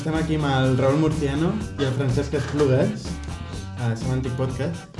estem 0.00 0.14
aquí 0.16 0.36
amb 0.38 0.46
el 0.48 0.78
Raúl 0.78 0.96
Murciano 0.96 1.50
i 1.76 1.84
el 1.84 1.90
Francesc 1.92 2.32
Esplugues, 2.38 3.02
a 3.84 3.90
Semantic 4.00 4.32
Podcast. 4.38 4.96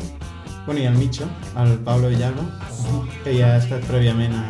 Bueno, 0.66 0.82
i 0.82 0.84
el 0.90 0.98
Micho, 0.98 1.24
el 1.56 1.78
Pablo 1.86 2.10
Villalba, 2.12 2.44
que 3.24 3.32
ja 3.32 3.54
ha 3.54 3.60
estat 3.62 3.86
prèviament 3.88 4.34
a, 4.36 4.42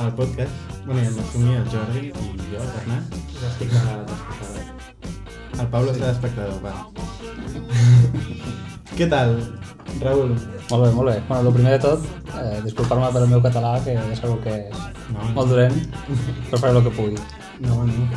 al 0.00 0.14
podcast. 0.16 0.72
Bueno, 0.86 1.02
i 1.02 1.10
el 1.10 1.18
Masumi, 1.18 1.58
el 1.58 1.68
Jordi 1.68 2.06
i 2.08 2.14
jo, 2.14 2.62
el 2.62 2.70
Bernat. 2.78 3.18
Ja 3.34 3.50
estic 3.50 3.74
d'espectador. 3.74 5.12
El 5.58 5.68
Pablo 5.74 5.92
està 5.92 6.08
d'espectador, 6.08 6.56
va. 6.64 6.72
Què 8.96 9.10
tal, 9.12 9.36
Raúl? 10.00 10.32
Molt 10.70 10.86
bé, 10.86 10.90
molt 10.96 11.10
bé. 11.10 11.18
Bueno, 11.28 11.50
el 11.50 11.58
primer 11.58 11.76
de 11.76 11.82
tot, 11.84 12.08
eh, 12.32 12.62
disculpar-me 12.64 13.12
per 13.12 13.26
el 13.26 13.28
meu 13.34 13.44
català, 13.44 13.76
que 13.84 13.98
ja 13.98 14.08
sabeu 14.22 14.40
que 14.46 14.56
és 14.62 14.88
No, 15.12 15.20
molt 15.36 15.52
dolent, 15.52 15.76
però 16.48 16.64
faré 16.64 16.78
el 16.78 16.88
que 16.88 16.96
pugui. 16.96 17.20
No, 17.60 17.84
no. 17.84 18.08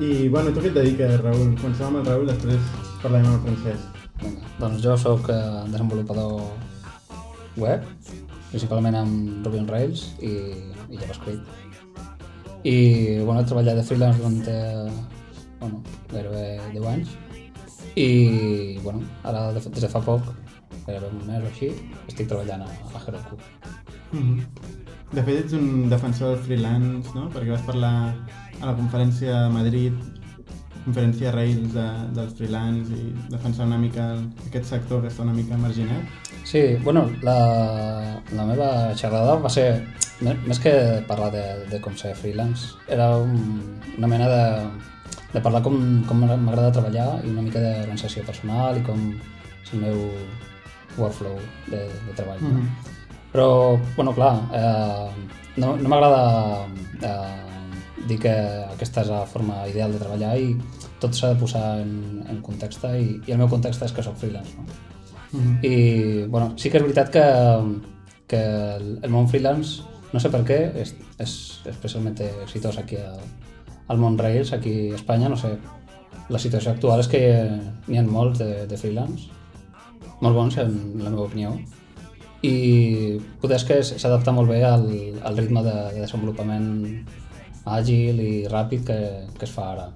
I, 0.00 0.28
bueno, 0.32 0.48
tu 0.48 0.62
què 0.64 0.70
et 0.70 0.76
dediques, 0.78 1.18
Raúl? 1.20 1.50
Comencem 1.60 1.90
amb 1.90 1.98
el 2.00 2.06
Raúl, 2.06 2.28
després 2.30 2.68
parlem 3.02 3.26
amb 3.28 3.34
el 3.34 3.42
Francesc. 3.44 3.98
Vinga. 4.22 4.52
Doncs 4.56 4.80
jo 4.80 4.94
sóc 4.96 5.28
eh, 5.28 5.40
desenvolupador 5.68 6.40
web, 7.60 7.84
principalment 8.48 8.96
amb 8.96 9.44
Ruby 9.44 9.60
on 9.60 9.68
Rails 9.68 10.06
i, 10.24 10.32
i 10.88 10.96
JavaScript. 11.02 11.44
I, 12.64 12.76
bueno, 13.26 13.42
he 13.42 13.48
treballat 13.50 13.76
de 13.76 13.84
freelance 13.90 14.22
durant, 14.22 14.40
eh, 14.48 14.88
bueno, 15.60 15.82
gairebé 16.14 16.46
10 16.72 16.90
anys. 16.94 17.14
I, 17.92 18.10
bueno, 18.80 19.04
ara 19.22 19.50
de, 19.52 19.60
des 19.60 19.84
de 19.84 19.92
fa 19.92 20.00
poc, 20.04 20.32
gairebé 20.86 21.12
un 21.12 21.24
mes 21.28 21.44
o 21.44 21.52
així, 21.52 21.74
estic 22.06 22.24
treballant 22.32 22.64
a, 22.64 22.72
a 22.72 23.04
Heroku. 23.04 23.36
Mhm. 24.14 24.44
De 25.10 25.22
fet, 25.26 25.44
ets 25.44 25.56
un 25.58 25.90
defensor 25.90 26.36
del 26.36 26.44
freelance, 26.46 27.12
no? 27.16 27.28
Perquè 27.34 27.52
vas 27.52 27.64
parlar 27.66 27.94
a 28.60 28.70
la 28.70 28.74
conferència 28.76 29.46
a 29.46 29.50
Madrid, 29.52 29.96
conferència 30.84 31.32
Rails 31.34 31.74
de, 31.74 31.86
dels 32.16 32.36
freelance 32.38 32.94
i 32.96 33.10
defensar 33.32 33.66
una 33.68 33.78
mica 33.78 34.10
el, 34.14 34.26
aquest 34.48 34.70
sector 34.72 35.02
que 35.02 35.10
està 35.12 35.24
una 35.26 35.34
mica 35.36 35.58
marginat. 35.60 36.28
Sí, 36.48 36.62
bueno, 36.84 37.06
la, 37.26 37.36
la 38.36 38.46
meva 38.48 38.70
xerrada 38.98 39.36
va 39.42 39.52
ser, 39.52 39.66
més 40.24 40.60
que 40.62 40.72
parlar 41.08 41.30
de, 41.34 41.44
de 41.70 41.80
com 41.84 41.96
ser 42.00 42.14
freelance, 42.18 42.76
era 42.88 43.12
un, 43.18 43.36
una 43.98 44.10
mena 44.10 44.30
de, 44.30 44.44
de 45.34 45.42
parlar 45.44 45.62
com, 45.66 45.76
com 46.08 46.24
m'agrada 46.24 46.72
treballar 46.74 47.10
i 47.24 47.32
una 47.32 47.44
mica 47.44 47.62
d'organització 47.62 48.24
personal 48.26 48.80
i 48.80 48.86
com 48.86 49.10
és 49.60 49.74
el 49.76 49.84
meu 49.84 50.00
workflow 50.98 51.36
de, 51.68 51.84
de 52.08 52.16
treball. 52.16 52.40
No? 52.42 52.56
Mhm. 52.56 52.96
Però, 53.30 53.78
bueno, 53.94 54.10
clar, 54.10 54.32
eh, 54.58 55.10
no, 55.62 55.76
no 55.78 55.90
m'agrada 55.92 56.66
eh, 56.98 57.49
dir 58.08 58.18
que 58.22 58.32
aquesta 58.74 59.04
és 59.04 59.10
la 59.12 59.24
forma 59.28 59.60
ideal 59.68 59.92
de 59.92 60.00
treballar 60.00 60.36
i 60.40 60.54
tot 61.00 61.16
s'ha 61.16 61.32
de 61.34 61.40
posar 61.40 61.80
en, 61.82 62.22
en 62.28 62.40
context 62.44 62.84
i, 62.90 63.18
i 63.26 63.34
el 63.34 63.40
meu 63.40 63.50
context 63.52 63.84
és 63.86 63.92
que 63.96 64.04
sóc 64.04 64.16
freelance. 64.20 64.56
No? 64.56 64.66
Mhm. 65.32 65.58
I, 65.62 66.24
bueno, 66.26 66.54
sí 66.58 66.70
que 66.70 66.80
és 66.80 66.84
veritat 66.84 67.10
que, 67.14 67.24
que 68.26 68.40
el, 68.76 68.98
el 69.02 69.10
món 69.10 69.28
freelance, 69.30 69.84
no 70.12 70.22
sé 70.22 70.30
per 70.32 70.42
què, 70.46 70.58
és, 70.82 70.94
és 71.22 71.34
especialment 71.70 72.18
exitós 72.42 72.80
aquí 72.80 72.98
a, 72.98 73.12
al 73.90 73.98
món 73.98 74.18
Rails, 74.18 74.52
aquí 74.52 74.90
a 74.90 74.96
Espanya, 74.98 75.28
no 75.30 75.38
sé. 75.38 75.56
La 76.30 76.38
situació 76.38 76.72
actual 76.72 77.02
és 77.02 77.08
que 77.10 77.20
n'hi 77.88 77.98
ha 77.98 78.06
molts 78.06 78.38
de, 78.38 78.66
de 78.70 78.78
freelance, 78.78 79.30
molt 80.20 80.36
bons 80.36 80.58
en 80.62 80.74
la 81.00 81.10
meva 81.10 81.26
opinió, 81.26 81.56
i 82.46 83.18
potser 83.40 83.56
és 83.58 83.64
que 83.68 83.80
s'adapta 83.84 84.32
molt 84.32 84.48
bé 84.48 84.62
al, 84.64 84.86
al 85.26 85.36
ritme 85.36 85.62
de, 85.66 85.74
de 85.94 86.04
desenvolupament 86.04 86.70
àgil 87.66 88.20
i 88.20 88.32
ràpid 88.48 88.84
que, 88.86 88.98
que 89.38 89.44
es 89.44 89.52
fa 89.52 89.70
ara. 89.72 89.88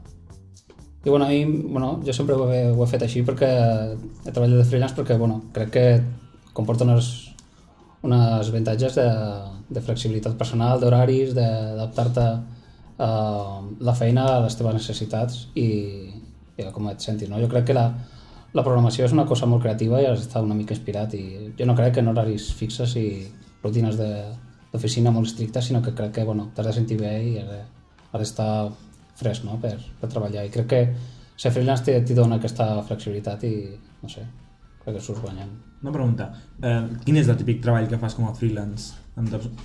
I 1.05 1.11
bueno, 1.11 1.27
mi, 1.29 1.45
bueno, 1.45 2.01
jo 2.05 2.13
sempre 2.17 2.35
ho 2.35 2.47
he, 2.53 2.63
ho 2.73 2.83
he 2.85 2.89
fet 2.89 3.03
així 3.05 3.21
perquè 3.25 3.49
he 3.93 4.33
treballat 4.33 4.63
de 4.63 4.65
freelance 4.69 4.97
perquè 4.97 5.19
bueno, 5.21 5.43
crec 5.53 5.71
que 5.75 5.87
comporta 6.57 6.85
unes, 6.87 7.11
unes 8.03 8.49
avantatges 8.49 8.95
de, 8.97 9.05
de 9.69 9.83
flexibilitat 9.85 10.37
personal, 10.41 10.81
d'horaris, 10.81 11.35
d'adaptar-te 11.37 12.25
a 13.05 13.09
la 13.81 13.95
feina 13.99 14.25
a 14.37 14.41
les 14.45 14.57
teves 14.57 14.77
necessitats 14.79 15.49
i, 15.59 15.69
i 16.57 16.69
com 16.73 16.89
et 16.89 17.01
sentis. 17.05 17.29
No? 17.29 17.41
Jo 17.43 17.49
crec 17.53 17.67
que 17.69 17.77
la, 17.77 17.89
la 18.55 18.63
programació 18.63 19.05
és 19.05 19.13
una 19.13 19.27
cosa 19.27 19.49
molt 19.51 19.65
creativa 19.65 20.01
i 20.01 20.07
has 20.07 20.23
d'estar 20.23 20.45
una 20.47 20.55
mica 20.55 20.73
inspirat 20.77 21.13
i 21.19 21.25
jo 21.59 21.67
no 21.67 21.75
crec 21.77 21.97
que 21.97 22.05
en 22.05 22.09
horaris 22.13 22.53
fixes 22.55 22.95
i 22.97 23.09
rutines 23.65 23.99
de- 23.99 24.44
d'oficina 24.75 25.13
molt 25.15 25.31
estrictes, 25.31 25.71
sinó 25.71 25.81
que 25.83 25.95
crec 25.95 26.13
que 26.19 26.25
bueno, 26.27 26.51
t'has 26.55 26.67
de 26.67 26.77
sentir 26.77 26.99
bé 27.01 27.15
i 27.23 27.37
has 27.39 27.49
de- 27.49 28.19
d'estar 28.19 28.69
fresc 29.19 29.45
no? 29.47 29.57
per, 29.63 29.77
per 30.01 30.11
treballar. 30.11 30.45
I 30.47 30.51
crec 30.55 30.67
que 30.71 30.83
ser 31.37 31.51
freelance 31.55 31.87
t'hi 31.87 32.15
dona 32.15 32.37
aquesta 32.43 32.67
flexibilitat 32.87 33.47
i, 33.47 33.55
no 34.03 34.11
sé, 34.11 34.27
crec 34.83 34.97
que 34.99 35.03
surts 35.03 35.23
guanyant. 35.23 35.51
Una 35.83 35.93
pregunta. 35.93 36.31
Eh, 36.63 36.83
quin 37.05 37.19
és 37.21 37.29
el 37.29 37.37
típic 37.41 37.61
treball 37.63 37.89
que 37.91 37.99
fas 38.01 38.15
com 38.19 38.27
a 38.29 38.35
freelance? 38.35 38.95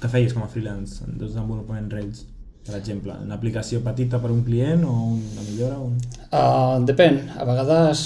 Que 0.02 0.10
feies 0.12 0.34
com 0.36 0.44
a 0.46 0.50
freelance 0.52 1.04
en 1.06 1.18
desenvolupament 1.18 1.90
Rails? 1.94 2.26
Per 2.68 2.76
exemple, 2.78 3.16
una 3.24 3.38
aplicació 3.40 3.80
petita 3.82 4.20
per 4.22 4.30
un 4.30 4.44
client 4.46 4.84
o 4.86 4.92
una 5.16 5.46
millora? 5.48 5.80
Un... 5.82 5.96
Uh, 6.28 6.84
depèn. 6.86 7.22
A 7.40 7.46
vegades 7.48 8.02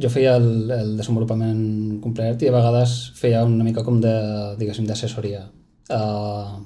jo 0.00 0.08
feia 0.08 0.36
el, 0.38 0.70
el 0.72 0.94
desenvolupament 0.96 1.98
complet 2.04 2.44
i 2.46 2.48
a 2.48 2.54
vegades 2.54 2.94
feia 3.18 3.42
una 3.44 3.66
mica 3.66 3.84
com 3.84 3.98
de, 4.00 4.14
diguéssim, 4.60 4.86
d'assessoria. 4.88 5.42
Uh, 5.88 6.58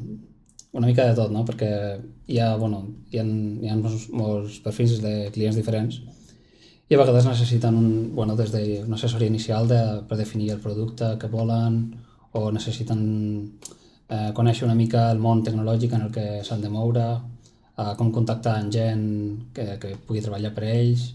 una 0.72 0.86
mica 0.88 1.04
de 1.06 1.14
tot, 1.14 1.30
no? 1.30 1.44
Perquè 1.46 1.70
hi 2.26 2.38
ha, 2.40 2.56
bueno, 2.56 2.82
hi 3.12 3.20
ha, 3.20 3.24
hi 3.24 3.70
ha 3.70 3.76
molts, 3.78 4.08
molts 4.10 4.58
perfils 4.64 4.98
de 5.04 5.30
clients 5.34 5.58
diferents 5.58 6.00
i 6.88 6.96
a 6.96 6.98
vegades 7.00 7.24
necessiten 7.24 7.76
un, 7.76 7.92
bueno, 8.16 8.34
des 8.36 8.50
d'una 8.52 8.96
assessoria 8.98 9.30
inicial 9.30 9.68
de, 9.68 9.80
per 10.08 10.18
definir 10.18 10.50
el 10.52 10.60
producte 10.60 11.14
que 11.20 11.30
volen 11.32 11.78
o 12.36 12.50
necessiten 12.52 13.00
eh, 14.08 14.30
conèixer 14.36 14.66
una 14.66 14.76
mica 14.76 15.06
el 15.12 15.22
món 15.22 15.40
tecnològic 15.46 15.94
en 15.96 16.06
el 16.08 16.10
que 16.12 16.26
s'han 16.44 16.64
de 16.64 16.72
moure, 16.72 17.06
eh, 17.78 17.92
com 17.96 18.12
contactar 18.12 18.58
amb 18.60 18.72
gent 18.74 19.06
que, 19.56 19.66
que 19.80 19.94
pugui 20.06 20.24
treballar 20.24 20.52
per 20.56 20.66
ells 20.68 21.06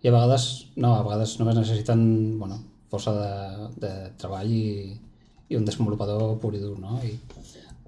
i 0.00 0.08
a 0.08 0.14
vegades 0.14 0.48
no, 0.76 0.94
a 0.94 1.04
vegades 1.04 1.36
només 1.40 1.60
necessiten 1.60 2.00
bueno, 2.40 2.60
força 2.88 3.12
de, 3.18 3.68
de 3.84 3.92
treball 4.20 4.48
i, 4.48 4.96
i 5.48 5.56
un 5.56 5.64
desenvolupador 5.64 6.38
pur 6.42 6.54
i 6.54 6.60
dur, 6.62 6.76
no? 6.80 6.98
I, 7.04 7.14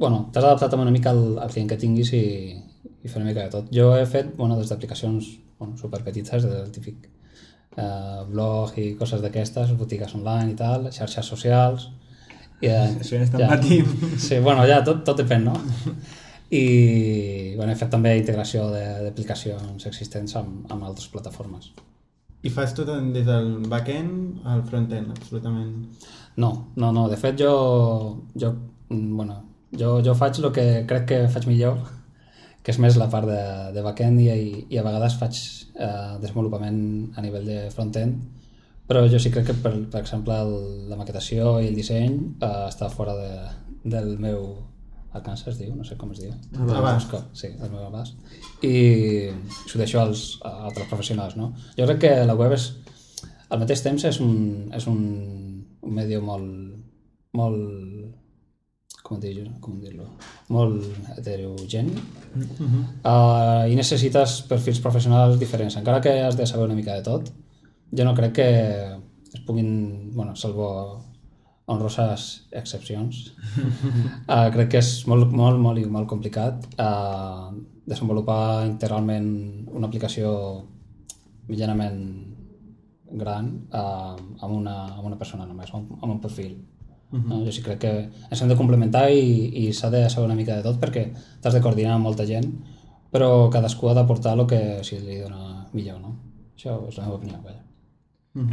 bueno, 0.01 0.29
t'has 0.33 0.45
adaptat 0.45 0.75
una 0.79 0.91
mica 0.91 1.11
al, 1.13 1.39
al 1.39 1.51
client 1.53 1.69
que 1.69 1.77
tinguis 1.81 2.13
i, 2.17 2.25
i 3.05 3.09
fer 3.09 3.21
una 3.21 3.29
mica 3.31 3.45
de 3.45 3.53
tot. 3.53 3.69
Jo 3.75 3.93
he 3.97 4.07
fet, 4.09 4.35
bueno, 4.37 4.57
des 4.59 4.69
d'aplicacions 4.73 5.29
bueno, 5.59 5.77
superpetites, 5.77 6.47
del 6.49 6.71
típic 6.73 7.09
eh, 7.77 8.23
blog 8.31 8.79
i 8.81 8.95
coses 8.97 9.21
d'aquestes, 9.21 9.75
botigues 9.77 10.15
online 10.17 10.55
i 10.55 10.57
tal, 10.57 10.89
xarxes 10.95 11.27
socials... 11.35 11.91
I, 12.61 12.69
eh, 12.69 12.89
Això 13.01 13.17
ja 13.17 13.25
és 13.25 13.31
tan 13.33 13.47
petit. 13.49 13.87
Sí, 14.27 14.39
bueno, 14.45 14.65
ja 14.69 14.83
tot, 14.85 15.05
tot 15.05 15.21
depèn, 15.21 15.45
no? 15.49 15.55
I 16.61 17.55
bueno, 17.57 17.71
he 17.73 17.79
fet 17.79 17.93
també 17.93 18.17
integració 18.19 18.67
de- 18.73 19.05
d'aplicacions 19.05 19.87
existents 19.87 20.35
amb, 20.41 20.65
amb 20.73 20.85
altres 20.89 21.07
plataformes. 21.13 21.71
I 22.43 22.51
fas 22.51 22.73
tot 22.75 22.89
des 23.15 23.25
del 23.27 23.51
back-end 23.69 24.47
al 24.49 24.65
front-end, 24.69 25.13
absolutament. 25.13 25.75
No, 26.37 26.73
no, 26.77 26.93
no. 26.93 27.09
De 27.09 27.17
fet, 27.17 27.39
jo, 27.41 27.53
jo, 28.39 28.53
mm, 28.89 29.17
bueno, 29.17 29.43
jo, 29.73 30.01
jo 30.05 30.15
faig 30.15 30.39
el 30.41 30.53
que 30.53 30.67
crec 30.89 31.07
que 31.09 31.23
faig 31.33 31.47
millor, 31.51 31.81
que 32.63 32.73
és 32.75 32.79
més 32.79 32.99
la 33.01 33.09
part 33.11 33.29
de, 33.29 33.43
de 33.75 33.83
back-end 33.85 34.21
i, 34.21 34.31
i 34.69 34.79
a 34.79 34.85
vegades 34.87 35.17
faig 35.21 35.39
eh, 35.75 36.17
desenvolupament 36.21 36.81
a 37.17 37.25
nivell 37.25 37.47
de 37.49 37.61
front-end, 37.75 38.21
però 38.91 39.05
jo 39.09 39.21
sí 39.23 39.31
crec 39.31 39.47
que, 39.51 39.55
per, 39.55 39.73
per 39.91 40.03
exemple, 40.03 40.35
el, 40.35 40.89
la 40.91 40.99
maquetació 40.99 41.59
i 41.63 41.71
el 41.71 41.79
disseny 41.79 42.19
eh, 42.43 42.67
està 42.67 42.91
fora 42.93 43.15
de, 43.17 43.31
del 43.85 44.17
meu 44.19 44.43
alcance, 45.13 45.49
es 45.51 45.59
diu, 45.59 45.73
no 45.75 45.85
sé 45.87 45.97
com 45.99 46.13
es 46.15 46.21
diu. 46.23 46.35
Abast. 46.77 47.15
Sí, 47.35 47.53
del 47.59 47.73
meu 47.73 47.83
abast. 47.87 48.19
I 48.67 49.31
s'ho 49.67 49.81
deixo 49.81 49.99
als, 50.03 50.25
a 50.47 50.69
altres 50.69 50.87
professionals, 50.91 51.37
no? 51.39 51.53
Jo 51.79 51.89
crec 51.89 52.05
que 52.05 52.13
la 52.27 52.37
web 52.39 52.55
és, 52.55 52.69
al 53.51 53.63
mateix 53.63 53.83
temps 53.83 54.05
és 54.07 54.21
un, 54.23 54.37
és 54.77 54.87
un, 54.91 55.01
un 55.83 55.95
medio 55.95 56.21
molt, 56.23 56.47
molt, 57.37 58.15
com 59.03 59.21
dir 59.21 59.47
com 59.63 59.79
dir-lo, 59.83 60.07
molt 60.55 60.85
heterogeni 61.17 61.95
uh, 61.97 63.67
i 63.67 63.77
necessites 63.79 64.41
perfils 64.51 64.81
professionals 64.85 65.39
diferents, 65.41 65.79
encara 65.81 66.03
que 66.05 66.15
has 66.23 66.37
de 66.39 66.47
saber 66.47 66.69
una 66.69 66.79
mica 66.79 66.95
de 66.99 67.07
tot. 67.07 67.31
Jo 67.91 68.07
no 68.07 68.15
crec 68.15 68.37
que 68.39 68.51
es 69.35 69.41
puguin, 69.47 70.13
bueno, 70.15 70.37
salvo 70.37 70.69
honroses 71.71 72.47
excepcions. 72.51 73.35
uh, 74.29 74.49
crec 74.55 74.75
que 74.75 74.83
és 74.83 74.93
molt, 75.11 75.31
molt, 75.33 75.59
molt, 75.63 75.79
i 75.79 75.87
molt 75.87 76.11
complicat 76.11 76.67
uh, 76.79 77.51
desenvolupar 77.87 78.67
integralment 78.69 79.31
una 79.71 79.89
aplicació 79.89 80.33
mitjanament 81.51 82.30
gran 83.13 83.49
uh, 83.73 84.17
amb, 84.17 84.53
una, 84.55 84.77
amb 84.97 85.07
una 85.07 85.19
persona 85.19 85.47
només, 85.47 85.73
amb, 85.75 85.93
amb 86.01 86.13
un 86.13 86.21
perfil. 86.21 86.59
Uh 87.11 87.19
-huh. 87.19 87.29
no? 87.29 87.45
Jo 87.45 87.53
sí 87.53 87.63
crec 87.63 87.79
que 87.79 88.11
ens 88.31 88.43
hem 88.43 88.49
de 88.49 88.57
complementar 88.57 89.11
i, 89.11 89.67
i 89.67 89.73
s'ha 89.73 89.91
de 89.91 90.09
saber 90.09 90.27
una 90.27 90.37
mica 90.37 90.57
de 90.57 90.63
tot 90.63 90.81
perquè 90.81 91.13
t'has 91.41 91.55
de 91.55 91.61
coordinar 91.61 91.95
amb 91.95 92.05
molta 92.05 92.27
gent, 92.27 92.47
però 93.11 93.51
cadascú 93.51 93.89
ha 93.89 93.95
d'aportar 93.95 94.39
el 94.39 94.47
que 94.47 94.85
sigui, 94.85 95.07
li 95.07 95.21
dona 95.21 95.67
millor, 95.73 96.01
no? 96.01 96.15
Això 96.57 96.89
és 96.89 96.97
la 96.97 97.05
meva 97.05 97.17
opinió, 97.17 97.39
vaja. 97.43 97.71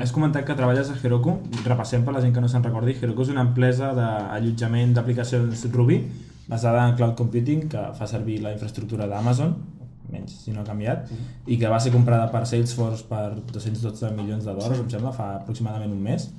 Has 0.01 0.11
comentat 0.11 0.43
que 0.43 0.55
treballes 0.57 0.89
a 0.89 0.95
Heroku. 0.97 1.35
Repassem 1.63 2.03
per 2.03 2.13
la 2.15 2.21
gent 2.21 2.33
que 2.33 2.41
no 2.41 2.47
se'n 2.49 2.63
recordi. 2.63 2.95
Heroku 2.97 3.21
és 3.21 3.29
una 3.29 3.43
empresa 3.45 3.91
d'allotjament 3.93 4.95
d'aplicacions 4.95 5.67
Ruby 5.73 5.99
basada 6.47 6.87
en 6.87 6.95
cloud 6.95 7.13
computing 7.19 7.67
que 7.69 7.83
fa 7.93 8.07
servir 8.07 8.39
la 8.41 8.53
infraestructura 8.55 9.05
d'Amazon, 9.11 9.53
menys 10.11 10.35
si 10.43 10.53
no 10.55 10.61
ha 10.61 10.67
canviat, 10.67 11.11
i 11.47 11.57
que 11.59 11.71
va 11.71 11.79
ser 11.83 11.93
comprada 11.95 12.29
per 12.33 12.45
Salesforce 12.49 13.07
per 13.09 13.39
212 13.51 14.11
milions 14.17 14.45
de 14.45 14.53
dòlars, 14.53 14.83
em 14.83 14.89
sembla, 14.91 15.13
fa 15.15 15.33
aproximadament 15.41 15.93
un 15.93 16.03
mes. 16.03 16.29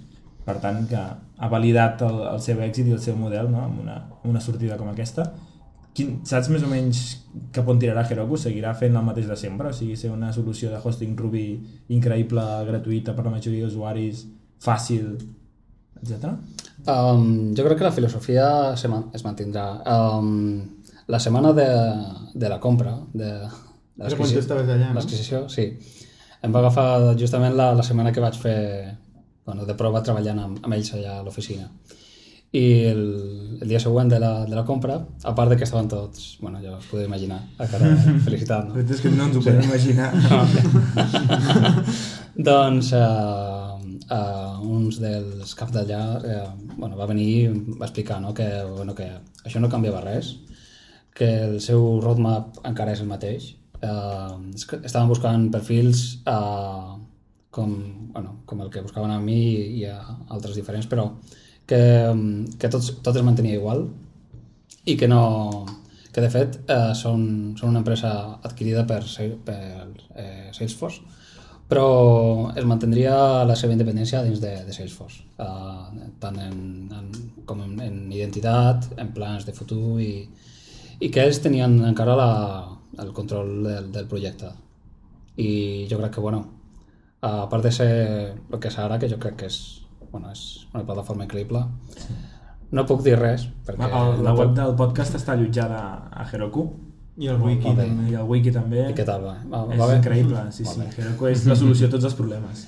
Per 0.49 0.57
tant, 0.63 0.81
que 0.89 0.99
ha 0.99 1.49
validat 1.53 2.01
el, 2.07 2.23
el 2.31 2.41
seu 2.41 2.61
èxit 2.65 2.89
i 2.89 2.95
el 2.97 3.03
seu 3.05 3.17
model 3.21 3.51
no? 3.53 3.67
amb 3.67 3.83
una, 3.83 3.99
una 4.25 4.41
sortida 4.41 4.79
com 4.81 4.89
aquesta. 4.89 5.27
Quin, 5.99 6.21
saps 6.29 6.49
més 6.53 6.63
o 6.65 6.71
menys 6.71 7.03
cap 7.53 7.69
on 7.69 7.81
tirarà 7.83 8.05
Heroku? 8.07 8.39
Seguirà 8.41 8.73
fent 8.79 8.97
el 8.97 9.05
mateix 9.05 9.27
de 9.29 9.37
sempre? 9.37 9.73
O 9.73 9.77
sigui, 9.77 9.97
ser 9.99 10.13
una 10.15 10.31
solució 10.33 10.71
de 10.73 10.81
hosting 10.81 11.17
Ruby 11.19 11.47
increïble, 11.97 12.45
gratuïta 12.71 13.17
per 13.17 13.27
la 13.27 13.35
majoria 13.35 13.67
d'usuaris, 13.67 14.25
fàcil, 14.63 15.11
etc. 16.01 16.33
Um, 16.87 17.53
jo 17.59 17.67
crec 17.67 17.81
que 17.81 17.89
la 17.89 17.93
filosofia 17.93 18.49
se 18.79 18.89
man 18.89 19.09
es 19.13 19.25
mantindrà. 19.27 19.67
Um, 19.91 20.78
la 21.09 21.21
setmana 21.21 21.53
de, 21.57 21.69
de 22.35 22.49
la 22.49 22.61
compra, 22.61 22.95
de, 23.13 23.33
de 23.97 24.05
allà, 24.05 24.89
no? 24.89 24.95
l'adquisició, 24.99 25.47
sí. 25.49 25.71
Em 26.45 26.55
va 26.55 26.61
agafar 26.61 27.17
justament 27.19 27.57
la, 27.59 27.73
la 27.75 27.83
setmana 27.87 28.13
que 28.15 28.23
vaig 28.23 28.37
fer 28.39 28.59
bueno, 29.49 29.65
de 29.67 29.75
prova 29.75 30.05
treballant 30.05 30.43
amb, 30.45 30.61
amb 30.63 30.77
ells 30.77 30.93
allà 30.95 31.19
a 31.19 31.25
l'oficina. 31.25 31.71
I 32.53 32.65
el, 32.89 33.01
el 33.61 33.69
dia 33.69 33.81
següent 33.81 34.09
de 34.09 34.21
la, 34.21 34.33
de 34.49 34.57
la 34.57 34.65
compra, 34.69 35.01
a 35.25 35.33
part 35.37 35.53
de 35.53 35.57
que 35.59 35.67
estaven 35.67 35.89
tots, 35.89 36.37
bueno, 36.41 36.61
ja 36.63 36.77
us 36.77 36.87
podeu 36.89 37.09
imaginar, 37.09 37.41
a 37.59 37.67
cara 37.69 37.91
felicitat, 38.29 38.69
no? 38.69 38.79
És 38.85 39.03
que 39.05 39.13
no 39.13 39.27
ens 39.29 39.37
ho 39.37 39.43
podem 39.45 39.65
imaginar. 39.67 40.13
doncs 42.51 42.93
uh, 42.97 43.75
uh, 44.15 44.61
uns 44.63 45.01
dels 45.03 45.55
caps 45.59 45.75
d'allà 45.75 46.03
uh, 46.21 46.45
bueno, 46.77 46.95
va 46.97 47.09
venir 47.11 47.51
va 47.51 47.89
explicar 47.89 48.21
no, 48.23 48.35
que, 48.37 48.47
bueno, 48.77 48.95
que 48.95 49.09
això 49.45 49.61
no 49.61 49.73
canviava 49.73 50.05
res, 50.05 50.37
que 51.19 51.29
el 51.49 51.59
seu 51.65 51.99
roadmap 52.05 52.61
encara 52.69 52.95
és 52.95 53.03
el 53.03 53.11
mateix. 53.11 53.53
Uh, 53.79 54.51
estaven 54.83 55.11
buscant 55.11 55.45
perfils 55.55 56.23
uh, 56.27 56.97
com, 57.55 57.75
bueno, 58.15 58.41
com 58.47 58.63
el 58.65 58.71
que 58.75 58.83
buscaven 58.83 59.13
a 59.15 59.21
mi 59.23 59.39
i 59.79 59.85
a 59.87 59.99
altres 60.35 60.59
diferents, 60.59 60.89
però 60.91 61.13
que, 61.69 61.81
que 62.59 62.71
tots, 62.73 62.95
tot 63.05 63.17
es 63.17 63.27
mantenia 63.27 63.59
igual 63.59 63.87
i 64.89 64.97
que 64.97 65.09
no 65.11 65.23
que 66.13 66.25
de 66.25 66.31
fet 66.33 66.57
eh, 66.65 66.95
són, 66.97 67.55
són 67.61 67.75
una 67.75 67.83
empresa 67.85 68.11
adquirida 68.41 68.87
per, 68.89 69.03
per 69.45 69.61
eh, 70.17 70.49
Salesforce 70.57 71.05
però 71.69 71.89
es 72.57 72.65
mantindria 72.65 73.45
la 73.45 73.57
seva 73.61 73.75
independència 73.77 74.23
dins 74.25 74.41
de, 74.41 74.55
de 74.65 74.75
Salesforce 74.75 75.21
eh, 75.45 76.07
tant 76.23 76.41
en, 76.41 76.63
en, 76.97 77.11
com 77.47 77.61
en, 77.67 77.77
en 77.85 77.99
identitat, 78.09 78.89
en 78.97 79.13
plans 79.13 79.45
de 79.45 79.55
futur 79.55 80.01
i, 80.01 80.13
i 81.01 81.11
que 81.11 81.25
ells 81.25 81.41
tenien 81.45 81.79
encara 81.85 82.17
la, 82.19 82.31
el 82.99 83.13
control 83.13 83.63
del, 83.65 83.91
del 83.93 84.07
projecte 84.11 84.51
i 85.39 85.87
jo 85.91 85.99
crec 86.01 86.15
que 86.17 86.21
bueno 86.21 86.41
a 87.23 87.49
part 87.51 87.65
de 87.65 87.73
ser 87.73 87.91
el 88.53 88.59
que 88.61 88.69
és 88.71 88.79
ara 88.79 88.99
que 88.99 89.09
jo 89.11 89.19
crec 89.19 89.37
que 89.37 89.47
és, 89.47 89.59
bueno, 90.11 90.31
és 90.33 90.67
una 90.75 90.85
plataforma 90.87 91.25
increïble 91.27 91.65
no 92.71 92.85
puc 92.87 93.03
dir 93.07 93.17
res 93.19 93.47
perquè 93.67 93.89
El, 93.89 94.23
la 94.25 94.35
web 94.37 94.53
del 94.57 94.75
podcast 94.77 95.15
està 95.17 95.33
allotjada 95.35 95.81
a 96.13 96.27
Heroku 96.33 96.67
I 97.19 97.27
el 97.33 97.41
wiki 97.43 97.65
també. 97.75 98.11
i 98.13 98.15
el 98.15 98.27
wiki 98.31 98.51
també. 98.55 98.83
i 98.91 98.95
què 98.95 99.05
tal 99.07 99.25
va? 99.25 99.33
Va, 99.51 99.63
És 99.75 99.79
va 99.81 99.87
bé? 99.91 99.95
increïble, 99.99 100.43
sí, 100.55 100.63
Molt 100.63 100.77
sí. 100.77 100.85
bé. 100.85 101.03
Heroku 101.03 101.27
és 101.33 101.41
la 101.51 101.57
solució 101.59 101.89
a 101.89 101.91
tots 101.91 102.05
els 102.07 102.15
problemes. 102.15 102.61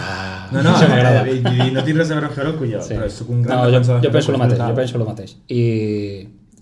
Ah, 0.00 0.48
No, 0.50 0.62
no, 0.62 0.70
això 0.70 0.88
m'agrada. 0.88 1.26
eh, 1.28 1.66
no 1.74 1.82
tinc 1.84 1.98
res 1.98 2.10
a 2.10 2.14
veure 2.16 2.30
amb 2.30 2.38
Heroku 2.38 2.64
jo, 2.70 2.80
Sí. 2.80 2.94
però 2.96 3.08
soc 3.12 3.28
un 3.34 3.42
gran 3.42 3.58
no, 3.58 3.66
jo, 3.68 3.98
jo 4.00 4.10
penso 4.14 4.32
el 4.32 4.38
és 4.38 4.40
mateix, 4.46 4.62
jo 4.70 4.74
penso 4.80 4.96
el 4.96 5.04
mateix. 5.10 5.36
I 5.52 5.62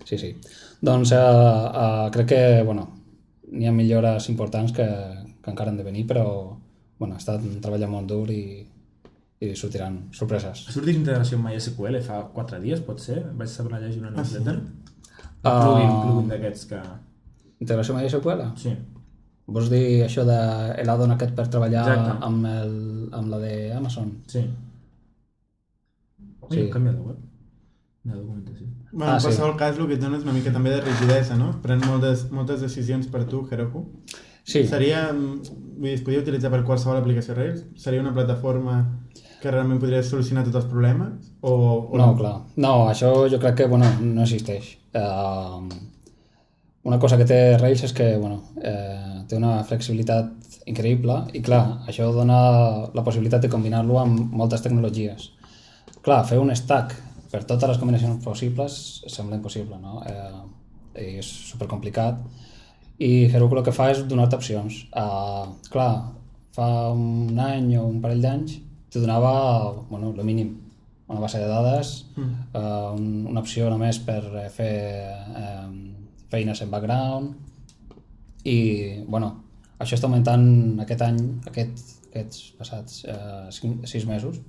sí, 0.03 0.17
sí. 0.17 0.33
Doncs 0.81 1.11
uh, 1.11 1.17
uh, 1.17 2.07
crec 2.13 2.27
que, 2.29 2.41
bueno, 2.63 2.87
n'hi 3.51 3.65
ha 3.67 3.71
millores 3.73 4.29
importants 4.29 4.73
que, 4.75 4.85
que 5.41 5.51
encara 5.51 5.71
han 5.71 5.77
de 5.79 5.83
venir, 5.87 6.05
però, 6.07 6.25
bueno, 6.99 7.15
ha 7.15 7.21
estat 7.21 7.41
un 7.41 7.61
treball 7.63 7.87
molt 7.89 8.07
dur 8.11 8.27
i, 8.33 8.43
i 9.41 9.53
sortiran 9.57 10.07
sorpreses. 10.13 10.65
Ha 10.67 10.75
sortit 10.75 10.99
integració 10.99 11.39
amb 11.39 11.49
MySQL 11.49 11.97
fa 12.05 12.21
4 12.35 12.59
dies, 12.61 12.83
pot 12.85 13.01
ser? 13.01 13.23
Vaig 13.37 13.49
saber 13.49 13.81
llegir 13.81 14.01
una 14.03 14.11
newsletter. 14.11 14.57
Un 14.57 14.85
Ah. 15.47 15.59
plugin, 15.63 15.89
un 15.89 16.01
plugin 16.03 16.29
d'aquests 16.33 16.65
que... 16.69 16.79
Integració 17.61 17.93
amb 17.95 18.03
MySQL? 18.03 18.41
Sí. 18.61 18.71
Vols 19.47 19.69
dir 19.71 20.03
això 20.03 20.25
de 20.27 20.37
l'addon 20.85 21.13
aquest 21.13 21.33
per 21.37 21.45
treballar 21.47 21.85
Exacte. 21.87 22.15
amb, 22.27 22.45
el, 22.51 22.73
amb 23.15 23.29
la 23.31 23.37
d'Amazon? 23.39 24.09
Sí. 24.27 24.41
Sí. 24.41 24.49
Ui, 26.49 26.59
he 26.65 26.69
canviat 26.73 26.95
de 26.97 27.05
web. 27.05 27.21
De 28.07 28.13
documentació. 28.17 28.67
Bueno, 28.91 29.11
Ah, 29.11 29.15
en 29.15 29.21
sí. 29.21 29.27
qualsevol 29.27 29.57
cas, 29.57 29.77
el 29.77 29.87
que 29.87 29.93
et 29.97 30.01
dona 30.01 30.17
és 30.17 30.23
una 30.23 30.33
mica 30.33 30.51
també 30.51 30.69
de 30.71 30.81
rigidesa, 30.81 31.35
no? 31.35 31.51
Pren 31.61 31.81
moltes, 31.85 32.29
moltes 32.31 32.61
decisions 32.61 33.07
per 33.07 33.25
tu, 33.25 33.47
Heroku. 33.51 33.85
Sí, 34.47 34.65
Seria, 34.65 35.11
mm, 35.11 35.41
vull 35.77 35.89
dir, 35.89 35.93
es 35.97 36.01
podria 36.05 36.21
utilitzar 36.21 36.49
per 36.49 36.63
qualsevol 36.63 36.97
aplicació 37.01 37.35
Rails? 37.35 37.65
Seria 37.75 37.99
una 37.99 38.13
plataforma 38.13 38.77
que 39.41 39.51
realment 39.51 39.79
podria 39.81 40.01
solucionar 40.03 40.45
tots 40.45 40.55
els 40.55 40.65
problemes? 40.71 41.33
O, 41.41 41.89
o 41.91 41.97
No, 41.97 42.15
clar. 42.15 42.37
No, 42.55 42.87
això 42.89 43.11
jo 43.29 43.39
crec 43.39 43.55
que 43.55 43.65
bueno, 43.67 43.85
no 44.01 44.21
existeix. 44.23 44.77
Uh, 44.95 45.67
una 46.83 46.97
cosa 46.99 47.17
que 47.17 47.25
té 47.25 47.57
Rails 47.59 47.83
és 47.83 47.91
que 47.93 48.15
bueno, 48.17 48.41
eh, 48.63 49.25
té 49.27 49.35
una 49.35 49.63
flexibilitat 49.67 50.31
increïble 50.65 51.27
i 51.33 51.41
clar, 51.41 51.81
això 51.87 52.07
dona 52.15 52.37
la 52.93 53.03
possibilitat 53.03 53.41
de 53.43 53.49
combinar-lo 53.49 53.99
amb 53.99 54.31
moltes 54.31 54.61
tecnologies. 54.63 55.33
Clar, 56.01 56.23
fer 56.25 56.39
un 56.39 56.55
stack 56.55 56.95
per 57.31 57.43
totes 57.43 57.69
les 57.69 57.79
combinacions 57.81 58.23
possibles 58.23 58.77
sembla 59.11 59.37
impossible, 59.39 59.79
no? 59.81 60.01
Eh, 60.07 61.01
i 61.03 61.17
és 61.21 61.27
supercomplicat 61.51 62.21
i 62.97 63.27
Heroku 63.29 63.59
el 63.59 63.65
que 63.65 63.73
fa 63.75 63.91
és 63.93 63.99
donar-te 64.09 64.37
opcions. 64.39 64.79
Uh, 64.89 65.51
clar, 65.69 65.91
fa 66.55 66.69
un 66.89 67.37
any 67.37 67.75
o 67.77 67.83
un 67.85 67.99
parell 68.01 68.23
d'anys 68.23 68.55
te 68.89 69.01
donava, 69.03 69.75
bueno, 69.91 70.09
el 70.17 70.25
mínim, 70.25 70.55
una 71.07 71.19
base 71.21 71.39
de 71.39 71.47
dades, 71.47 72.05
Mm. 72.17 72.31
uh, 72.57 72.95
un, 72.95 73.27
una 73.29 73.39
opció 73.43 73.69
només 73.69 73.99
per 73.99 74.23
eh, 74.41 74.49
fer 74.49 74.73
eh, 75.37 75.67
feines 76.31 76.61
en 76.61 76.71
background 76.71 77.35
i, 78.43 79.03
bueno, 79.07 79.29
això 79.79 79.95
està 79.95 80.07
augmentant 80.07 80.79
aquest 80.81 81.01
any, 81.05 81.19
aquest, 81.47 81.83
aquests 82.09 82.41
passats 82.57 83.03
eh, 83.05 83.47
cinc, 83.53 83.85
sis 83.85 84.07
mesos, 84.09 84.39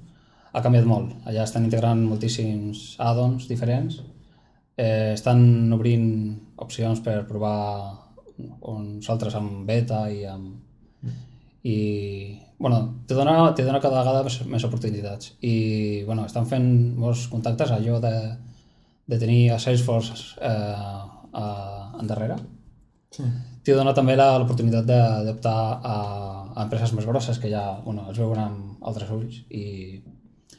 ha 0.52 0.62
canviat 0.64 0.86
molt. 0.88 1.12
Allà 1.28 1.44
estan 1.44 1.64
integrant 1.68 2.00
moltíssims 2.08 2.94
add-ons 2.98 3.48
diferents, 3.50 4.00
eh, 4.76 5.12
estan 5.14 5.72
obrint 5.74 6.08
opcions 6.56 7.00
per 7.04 7.22
provar 7.28 7.94
uns 8.70 9.08
altres 9.10 9.34
amb 9.34 9.66
beta 9.66 10.06
i 10.10 10.24
amb... 10.26 10.56
I, 11.68 12.38
bueno, 12.58 13.02
te 13.06 13.14
dona, 13.14 13.52
te 13.54 13.64
dona 13.66 13.80
cada 13.82 13.98
vegada 14.00 14.22
més, 14.24 14.36
més 14.48 14.64
oportunitats. 14.64 15.34
I, 15.44 16.04
bueno, 16.06 16.24
estan 16.24 16.46
fent 16.48 16.68
molts 16.96 17.26
contactes, 17.28 17.72
allò 17.74 17.98
de, 18.00 18.12
de 19.10 19.18
tenir 19.18 19.50
a 19.52 19.58
Salesforce 19.60 20.38
eh, 20.40 21.02
a, 21.34 21.44
endarrere. 22.00 22.38
Sí. 23.12 23.26
T'hi 23.66 23.74
dona 23.76 23.92
també 23.92 24.14
la- 24.16 24.38
l'oportunitat 24.38 24.86
de- 24.86 25.24
d'optar 25.26 25.56
a, 25.82 25.96
a 26.54 26.62
empreses 26.64 26.94
més 26.96 27.04
grosses 27.10 27.38
que 27.42 27.50
ja 27.52 27.66
bueno, 27.84 28.06
els 28.08 28.18
veuen 28.22 28.38
amb 28.40 28.86
altres 28.88 29.10
ulls 29.12 29.42
i 29.50 29.64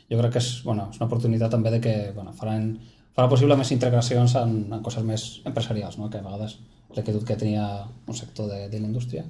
jo 0.09 0.19
crec 0.19 0.33
que 0.35 0.41
és, 0.41 0.49
bueno, 0.65 0.89
és 0.91 0.99
una 0.99 1.07
oportunitat 1.07 1.53
també 1.53 1.71
de 1.73 1.81
que 1.83 1.95
bueno, 2.15 2.33
faran, 2.37 2.71
farà 3.15 3.29
possible 3.31 3.57
més 3.59 3.71
integracions 3.75 4.35
en, 4.41 4.55
en 4.73 4.83
coses 4.85 5.05
més 5.05 5.27
empresarials, 5.45 5.99
no? 5.99 6.09
que 6.09 6.21
a 6.21 6.25
vegades 6.25 6.57
l'actitud 6.95 7.25
que 7.25 7.37
tenia 7.37 7.65
un 8.07 8.17
sector 8.17 8.49
de, 8.49 8.63
de 8.69 8.79
la 8.79 8.89
indústria. 8.89 9.25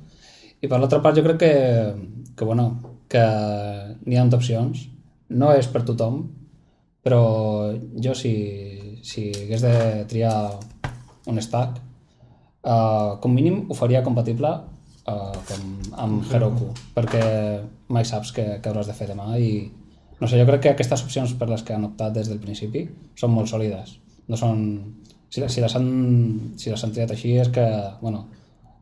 I 0.60 0.68
per 0.68 0.80
l'altra 0.80 1.02
part 1.04 1.18
jo 1.18 1.24
crec 1.26 1.40
que, 1.44 1.54
que, 2.36 2.48
bueno, 2.48 2.70
que 3.12 3.26
n'hi 4.06 4.20
ha 4.20 4.26
d'opcions, 4.32 4.88
no 5.36 5.52
és 5.56 5.68
per 5.72 5.84
tothom, 5.88 6.24
però 7.04 7.22
jo 8.00 8.16
si, 8.16 8.34
si 9.04 9.30
hagués 9.46 9.64
de 9.64 9.76
triar 10.12 10.34
un 11.28 11.40
stack, 11.44 11.86
Uh, 12.60 13.16
com 13.24 13.32
mínim 13.32 13.62
ho 13.72 13.76
faria 13.78 14.02
compatible 14.04 14.50
uh, 14.52 15.36
com 15.48 15.94
amb 16.04 16.26
Heroku 16.28 16.66
perquè 16.92 17.22
mai 17.88 18.04
saps 18.04 18.34
què, 18.36 18.44
què 18.60 18.68
hauràs 18.68 18.90
de 18.92 18.96
fer 18.98 19.08
demà 19.08 19.38
i 19.40 19.62
no 20.20 20.28
sé, 20.28 20.40
jo 20.40 20.46
crec 20.50 20.62
que 20.62 20.70
aquestes 20.74 21.04
opcions 21.06 21.34
per 21.40 21.48
les 21.50 21.64
que 21.64 21.74
han 21.74 21.86
optat 21.88 22.14
des 22.14 22.28
del 22.30 22.40
principi 22.44 22.88
són 23.16 23.32
molt 23.32 23.48
sòlides 23.52 23.98
no 24.30 24.38
són, 24.38 24.60
si, 25.30 25.42
si, 25.48 25.62
les 25.62 25.76
han, 25.76 25.88
si 26.58 26.70
les 26.70 26.84
han 26.84 26.92
triat 26.94 27.12
així 27.16 27.32
és 27.42 27.50
que 27.50 27.66
bueno, 28.02 28.26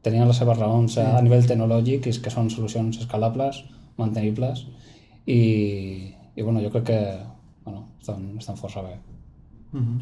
tenien 0.03 0.27
les 0.27 0.38
seves 0.38 0.58
raons 0.60 0.98
a, 0.98 1.17
a 1.17 1.22
nivell 1.22 1.46
tecnològic 1.48 2.06
i 2.08 2.10
és 2.15 2.20
que 2.20 2.32
són 2.34 2.50
solucions 2.50 2.98
escalables, 3.03 3.63
mantenibles 3.98 4.65
i, 5.25 5.39
i 6.36 6.41
bueno, 6.41 6.62
jo 6.63 6.72
crec 6.72 6.86
que 6.91 7.00
bueno, 7.65 7.86
estan, 8.00 8.34
estan 8.39 8.58
força 8.58 8.82
bé 8.86 8.98
Mhm. 9.74 9.98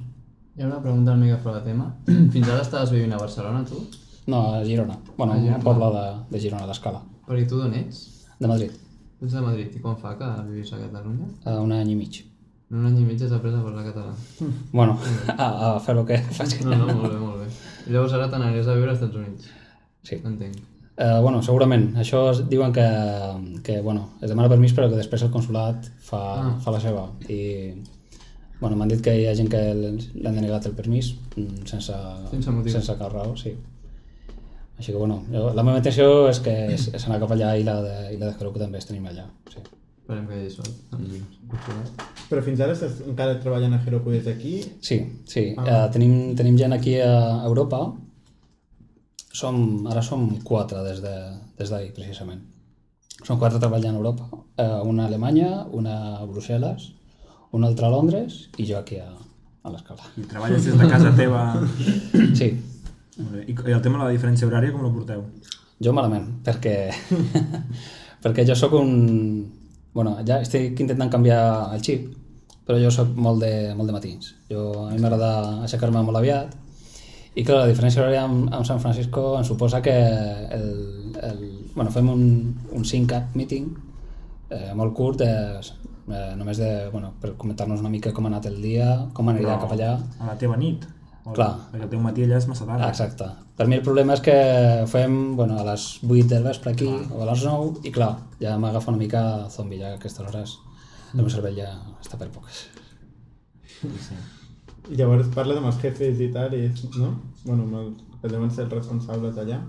Hi 0.55 0.61
ha 0.61 0.67
una 0.67 0.77
pregunta 0.81 1.11
una 1.11 1.25
mica 1.25 1.37
fora 1.41 1.57
de 1.59 1.65
tema. 1.71 1.87
Fins 2.33 2.47
ara 2.47 2.61
estaves 2.61 2.91
vivint 2.93 3.11
a 3.13 3.17
Barcelona, 3.17 3.63
tu? 3.65 3.79
no, 4.27 4.53
a 4.53 4.63
Girona, 4.63 4.95
bueno, 5.17 5.33
A 5.33 5.39
Girona. 5.39 5.57
un 5.57 5.63
poble 5.63 5.87
de, 5.95 6.03
de 6.29 6.39
Girona, 6.39 6.67
d'Escala 6.69 7.01
Però 7.25 7.37
i 7.41 7.47
tu 7.49 7.57
d'on 7.59 7.73
ets? 7.73 8.03
De 8.39 8.47
Madrid, 8.47 8.71
Tu 9.19 9.25
ets 9.25 9.33
de 9.33 9.41
Madrid. 9.41 9.75
I 9.75 9.79
quan 9.83 9.95
fa 9.97 10.15
que 10.19 10.27
vius 10.51 10.73
a 10.73 10.77
Catalunya? 10.81 11.27
a 11.45 11.59
un 11.61 11.71
any 11.71 11.91
i 11.91 11.95
mig. 11.95 12.21
En 12.71 12.77
un 12.81 12.85
any 12.89 12.97
i 13.01 13.05
mig 13.05 13.21
has 13.21 13.31
après 13.31 13.53
a 13.53 13.61
parlar 13.63 13.83
català. 13.85 14.13
Bueno, 14.73 14.97
a, 15.37 15.47
a 15.75 15.79
fer 15.79 15.95
el 15.97 16.05
que 16.05 16.17
faig. 16.37 16.55
No, 16.65 16.75
no, 16.75 16.87
molt 16.93 17.13
bé, 17.13 17.19
molt 17.19 17.37
bé. 17.43 17.49
I 17.87 17.93
llavors 17.93 18.13
ara 18.17 18.27
t'aniries 18.31 18.67
a 18.67 18.75
viure 18.75 18.91
als 18.91 18.99
Estats 19.01 19.15
Units. 19.21 19.51
Sí. 20.03 20.17
Entenc. 20.23 20.57
Eh, 20.97 21.19
bueno, 21.21 21.41
segurament. 21.43 21.89
Això 21.99 22.29
es 22.31 22.41
diuen 22.49 22.71
que, 22.73 22.85
que 23.63 23.81
bueno, 23.81 24.09
es 24.21 24.29
demana 24.31 24.49
permís 24.49 24.73
però 24.73 24.89
que 24.89 24.95
després 24.99 25.23
el 25.27 25.31
consulat 25.33 25.87
fa, 25.99 26.21
Ah. 26.41 26.57
fa 26.63 26.71
la 26.71 26.79
seva. 26.79 27.05
I 27.29 27.39
bueno, 28.61 28.75
m'han 28.79 28.87
dit 28.89 29.01
que 29.03 29.13
hi 29.19 29.25
ha 29.27 29.35
gent 29.35 29.49
que 29.51 29.61
l'han 29.75 30.35
denegat 30.39 30.65
el 30.65 30.73
permís 30.77 31.13
mm, 31.35 31.65
sense, 31.67 31.93
Sense 32.31 32.51
motiu. 32.51 32.71
sense 32.71 32.95
cap 32.97 33.11
raó, 33.13 33.35
sí. 33.37 33.51
Així 34.75 34.91
que 34.91 34.99
bueno, 34.99 35.21
jo, 35.31 35.47
la 35.55 35.63
meva 35.63 35.79
intenció 35.79 36.27
és 36.27 36.41
que 36.43 36.53
és, 36.75 36.89
és 36.97 37.05
anar 37.07 37.21
cap 37.21 37.31
allà 37.31 37.53
i 37.55 37.63
la 37.63 37.77
de, 37.83 37.95
i 38.15 38.17
la 38.19 38.27
de 38.27 38.35
Heroku 38.35 38.59
també 38.59 38.81
és 38.81 38.87
tenim 38.89 39.05
allà. 39.07 39.23
Sí. 39.53 39.61
Esperem 40.05 40.25
que 40.29 40.35
hi 40.35 40.41
hagi 40.43 40.51
sort. 40.53 40.73
Mm. 40.99 41.21
Però 42.29 42.41
fins 42.45 42.59
ara 42.61 42.75
estàs 42.75 42.99
encara 43.07 43.37
treballant 43.41 43.73
a 43.77 43.79
Heroku 43.81 44.11
des 44.13 44.27
d'aquí? 44.27 44.57
Sí, 44.83 44.99
sí. 45.31 45.45
Ah. 45.57 45.63
Uh, 45.63 45.85
tenim, 45.95 46.35
tenim 46.37 46.59
gent 46.59 46.75
aquí 46.75 46.97
a 47.01 47.45
Europa. 47.47 47.79
Som, 49.35 49.87
ara 49.91 50.03
som 50.05 50.27
quatre 50.43 50.83
des 50.85 51.01
de 51.03 51.15
des 51.57 51.71
d'ahir, 51.71 51.89
precisament. 51.95 52.43
Som 53.23 53.39
quatre 53.39 53.63
treballant 53.63 53.95
a 53.95 54.03
Europa. 54.03 54.27
Uh, 54.59 54.83
una 54.91 55.07
a 55.07 55.09
Alemanya, 55.09 55.49
una 55.71 55.97
a 56.19 56.27
Brussel·les, 56.27 56.91
una 57.55 57.71
altra 57.71 57.87
a 57.87 57.95
Londres 57.95 58.49
i 58.59 58.67
jo 58.67 58.77
aquí 58.77 58.99
a, 58.99 59.07
a 59.09 59.71
l'escala. 59.71 60.11
I 60.19 60.27
treballes 60.29 60.67
des 60.67 60.77
de 60.77 60.91
casa 60.91 61.15
teva... 61.15 61.47
Sí. 62.35 62.51
I 63.17 63.53
i 63.53 63.75
el 63.75 63.81
tema 63.81 63.99
de 63.99 64.05
la 64.05 64.13
diferència 64.15 64.47
horària 64.47 64.73
com 64.73 64.83
la 64.83 64.93
porteu? 64.93 65.23
jo 65.83 65.91
malament, 65.95 66.27
perquè, 66.45 66.75
perquè 68.23 68.45
jo 68.47 68.55
sóc 68.55 68.75
un... 68.79 68.91
Bueno, 69.95 70.17
ja 70.27 70.41
estic 70.43 70.79
intentant 70.83 71.11
canviar 71.11 71.71
el 71.71 71.83
xip, 71.83 72.09
però 72.67 72.75
jo 72.81 72.89
sóc 72.91 73.13
molt 73.15 73.39
de, 73.43 73.71
molt 73.77 73.87
de 73.87 73.95
matins. 73.95 74.33
Jo, 74.51 74.67
a 74.87 74.89
mi 74.91 74.99
m'agrada 74.99 75.61
aixecar-me 75.63 76.03
molt 76.03 76.19
aviat 76.19 76.51
i 77.35 77.43
clar, 77.43 77.61
la 77.61 77.71
diferència 77.71 78.01
horària 78.01 78.23
amb, 78.23 78.49
amb 78.55 78.67
San 78.67 78.79
Francisco 78.83 79.33
em 79.37 79.43
suposa 79.47 79.81
que 79.83 79.95
el, 80.55 80.67
el, 81.19 81.41
bueno, 81.75 81.91
fem 81.91 82.11
un, 82.11 82.21
un 82.75 82.85
5-up 82.87 83.35
meeting 83.35 83.73
eh, 84.55 84.71
molt 84.75 84.95
curt, 84.95 85.23
de, 85.23 85.31
eh, 86.11 86.29
només 86.39 86.59
de, 86.63 86.69
bueno, 86.93 87.13
per 87.19 87.33
comentar-nos 87.39 87.83
una 87.83 87.91
mica 87.91 88.13
com 88.15 88.27
ha 88.27 88.31
anat 88.31 88.47
el 88.51 88.61
dia, 88.63 88.87
com 89.15 89.31
anirà 89.31 89.59
cap 89.59 89.75
allà. 89.75 89.97
A 90.19 90.31
la 90.31 90.37
teva 90.39 90.55
nit. 90.59 90.87
Clar. 91.33 91.49
Perquè 91.71 91.87
el 91.87 91.89
teu 91.89 92.01
matí 92.03 92.25
allà 92.25 92.37
és 92.37 92.45
massa 92.49 92.67
tard. 92.67 92.83
Exacte. 92.85 93.27
Per 93.57 93.65
mi 93.69 93.79
el 93.79 93.85
problema 93.85 94.13
és 94.13 94.21
que 94.21 94.35
ho 94.83 94.87
fem 94.91 95.15
bueno, 95.37 95.57
a 95.57 95.65
les 95.65 95.85
8 96.03 96.27
del 96.29 96.45
vespre 96.45 96.75
aquí 96.75 96.89
o 96.89 97.23
a 97.23 97.29
les 97.31 97.45
9 97.47 97.85
i 97.87 97.93
clar, 97.95 98.11
ja 98.41 98.57
m'agafa 98.61 98.91
una 98.93 99.01
mica 99.01 99.23
zombi 99.49 99.79
ja 99.81 99.93
a 99.93 99.99
aquestes 99.99 100.27
hores. 100.27 100.57
El 101.13 101.23
meu 101.23 101.31
cervell 101.33 101.57
ja 101.57 101.71
està 102.03 102.19
per 102.19 102.29
poques. 102.35 102.65
I 104.91 104.99
llavors 104.99 105.31
parles 105.33 105.57
amb 105.57 105.71
els 105.71 105.81
jefes 105.81 106.21
i 106.21 106.29
tal, 106.35 106.53
i, 106.53 106.69
no? 107.01 107.15
Bueno, 107.45 107.65
amb 107.65 107.79
els 107.81 108.21
que 108.21 108.29
deuen 108.29 108.51
ser 108.53 108.67
els 108.67 108.77
responsables 108.77 109.41
allà. 109.41 109.63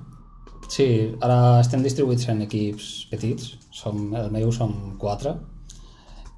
Sí, 0.68 0.86
ara 1.22 1.60
estem 1.62 1.84
distribuïts 1.84 2.28
en 2.32 2.42
equips 2.44 3.06
petits, 3.08 3.54
som, 3.72 4.10
el 4.18 4.32
meu 4.34 4.50
som 4.52 4.74
4 5.00 5.36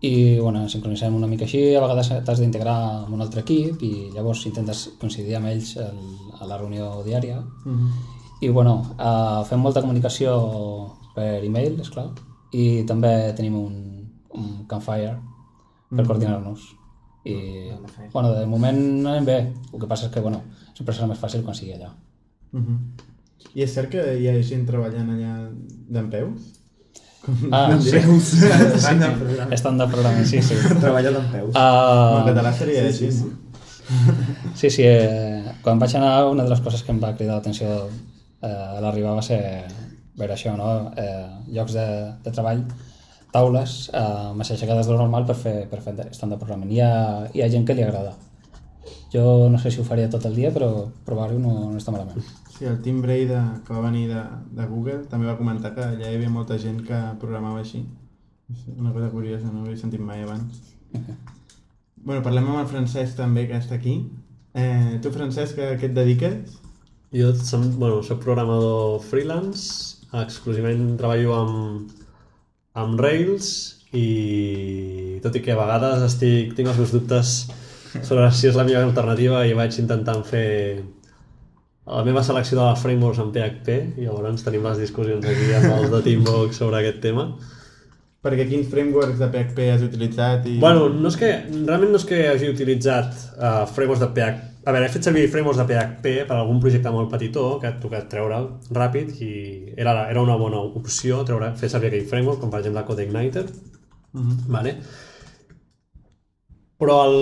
i 0.00 0.38
bueno, 0.38 0.69
sincronitzem 0.71 1.14
una 1.17 1.26
mica 1.26 1.45
així, 1.45 1.75
a 1.75 1.83
vegades 1.83 2.12
t'has 2.25 2.38
d'integrar 2.38 2.76
amb 3.05 3.14
un 3.17 3.25
altre 3.25 3.43
equip 3.43 3.83
i 3.83 4.11
llavors 4.14 4.45
intentes 4.47 4.85
coincidir 5.00 5.35
amb 5.37 5.50
ells 5.50 5.75
el, 5.83 5.99
a 6.38 6.47
la 6.47 6.59
reunió 6.59 7.02
diària 7.05 7.43
Mm 7.64 7.75
-hmm. 7.75 8.17
I 8.40 8.49
bueno, 8.49 8.95
uh, 8.95 9.45
fem 9.45 9.59
molta 9.59 9.81
comunicació 9.81 10.95
per 11.14 11.43
e-mail, 11.43 11.81
és 11.81 11.90
clar, 11.90 12.12
i 12.55 12.85
també 12.87 13.33
tenim 13.35 13.57
un, 13.59 13.75
un 14.31 14.67
campfire 14.71 15.17
per 15.90 16.07
coordinar-nos. 16.07 16.61
I, 17.25 17.73
bueno, 18.12 18.33
de 18.33 18.47
moment 18.47 19.07
anem 19.07 19.25
bé, 19.25 19.38
el 19.73 19.81
que 19.81 19.88
passa 19.90 20.07
és 20.07 20.12
que, 20.12 20.21
bueno, 20.21 20.43
sempre 20.75 20.95
serà 20.95 21.09
més 21.11 21.19
fàcil 21.19 21.43
quan 21.43 21.55
sigui 21.55 21.75
allà. 21.75 21.90
Mm 22.52 22.64
-hmm. 22.64 22.78
I 23.55 23.62
és 23.62 23.75
cert 23.75 23.90
que 23.90 24.02
hi 24.21 24.28
ha 24.28 24.43
gent 24.43 24.67
treballant 24.67 25.11
allà 25.11 25.50
d'en 25.88 26.11
peus? 26.11 26.58
Ah, 27.53 27.77
sí, 27.81 27.97
Estan 27.99 29.01
de... 29.01 29.09
estan 29.53 29.79
de 29.79 29.87
programa, 29.91 30.25
sí, 30.25 30.41
sí. 30.41 30.55
Treballar 30.81 31.13
d'en 31.13 31.27
peus. 31.33 31.51
Uh, 31.53 32.23
en 32.23 32.29
català 32.31 32.53
seria 32.57 32.87
així, 32.89 33.11
no? 33.19 33.35
sí, 34.55 34.71
sí, 34.71 34.85
eh, 34.85 35.57
quan 35.65 35.81
vaig 35.81 35.97
anar, 35.97 36.29
una 36.29 36.45
de 36.45 36.53
les 36.53 36.63
coses 36.65 36.85
que 36.85 36.93
em 36.93 37.01
va 37.03 37.15
cridar 37.17 37.39
l'atenció 37.39 37.69
eh, 38.43 38.49
a 38.49 38.81
l'arribar 38.85 39.17
va 39.17 39.25
ser 39.25 39.41
veure 40.19 40.35
això, 40.35 40.55
no? 40.59 40.93
Eh, 40.97 41.27
llocs 41.57 41.77
de, 41.77 41.89
de 42.25 42.33
treball 42.35 42.65
taules 43.33 43.77
eh, 43.93 44.31
més 44.37 44.51
aixecades 44.55 44.89
de 44.89 44.97
normal 44.97 45.27
per 45.29 45.37
fer, 45.37 45.59
per 45.71 45.83
fer 45.85 45.95
stand 46.17 46.35
de 46.35 46.41
programming. 46.41 46.73
Hi 46.75 46.83
ha, 46.85 46.93
hi 47.35 47.45
ha 47.45 47.51
gent 47.53 47.67
que 47.69 47.77
li 47.77 47.85
agrada. 47.85 48.15
Jo 49.13 49.49
no 49.53 49.61
sé 49.61 49.73
si 49.73 49.81
ho 49.81 49.87
faria 49.89 50.09
tot 50.13 50.25
el 50.29 50.37
dia, 50.37 50.53
però 50.53 50.89
provar-ho 51.05 51.39
no, 51.41 51.55
no 51.73 51.81
està 51.81 51.93
malament. 51.95 52.25
Sí, 52.59 52.65
el 52.65 52.81
Tim 52.83 53.00
Bray, 53.03 53.25
de, 53.25 53.38
que 53.65 53.73
va 53.73 53.85
venir 53.85 54.09
de, 54.11 54.21
de 54.50 54.65
Google, 54.67 55.05
també 55.07 55.29
va 55.29 55.37
comentar 55.38 55.71
que 55.77 55.85
allà 55.85 56.09
hi 56.09 56.17
havia 56.17 56.31
molta 56.35 56.57
gent 56.59 56.81
que 56.88 56.97
programava 57.23 57.61
així. 57.62 57.85
Una 58.75 58.91
cosa 58.91 59.12
curiosa, 59.12 59.53
no 59.53 59.61
ho 59.61 59.69
havia 59.69 59.79
sentit 59.79 60.03
mai 60.03 60.25
abans. 60.25 60.73
bueno, 62.07 62.19
parlem 62.25 62.49
amb 62.50 62.65
el 62.65 62.67
Francesc 62.73 63.15
també, 63.21 63.47
que 63.47 63.61
està 63.62 63.79
aquí. 63.79 63.95
Eh, 64.59 64.99
tu, 65.05 65.15
Francesc, 65.15 65.62
a 65.62 65.79
què 65.79 65.87
et 65.87 65.95
dediques? 65.95 66.59
Jo 67.15 67.31
som, 67.38 67.62
bueno, 67.79 68.03
soc 68.03 68.25
programador 68.27 68.99
freelance, 69.07 70.03
exclusivament 70.25 70.97
treballo 70.99 71.38
amb, 71.38 71.97
amb 72.75 73.07
Rails 73.07 73.55
i 73.95 75.21
tot 75.23 75.38
i 75.38 75.47
que 75.47 75.55
a 75.55 75.62
vegades 75.62 76.09
estic, 76.11 76.59
tinc 76.59 76.75
els 76.75 76.83
meus 76.83 76.99
dubtes 76.99 77.38
sobre 78.03 78.27
si 78.35 78.50
és 78.50 78.59
la 78.59 78.67
millor 78.67 78.91
alternativa 78.91 79.47
i 79.47 79.55
vaig 79.55 79.79
intentant 79.79 80.27
fer 80.27 80.49
la 81.88 82.02
meva 82.04 82.23
selecció 82.25 82.59
de 82.59 82.73
frameworks 82.80 83.21
en 83.23 83.30
PHP 83.33 83.76
i 84.00 84.07
llavors 84.07 84.45
tenim 84.45 84.66
les 84.66 84.83
discussions 84.83 85.25
aquí 85.25 85.54
amb 85.57 85.71
els 85.78 85.95
de 85.95 86.02
Teambox 86.04 86.61
sobre 86.61 86.83
aquest 86.83 87.00
tema. 87.04 87.30
Perquè 88.25 88.49
quins 88.49 88.66
frameworks 88.68 89.21
de 89.21 89.28
PHP 89.30 89.68
has 89.73 89.85
utilitzat? 89.87 90.47
I... 90.50 90.59
Bueno, 90.61 90.88
no 90.90 91.09
és 91.09 91.16
que, 91.16 91.30
realment 91.54 91.95
no 91.95 92.00
és 92.00 92.07
que 92.09 92.18
hagi 92.33 92.50
utilitzat 92.50 93.12
uh, 93.38 93.64
frameworks 93.71 94.02
de 94.02 94.11
PHP. 94.16 94.47
A 94.68 94.75
veure, 94.75 94.88
he 94.88 94.92
fet 94.92 95.07
servir 95.07 95.28
frameworks 95.33 95.62
de 95.62 95.68
PHP 95.71 96.14
per 96.28 96.37
algun 96.37 96.59
projecte 96.61 96.92
molt 96.92 97.09
petitó 97.12 97.45
que 97.62 97.71
et 97.71 97.78
toca 97.80 98.02
treure 98.11 98.42
ràpid 98.75 99.14
i 99.25 99.33
era, 99.78 99.95
era 100.11 100.21
una 100.21 100.37
bona 100.37 100.61
opció 100.61 101.23
treure, 101.25 101.54
fer 101.57 101.71
servir 101.73 101.88
aquell 101.92 102.11
framework, 102.11 102.42
com 102.42 102.52
per 102.52 102.61
exemple 102.61 102.85
CodeIgniter. 102.90 103.47
Uh 104.12 104.21
-huh. 104.21 104.37
Vale? 104.59 104.75
Però 106.78 106.99
el, 107.07 107.16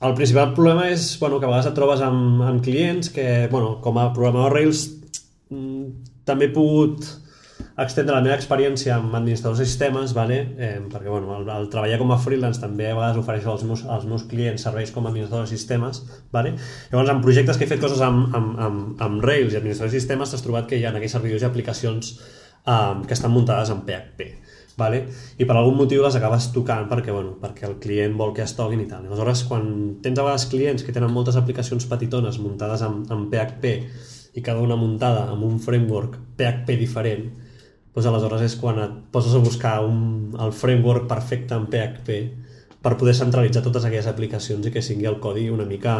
el 0.00 0.14
principal 0.14 0.52
problema 0.54 0.90
és 0.92 1.14
bueno, 1.20 1.38
que 1.40 1.46
a 1.46 1.50
vegades 1.52 1.70
et 1.70 1.76
trobes 1.76 2.02
amb, 2.04 2.42
amb 2.44 2.64
clients 2.64 3.08
que, 3.14 3.46
bueno, 3.52 3.78
com 3.84 3.96
a 3.98 4.10
programador 4.16 4.52
Rails, 4.58 4.88
mm, 5.50 5.86
també 6.28 6.50
he 6.50 6.52
pogut 6.52 7.06
extendre 7.80 8.14
la 8.14 8.22
meva 8.24 8.36
experiència 8.36 8.94
amb 8.96 9.14
administradors 9.16 9.60
de 9.60 9.66
sistemes, 9.68 10.12
vale? 10.16 10.38
eh, 10.58 10.78
perquè 10.92 11.08
bueno, 11.12 11.34
el, 11.36 11.48
el 11.52 11.68
treballar 11.72 11.98
com 12.00 12.12
a 12.12 12.18
freelance 12.20 12.60
també 12.60 12.90
a 12.90 12.94
vegades 12.96 13.20
ofereixo 13.20 13.52
als 13.52 13.64
meus, 13.68 13.84
als 13.84 14.06
meus 14.08 14.24
clients 14.28 14.64
serveis 14.68 14.92
com 14.92 15.04
a 15.04 15.12
administrador 15.12 15.44
de 15.44 15.52
sistemes. 15.52 16.02
Vale? 16.32 16.54
Llavors, 16.92 17.12
en 17.12 17.22
projectes 17.24 17.60
que 17.60 17.68
he 17.68 17.70
fet 17.70 17.80
coses 17.80 18.00
amb, 18.04 18.34
amb, 18.36 18.56
amb, 18.66 19.04
amb 19.06 19.24
Rails 19.24 19.52
i 19.52 19.60
administradors 19.60 19.92
de 19.92 20.00
sistemes, 20.00 20.32
t'has 20.32 20.44
trobat 20.44 20.68
que 20.68 20.80
hi 20.80 20.84
ha 20.84 20.92
aquells 20.94 21.16
servidors 21.18 21.44
i 21.44 21.48
aplicacions 21.48 22.12
um, 22.64 23.04
que 23.04 23.16
estan 23.16 23.32
muntades 23.32 23.72
en 23.72 23.84
PHP. 23.88 24.30
Vale? 24.76 25.06
I 25.40 25.46
per 25.48 25.56
algun 25.56 25.78
motiu 25.78 26.02
les 26.04 26.16
acabes 26.18 26.50
tocant 26.52 26.84
perquè, 26.90 27.12
bueno, 27.14 27.38
perquè 27.40 27.64
el 27.64 27.78
client 27.80 28.16
vol 28.18 28.34
que 28.36 28.44
es 28.44 28.52
toquin 28.58 28.82
i 28.82 28.88
tal. 28.90 29.06
Aleshores, 29.08 29.46
quan 29.48 29.70
tens 30.04 30.20
a 30.20 30.26
vegades 30.26 30.44
clients 30.52 30.84
que 30.84 30.92
tenen 30.92 31.14
moltes 31.14 31.38
aplicacions 31.40 31.88
petitones 31.88 32.36
muntades 32.44 32.84
en, 32.84 33.00
en 33.08 33.26
PHP 33.32 33.72
i 34.36 34.44
cada 34.44 34.60
una 34.60 34.76
muntada 34.76 35.30
amb 35.32 35.46
un 35.48 35.56
framework 35.64 36.18
PHP 36.36 36.76
diferent, 36.76 37.30
doncs 37.96 38.08
aleshores 38.10 38.44
és 38.44 38.58
quan 38.60 38.82
et 38.82 38.96
poses 39.12 39.32
a 39.32 39.40
buscar 39.40 39.78
un, 39.86 40.34
el 40.36 40.52
framework 40.52 41.06
perfecte 41.08 41.56
en 41.56 41.64
PHP 41.72 42.18
per 42.84 42.98
poder 43.00 43.14
centralitzar 43.16 43.64
totes 43.64 43.86
aquelles 43.88 44.08
aplicacions 44.10 44.68
i 44.68 44.72
que 44.74 44.82
sigui 44.84 45.08
el 45.08 45.16
codi 45.24 45.48
una 45.50 45.64
mica 45.64 45.96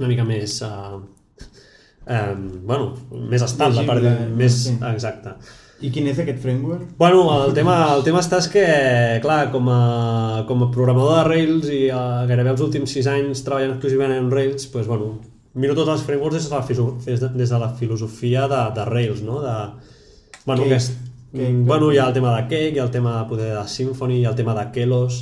una 0.00 0.08
mica 0.08 0.24
més 0.26 0.56
uh, 0.64 0.96
um, 2.08 2.48
bueno, 2.64 2.94
més 3.28 3.44
estable 3.44 3.84
per 3.84 3.98
dir, 4.00 4.08
Llegible, 4.08 4.38
més 4.40 4.56
sí. 4.64 4.74
exacte 4.88 5.36
I 5.84 5.90
quin 5.92 6.06
és 6.08 6.18
aquest 6.20 6.40
framework? 6.40 6.94
Bueno, 6.96 7.26
el 7.44 7.52
tema, 7.56 7.76
el 7.92 8.04
tema 8.06 8.22
està 8.24 8.38
és 8.40 8.48
que, 8.52 8.64
clar, 9.24 9.50
com 9.52 9.68
a, 9.68 9.80
com 10.48 10.64
a 10.64 10.70
programador 10.72 11.18
de 11.18 11.24
Rails 11.28 11.68
i 11.68 11.80
uh, 11.92 12.24
gairebé 12.28 12.54
els 12.54 12.62
últims 12.64 12.94
6 12.96 13.10
anys 13.12 13.42
treballant 13.44 13.74
exclusivament 13.74 14.14
en 14.16 14.30
Rails, 14.32 14.70
doncs, 14.72 14.88
bueno, 14.88 15.10
miro 15.60 15.76
tots 15.76 15.92
els 15.92 16.06
frameworks 16.06 16.38
des 16.38 16.48
de 16.48 16.54
la, 16.54 16.62
des 17.04 17.20
de, 17.26 17.30
des 17.36 17.52
de 17.52 17.60
la 17.60 17.68
filosofia 17.80 18.46
de, 18.48 18.62
de 18.78 18.88
Rails, 18.88 19.20
no? 19.26 19.42
De, 19.44 19.58
bueno, 20.46 20.64
Cake. 20.64 20.70
que 20.70 20.80
és, 20.80 20.88
Cake. 21.34 21.52
bueno, 21.68 21.92
hi 21.92 22.00
ha 22.00 22.08
el 22.08 22.16
tema 22.16 22.34
de 22.38 22.48
Cake, 22.48 22.72
hi 22.78 22.80
ha 22.80 22.88
el 22.88 22.94
tema 22.94 23.18
poder 23.28 23.52
de 23.58 23.68
Symfony, 23.68 24.18
hi 24.22 24.24
ha 24.24 24.32
el 24.32 24.40
tema 24.40 24.56
de 24.56 24.66
Kelos, 24.72 25.20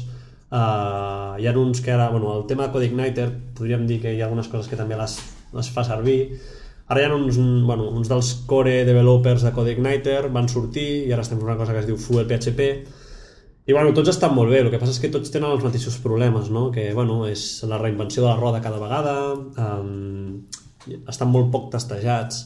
uh, 0.52 1.34
hi 1.42 1.50
ha 1.50 1.58
uns 1.58 1.82
que 1.82 1.96
ara, 1.96 2.10
bueno, 2.14 2.36
el 2.38 2.46
tema 2.46 2.68
de 2.68 2.76
CodeIgniter, 2.76 3.30
podríem 3.58 3.88
dir 3.90 4.02
que 4.04 4.14
hi 4.14 4.22
ha 4.22 4.30
algunes 4.30 4.52
coses 4.52 4.70
que 4.70 4.78
també 4.78 5.00
les, 5.00 5.18
les 5.58 5.74
fa 5.74 5.82
servir, 5.90 6.20
Ara 6.92 7.00
hi 7.00 7.08
ha 7.08 7.14
uns, 7.16 7.38
bueno, 7.64 7.86
uns 7.88 8.10
dels 8.10 8.34
core 8.44 8.82
developers 8.84 9.46
de 9.46 9.52
CodeIgniter 9.56 10.26
van 10.34 10.50
sortir 10.52 11.06
i 11.06 11.12
ara 11.14 11.24
estem 11.24 11.38
fent 11.40 11.48
una 11.48 11.56
cosa 11.56 11.72
que 11.72 11.80
es 11.80 11.88
diu 11.88 11.96
Fuel 11.96 12.28
PHP 12.28 12.66
i 13.64 13.72
bueno, 13.72 13.92
tots 13.94 14.10
estan 14.10 14.34
molt 14.34 14.50
bé, 14.50 14.58
el 14.60 14.68
que 14.72 14.80
passa 14.80 14.90
és 14.90 14.98
que 15.00 15.10
tots 15.14 15.30
tenen 15.30 15.52
els 15.54 15.62
mateixos 15.62 16.00
problemes, 16.02 16.50
no? 16.50 16.66
que 16.74 16.88
bueno, 16.96 17.20
és 17.30 17.62
la 17.70 17.78
reinvenció 17.78 18.24
de 18.24 18.28
la 18.28 18.36
roda 18.36 18.60
cada 18.60 18.80
vegada, 18.82 19.14
um, 19.38 20.42
estan 21.08 21.30
molt 21.30 21.52
poc 21.54 21.68
testejats, 21.70 22.42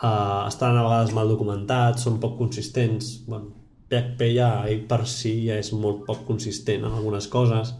uh, 0.00 0.48
estan 0.48 0.78
a 0.78 0.86
vegades 0.86 1.12
mal 1.14 1.28
documentats, 1.28 2.06
són 2.08 2.16
poc 2.22 2.38
consistents. 2.40 3.18
Bueno, 3.28 3.52
PHP 3.92 4.30
ja 4.38 4.48
ell 4.72 4.86
per 4.88 5.02
si 5.08 5.34
ja 5.50 5.60
és 5.60 5.70
molt 5.76 6.06
poc 6.08 6.24
consistent 6.28 6.88
en 6.88 6.96
algunes 6.96 7.28
coses. 7.28 7.74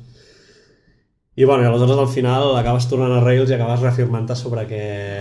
I 1.39 1.45
bueno, 1.47 1.63
i 1.63 1.67
aleshores 1.69 2.01
al 2.03 2.09
final 2.11 2.57
acabes 2.59 2.89
tornant 2.91 3.13
a 3.15 3.21
Rails 3.23 3.53
i 3.53 3.55
acabes 3.55 3.85
reafirmant-te 3.85 4.35
sobre 4.35 4.65
que 4.67 4.81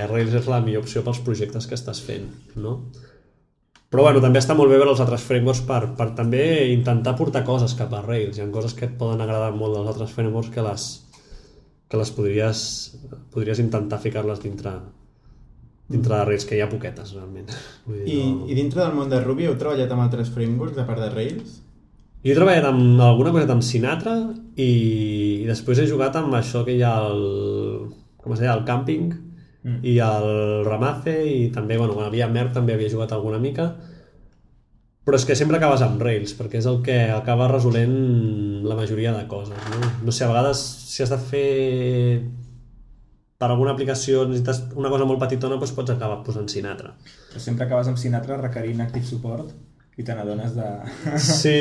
Rails 0.09 0.33
és 0.39 0.47
la 0.49 0.57
millor 0.65 0.81
opció 0.81 1.03
pels 1.05 1.19
projectes 1.21 1.67
que 1.69 1.77
estàs 1.77 1.99
fent, 2.01 2.23
no? 2.57 2.71
Però 3.93 4.01
bueno, 4.07 4.23
també 4.23 4.41
està 4.41 4.55
molt 4.57 4.71
bé 4.71 4.79
veure 4.79 4.95
els 4.95 5.03
altres 5.03 5.27
frameworks 5.27 5.61
per, 5.67 5.83
per 5.99 6.07
també 6.17 6.41
intentar 6.71 7.13
portar 7.19 7.43
coses 7.45 7.75
cap 7.77 7.93
a 7.93 8.01
Rails. 8.01 8.39
Hi 8.39 8.43
ha 8.43 8.47
coses 8.55 8.73
que 8.73 8.87
et 8.89 8.95
poden 8.97 9.21
agradar 9.21 9.51
molt 9.59 9.77
dels 9.77 9.91
altres 9.93 10.15
frameworks 10.15 10.49
que 10.55 10.65
les, 10.65 10.87
que 11.85 12.01
les 12.01 12.13
podries, 12.17 12.65
podries 13.37 13.61
intentar 13.61 14.01
ficar-les 14.01 14.41
dintre, 14.41 14.73
dintre 15.85 16.17
de 16.17 16.23
Rails, 16.31 16.49
que 16.49 16.57
hi 16.57 16.65
ha 16.65 16.71
poquetes, 16.73 17.13
realment. 17.13 17.53
Vull 17.85 18.01
dir, 18.01 18.17
I, 18.17 18.19
no... 18.25 18.49
I 18.49 18.57
dintre 18.57 18.81
del 18.81 18.97
món 18.97 19.13
de 19.13 19.21
Ruby 19.21 19.51
heu 19.51 19.55
treballat 19.61 19.93
amb 19.93 20.07
altres 20.09 20.33
frameworks 20.33 20.81
a 20.81 20.89
part 20.89 21.05
de 21.05 21.13
Rails? 21.13 21.61
Jo 22.25 22.33
he 22.33 22.41
treballat 22.41 22.73
amb 22.73 23.05
alguna 23.05 23.37
coseta 23.37 23.53
amb 23.53 23.69
Sinatra 23.69 24.17
i, 24.57 25.45
després 25.45 25.79
he 25.79 25.87
jugat 25.89 26.15
amb 26.17 26.33
això 26.37 26.63
que 26.65 26.73
hi 26.73 26.81
ha 26.85 26.95
el... 27.05 27.23
com 28.17 28.33
es 28.33 28.41
deia? 28.41 28.55
El 28.57 28.65
camping 28.65 29.11
mm. 29.13 29.77
i 29.85 29.99
el 30.03 30.65
Ramace 30.65 31.13
i 31.29 31.37
també, 31.53 31.77
bueno, 31.77 31.93
quan 31.97 32.09
havia 32.09 32.29
Merck 32.31 32.55
també 32.57 32.73
havia 32.73 32.91
jugat 32.91 33.13
alguna 33.13 33.39
mica 33.43 33.71
però 35.07 35.15
és 35.15 35.23
que 35.23 35.37
sempre 35.39 35.55
acabes 35.55 35.83
amb 35.85 36.01
Rails 36.03 36.33
perquè 36.35 36.59
és 36.59 36.65
el 36.67 36.81
que 36.83 36.97
acaba 37.15 37.47
resolent 37.47 37.95
la 38.67 38.75
majoria 38.75 39.13
de 39.15 39.23
coses 39.31 39.69
no? 39.71 39.93
no 40.03 40.11
sé, 40.11 40.25
a 40.25 40.33
vegades 40.33 40.59
si 40.89 41.05
has 41.05 41.13
de 41.13 41.19
fer 41.29 41.45
per 43.37 43.47
alguna 43.47 43.71
aplicació 43.77 44.25
necessites 44.27 44.75
una 44.75 44.91
cosa 44.91 45.07
molt 45.07 45.21
petitona 45.21 45.55
doncs 45.55 45.71
pots 45.77 45.93
acabar 45.93 46.19
posant 46.25 46.49
Sinatra 46.51 46.95
Però 47.05 47.39
sempre 47.39 47.67
acabes 47.67 47.87
amb 47.87 48.01
Sinatra 48.01 48.41
requerint 48.41 48.83
Active 48.83 49.07
Support 49.07 49.53
i 49.97 50.05
te 50.05 50.15
n'adones 50.15 50.53
de... 50.55 50.67
sí, 51.17 51.57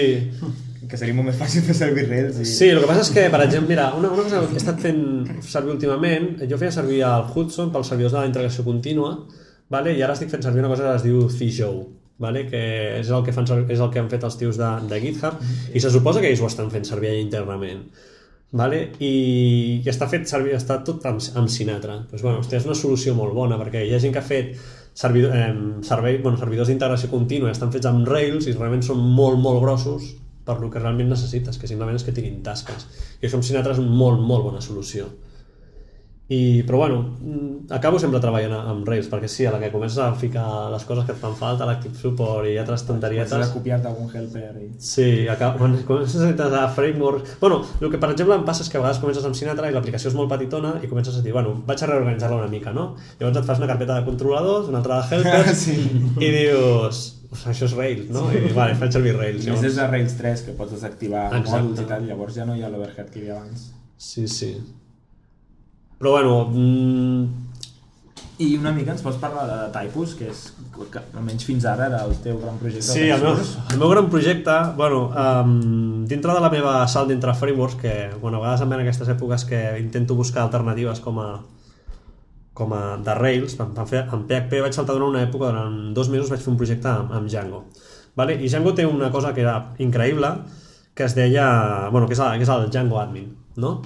que 0.90 0.98
seria 1.00 1.16
molt 1.16 1.30
més 1.30 1.38
fàcil 1.40 1.64
fer 1.66 1.76
servir 1.76 2.06
Rails 2.08 2.40
i... 2.42 2.46
Sí, 2.48 2.68
el 2.68 2.82
que 2.82 2.88
passa 2.88 3.04
és 3.06 3.12
que, 3.14 3.26
per 3.32 3.40
exemple, 3.46 3.72
mira, 3.72 3.88
una, 3.96 4.10
una 4.12 4.26
cosa 4.26 4.42
que 4.44 4.58
he 4.58 4.60
estat 4.60 4.82
fent 4.82 5.02
servir 5.42 5.72
últimament, 5.74 6.34
jo 6.50 6.58
feia 6.60 6.74
servir 6.74 7.00
el 7.08 7.30
Hudson 7.32 7.72
pels 7.74 7.92
servidors 7.92 8.14
de 8.14 8.20
la 8.20 8.30
integració 8.30 8.64
contínua, 8.66 9.14
vale? 9.72 9.96
i 9.96 10.04
ara 10.04 10.16
estic 10.16 10.30
fent 10.32 10.44
servir 10.44 10.62
una 10.62 10.72
cosa 10.74 10.90
que 10.90 10.98
es 11.00 11.06
diu 11.06 11.24
Thijou, 11.32 11.80
vale? 12.22 12.44
que 12.50 12.62
és 13.00 13.08
el 13.08 13.24
que, 13.24 13.34
fan 13.34 13.48
és 13.64 13.80
el 13.80 13.90
que 13.92 14.04
han 14.04 14.12
fet 14.12 14.28
els 14.28 14.36
tios 14.40 14.60
de, 14.60 14.70
de 14.92 15.00
GitHub, 15.02 15.40
i 15.72 15.82
se 15.82 15.92
suposa 15.96 16.20
que 16.20 16.30
ells 16.30 16.44
ho 16.44 16.50
estan 16.52 16.70
fent 16.74 16.86
servir 16.88 17.14
allà 17.14 17.24
internament. 17.24 17.86
Vale? 18.56 18.78
I, 19.02 19.14
i 19.82 19.90
està 19.90 20.06
fet 20.12 20.28
servir, 20.30 20.54
està 20.56 20.78
tot 20.86 21.04
amb, 21.08 21.24
amb 21.40 21.50
Sinatra. 21.50 22.02
Pues, 22.10 22.22
bueno, 22.22 22.44
hòstia, 22.44 22.60
és 22.60 22.68
una 22.68 22.76
solució 22.78 23.16
molt 23.16 23.34
bona, 23.34 23.58
perquè 23.60 23.82
hi 23.84 23.96
ha 23.96 24.00
gent 24.00 24.14
que 24.14 24.22
ha 24.22 24.28
fet 24.28 24.54
servidor, 24.96 25.36
eh, 25.36 25.54
servei, 25.84 26.16
bueno, 26.24 26.38
servidors 26.40 26.70
d'integració 26.72 27.10
contínua 27.12 27.50
estan 27.52 27.68
fets 27.72 27.84
amb 27.90 28.08
Rails 28.08 28.46
i 28.48 28.54
realment 28.56 28.84
són 28.86 29.02
molt, 29.18 29.36
molt 29.36 29.60
grossos 29.60 30.14
per 30.46 30.56
lo 30.62 30.70
que 30.72 30.80
realment 30.80 31.10
necessites, 31.12 31.58
que 31.60 31.68
simplement 31.68 31.98
és 31.98 32.04
que 32.06 32.14
tinguin 32.16 32.38
tasques. 32.46 32.86
I 33.20 33.26
això 33.26 33.36
amb 33.36 33.44
Sinatra 33.44 33.74
és 33.76 33.82
una 33.82 33.92
molt, 33.92 34.22
molt 34.24 34.46
bona 34.46 34.62
solució. 34.64 35.10
I, 36.28 36.64
però 36.66 36.78
bueno, 36.78 37.16
mm, 37.20 37.68
acabo 37.70 38.00
sempre 38.02 38.18
treballant 38.18 38.50
amb 38.58 38.88
Rails, 38.88 39.06
perquè 39.06 39.28
sí, 39.30 39.44
a 39.46 39.52
la 39.54 39.60
que 39.62 39.68
comences 39.70 40.00
a 40.02 40.08
ficar 40.18 40.72
les 40.72 40.82
coses 40.84 41.04
que 41.06 41.12
et 41.14 41.20
fan 41.20 41.36
falta, 41.38 41.68
l'Active 41.68 41.94
Support 41.94 42.48
i 42.50 42.56
altres 42.58 42.82
Comences 42.82 42.88
a 42.88 42.88
tonterietes... 42.90 43.52
copiar-te 43.54 43.86
algun 43.86 44.10
helper 44.10 44.56
i... 44.58 44.66
Sí, 44.82 45.28
acaba, 45.30 45.54
quan 45.60 45.76
comences 45.86 46.24
a 46.26 46.64
a 46.64 46.68
frameworks... 46.74 47.36
Bueno, 47.40 47.60
el 47.80 47.92
que 47.92 47.98
per 48.02 48.10
exemple 48.10 48.34
em 48.34 48.42
passa 48.44 48.64
és 48.64 48.70
que 48.72 48.78
a 48.78 48.80
vegades 48.82 48.98
comences 48.98 49.24
amb 49.28 49.38
Sinatra 49.38 49.70
i 49.70 49.74
l'aplicació 49.76 50.10
és 50.10 50.16
molt 50.18 50.28
petitona 50.32 50.80
i 50.82 50.90
comences 50.90 51.14
a 51.14 51.22
dir, 51.22 51.30
bueno, 51.36 51.52
vaig 51.66 51.84
a 51.84 51.90
reorganitzar-la 51.92 52.40
una 52.42 52.50
mica, 52.50 52.72
no? 52.74 52.96
Llavors 53.20 53.38
et 53.38 53.46
fas 53.46 53.62
una 53.62 53.68
carpeta 53.70 53.94
de 54.00 54.04
controladors, 54.08 54.66
una 54.72 54.78
altra 54.82 54.98
de 55.04 55.14
helpers 55.20 55.58
Sí. 55.66 55.76
i 56.18 56.30
dius, 56.34 57.04
"Ostres, 57.30 57.52
això 57.54 57.68
és 57.70 57.76
Rails, 57.78 58.10
no? 58.10 58.24
I 58.34 58.50
vale, 58.56 58.74
faig 58.74 58.90
servir 58.98 59.14
Rails. 59.14 59.46
I 59.46 59.54
és 59.54 59.62
des 59.62 59.78
de 59.78 59.86
Rails 59.86 60.18
3 60.18 60.42
que 60.48 60.56
pots 60.58 60.74
desactivar 60.74 61.28
Exacte. 61.38 61.62
mòduls 61.62 61.84
i 61.84 61.86
tal, 61.86 62.02
llavors 62.10 62.34
ja 62.34 62.44
no 62.50 62.56
hi 62.58 62.62
ha 62.66 62.72
l'overhead 62.72 63.10
que 63.14 63.20
hi 63.20 63.28
havia 63.28 63.38
abans. 63.38 63.70
Sí, 63.96 64.26
sí. 64.26 64.56
Però 65.98 66.12
bueno, 66.12 66.44
mm, 66.52 67.46
I 68.38 68.50
una 68.58 68.68
mica 68.76 68.92
ens 68.92 69.00
pots 69.00 69.16
parlar 69.16 69.46
de 69.48 69.58
Typus, 69.72 70.12
que 70.18 70.26
és, 70.28 70.40
que 70.92 71.00
almenys 71.16 71.46
fins 71.48 71.64
ara 71.70 71.86
era 71.88 72.02
el 72.04 72.10
teu 72.20 72.36
gran 72.42 72.58
projecte. 72.60 72.90
Sí, 72.90 73.06
el 73.08 73.22
meu, 73.22 73.38
el 73.40 73.78
meu 73.80 73.88
gran 73.88 74.10
projecte, 74.12 74.56
bueno, 74.76 75.06
um, 75.08 76.04
dintre 76.08 76.34
de 76.36 76.42
la 76.44 76.50
meva 76.52 76.74
salt 76.92 77.08
d'entre 77.08 77.32
frameworks, 77.32 77.78
que 77.80 77.94
bueno, 78.20 78.36
a 78.36 78.44
vegades 78.44 78.64
em 78.66 78.74
ven 78.74 78.82
aquestes 78.82 79.08
èpoques 79.14 79.46
que 79.48 79.60
intento 79.80 80.18
buscar 80.18 80.42
alternatives 80.44 81.00
com 81.00 81.20
a, 81.22 81.30
com 82.52 82.74
a 82.76 82.82
de 83.06 83.14
Rails, 83.16 83.56
en, 83.56 83.72
en 83.72 84.26
PHP 84.28 84.60
vaig 84.66 84.76
saltar 84.76 84.98
durant 84.98 85.14
una 85.14 85.24
època, 85.24 85.48
durant 85.48 85.94
dos 85.96 86.12
mesos 86.12 86.28
vaig 86.28 86.44
fer 86.44 86.52
un 86.52 86.58
projecte 86.60 86.92
amb, 86.92 87.14
amb 87.16 87.32
Django. 87.32 87.62
Vale? 88.20 88.36
I 88.36 88.50
Django 88.52 88.74
té 88.76 88.84
una 88.84 89.08
cosa 89.14 89.32
que 89.32 89.46
era 89.46 89.72
increïble, 89.80 90.34
que 90.92 91.08
es 91.08 91.16
deia, 91.16 91.88
bueno, 91.88 92.04
que 92.04 92.12
és 92.12 92.20
el, 92.20 92.36
que 92.36 92.44
és 92.44 92.52
el 92.52 92.68
Django 92.68 93.00
Admin, 93.00 93.32
no? 93.64 93.78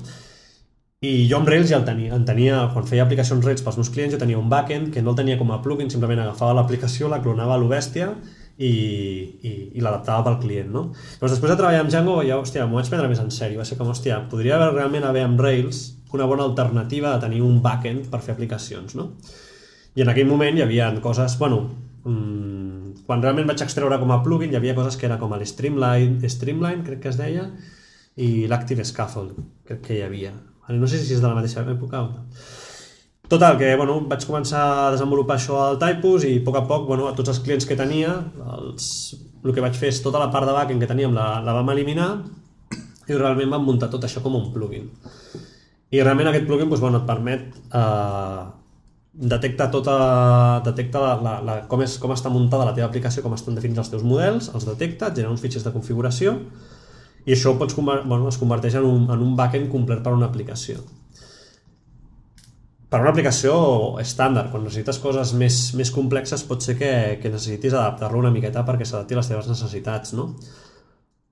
I 1.00 1.10
jo 1.30 1.38
amb 1.38 1.48
Rails 1.48 1.70
ja 1.70 1.78
el 1.80 1.84
tenia, 1.86 2.12
en 2.12 2.26
tenia, 2.28 2.58
quan 2.74 2.84
feia 2.84 3.06
aplicacions 3.06 3.44
Rails 3.46 3.62
pels 3.64 3.78
meus 3.78 3.88
clients, 3.88 4.12
jo 4.12 4.18
tenia 4.20 4.36
un 4.36 4.50
backend 4.52 4.90
que 4.92 5.00
no 5.00 5.14
el 5.14 5.16
tenia 5.16 5.38
com 5.40 5.48
a 5.54 5.56
plugin, 5.64 5.88
simplement 5.88 6.20
agafava 6.20 6.52
l'aplicació, 6.58 7.08
la 7.08 7.22
clonava 7.24 7.54
a 7.54 7.60
lo 7.62 7.70
bèstia 7.70 8.10
i, 8.58 8.68
i, 8.68 9.52
i 9.72 9.80
l'adaptava 9.80 10.26
pel 10.26 10.36
client, 10.42 10.68
no? 10.74 10.82
Llavors, 10.90 11.32
després 11.32 11.54
de 11.54 11.56
treballar 11.56 11.86
amb 11.86 11.94
Django, 11.94 12.18
ja, 12.28 12.36
hòstia, 12.36 12.66
m'ho 12.68 12.76
vaig 12.76 12.90
prendre 12.92 13.08
més 13.08 13.22
en 13.22 13.32
sèrio. 13.32 13.62
Va 13.62 13.64
ser 13.64 13.78
com, 13.78 13.88
hòstia, 13.88 14.18
podria 14.28 14.58
haver 14.58 14.74
realment 14.74 15.08
haver 15.08 15.24
amb 15.24 15.40
Rails 15.40 15.80
una 16.12 16.28
bona 16.28 16.44
alternativa 16.44 17.14
a 17.14 17.22
tenir 17.24 17.40
un 17.46 17.62
backend 17.64 18.12
per 18.12 18.20
fer 18.20 18.36
aplicacions, 18.36 18.92
no? 19.00 19.08
I 19.96 20.04
en 20.04 20.12
aquell 20.12 20.28
moment 20.28 20.60
hi 20.60 20.66
havia 20.66 20.90
coses, 21.00 21.38
bueno, 21.40 21.62
mmm, 22.04 23.06
quan 23.08 23.24
realment 23.24 23.48
vaig 23.48 23.64
extreure 23.64 23.96
com 24.04 24.12
a 24.12 24.20
plugin 24.20 24.52
hi 24.52 24.60
havia 24.60 24.76
coses 24.76 25.00
que 25.00 25.08
era 25.08 25.16
com 25.16 25.32
el 25.32 25.48
Streamline, 25.48 26.20
Streamline 26.28 26.84
crec 26.84 27.06
que 27.06 27.14
es 27.14 27.16
deia, 27.24 27.48
i 28.20 28.30
l'Active 28.52 28.84
Scaffold, 28.84 29.40
crec 29.64 29.86
que 29.88 29.96
hi 29.96 30.04
havia. 30.04 30.36
No 30.78 30.88
sé 30.90 31.00
si 31.00 31.14
és 31.16 31.22
de 31.22 31.28
la 31.28 31.36
mateixa 31.38 31.64
època 31.64 32.02
o 32.04 32.10
no. 32.10 32.26
Total, 33.30 33.54
que 33.60 33.68
bueno, 33.78 34.00
vaig 34.10 34.24
començar 34.26 34.60
a 34.60 34.86
desenvolupar 34.90 35.36
això 35.38 35.58
al 35.62 35.76
Typus 35.78 36.24
i 36.26 36.32
a 36.40 36.44
poc 36.46 36.56
a 36.58 36.64
poc, 36.66 36.88
bueno, 36.88 37.06
a 37.06 37.14
tots 37.14 37.30
els 37.30 37.38
clients 37.44 37.66
que 37.66 37.76
tenia, 37.78 38.16
els, 38.56 38.86
el 39.44 39.54
que 39.54 39.62
vaig 39.62 39.76
fer 39.78 39.92
és 39.92 40.00
tota 40.02 40.18
la 40.18 40.32
part 40.34 40.48
de 40.48 40.54
backend 40.56 40.82
que 40.82 40.88
teníem 40.90 41.14
la, 41.14 41.36
la 41.46 41.54
vam 41.54 41.70
eliminar 41.70 42.08
i 43.06 43.14
realment 43.14 43.52
vam 43.54 43.68
muntar 43.68 43.90
tot 43.92 44.02
això 44.06 44.22
com 44.24 44.34
un 44.34 44.48
plugin. 44.54 44.88
I 45.94 46.02
realment 46.02 46.30
aquest 46.30 46.48
plugin 46.48 46.66
doncs, 46.66 46.82
bueno, 46.82 46.98
et 46.98 47.06
permet 47.06 47.46
eh, 47.54 48.42
detectar 49.30 49.70
tota, 49.70 49.94
detecta 50.66 51.02
la, 51.02 51.14
la, 51.22 51.36
la, 51.46 51.56
com, 51.70 51.86
és, 51.86 51.96
com 52.02 52.10
està 52.14 52.34
muntada 52.34 52.66
la 52.66 52.74
teva 52.74 52.90
aplicació, 52.90 53.22
com 53.22 53.38
estan 53.38 53.54
definits 53.58 53.84
els 53.84 53.94
teus 53.94 54.04
models, 54.06 54.50
els 54.54 54.66
detecta, 54.66 55.10
et 55.10 55.22
genera 55.22 55.32
uns 55.34 55.42
fitxers 55.42 55.66
de 55.66 55.74
configuració 55.74 56.34
i 57.26 57.34
això 57.34 57.56
pots, 57.58 57.76
bueno, 57.76 58.28
es 58.28 58.38
converteix 58.40 58.78
en 58.80 58.86
un, 58.88 59.04
en 59.12 59.20
un 59.20 59.36
backend 59.36 59.68
complet 59.72 60.02
per 60.04 60.12
a 60.12 60.16
una 60.16 60.30
aplicació. 60.30 60.80
Per 62.90 62.98
a 62.98 63.04
una 63.04 63.12
aplicació 63.12 63.52
estàndard, 64.02 64.50
quan 64.50 64.64
necessites 64.66 64.98
coses 64.98 65.34
més, 65.38 65.60
més 65.78 65.92
complexes 65.94 66.42
pot 66.48 66.64
ser 66.64 66.74
que, 66.80 66.90
que 67.22 67.30
necessitis 67.30 67.76
adaptar-lo 67.76 68.18
una 68.18 68.32
miqueta 68.34 68.64
perquè 68.66 68.88
s'adapti 68.88 69.14
a 69.14 69.20
les 69.20 69.30
teves 69.30 69.50
necessitats, 69.52 70.16
no? 70.18 70.32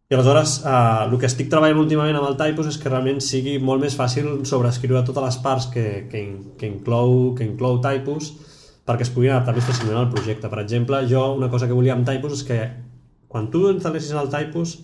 I 0.08 0.14
aleshores, 0.16 0.62
eh, 0.64 0.74
el 1.04 1.16
que 1.20 1.26
estic 1.28 1.50
treballant 1.52 1.82
últimament 1.82 2.16
amb 2.16 2.30
el 2.30 2.36
Typus 2.40 2.70
és 2.70 2.78
que 2.80 2.88
realment 2.88 3.18
sigui 3.20 3.58
molt 3.60 3.82
més 3.82 3.96
fàcil 3.98 4.30
sobreescriure 4.48 5.02
totes 5.04 5.26
les 5.26 5.36
parts 5.44 5.66
que, 5.74 5.82
que, 6.08 6.22
que, 6.60 6.70
inclou, 6.70 7.34
que 7.36 7.44
inclou 7.44 7.76
Typus 7.84 8.30
perquè 8.88 9.04
es 9.04 9.10
puguin 9.12 9.34
adaptar 9.34 9.52
més 9.58 9.66
fàcilment 9.68 9.98
al 10.00 10.08
projecte. 10.08 10.48
Per 10.48 10.62
exemple, 10.62 11.02
jo 11.10 11.26
una 11.36 11.50
cosa 11.52 11.68
que 11.68 11.76
volia 11.76 11.92
amb 11.92 12.08
Typus 12.08 12.38
és 12.38 12.46
que 12.48 12.58
quan 13.28 13.50
tu 13.52 13.66
instal·lessis 13.68 14.16
el 14.16 14.30
Typus 14.32 14.78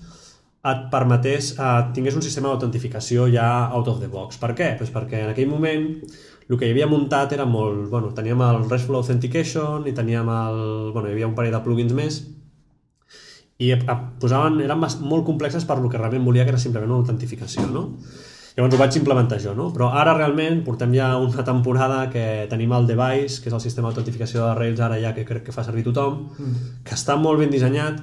et 0.65 0.85
permetés, 0.91 1.55
eh, 1.59 1.81
tingués 1.97 2.15
un 2.17 2.23
sistema 2.25 2.49
d'autentificació 2.49 3.27
ja 3.33 3.49
out 3.73 3.89
of 3.89 4.01
the 4.01 4.09
box. 4.09 4.39
Per 4.41 4.55
què? 4.57 4.75
Pues 4.79 4.93
perquè 4.95 5.25
en 5.25 5.33
aquell 5.33 5.51
moment 5.51 5.91
el 6.49 6.59
que 6.59 6.69
hi 6.69 6.73
havia 6.73 6.89
muntat 6.89 7.33
era 7.37 7.45
molt... 7.49 7.89
Bueno, 7.91 8.13
teníem 8.17 8.41
el 8.45 8.65
RESTful 8.69 8.97
Authentication 9.01 9.89
i 9.89 9.93
teníem 9.97 10.29
el... 10.29 10.63
Bueno, 10.93 11.09
hi 11.09 11.17
havia 11.17 11.29
un 11.29 11.37
parell 11.37 11.53
de 11.57 11.63
plugins 11.65 11.93
més 11.97 12.23
i 13.63 13.71
posaven, 14.21 14.59
eren 14.65 14.81
molt 15.07 15.25
complexes 15.25 15.65
per 15.65 15.79
lo 15.79 15.89
que 15.89 15.99
realment 16.01 16.25
volia, 16.27 16.45
que 16.45 16.51
era 16.51 16.59
simplement 16.59 16.91
una 16.91 17.05
autentificació, 17.05 17.69
no? 17.71 17.85
Llavors 18.57 18.75
ho 18.75 18.79
vaig 18.79 18.97
implementar 18.99 19.39
jo, 19.43 19.55
no? 19.55 19.69
Però 19.75 19.93
ara 19.99 20.13
realment 20.15 20.61
portem 20.67 20.93
ja 20.95 21.13
una 21.19 21.45
temporada 21.47 22.05
que 22.11 22.47
tenim 22.51 22.75
el 22.75 22.87
device, 22.87 23.41
que 23.43 23.51
és 23.51 23.55
el 23.55 23.63
sistema 23.63 23.91
d'autentificació 23.91 24.45
de 24.45 24.53
Rails 24.59 24.83
ara 24.83 24.99
ja 25.03 25.15
que 25.15 25.25
crec 25.27 25.47
que 25.47 25.55
fa 25.55 25.65
servir 25.67 25.87
tothom, 25.87 26.29
que 26.85 26.95
està 26.95 27.17
molt 27.19 27.43
ben 27.43 27.51
dissenyat 27.51 28.03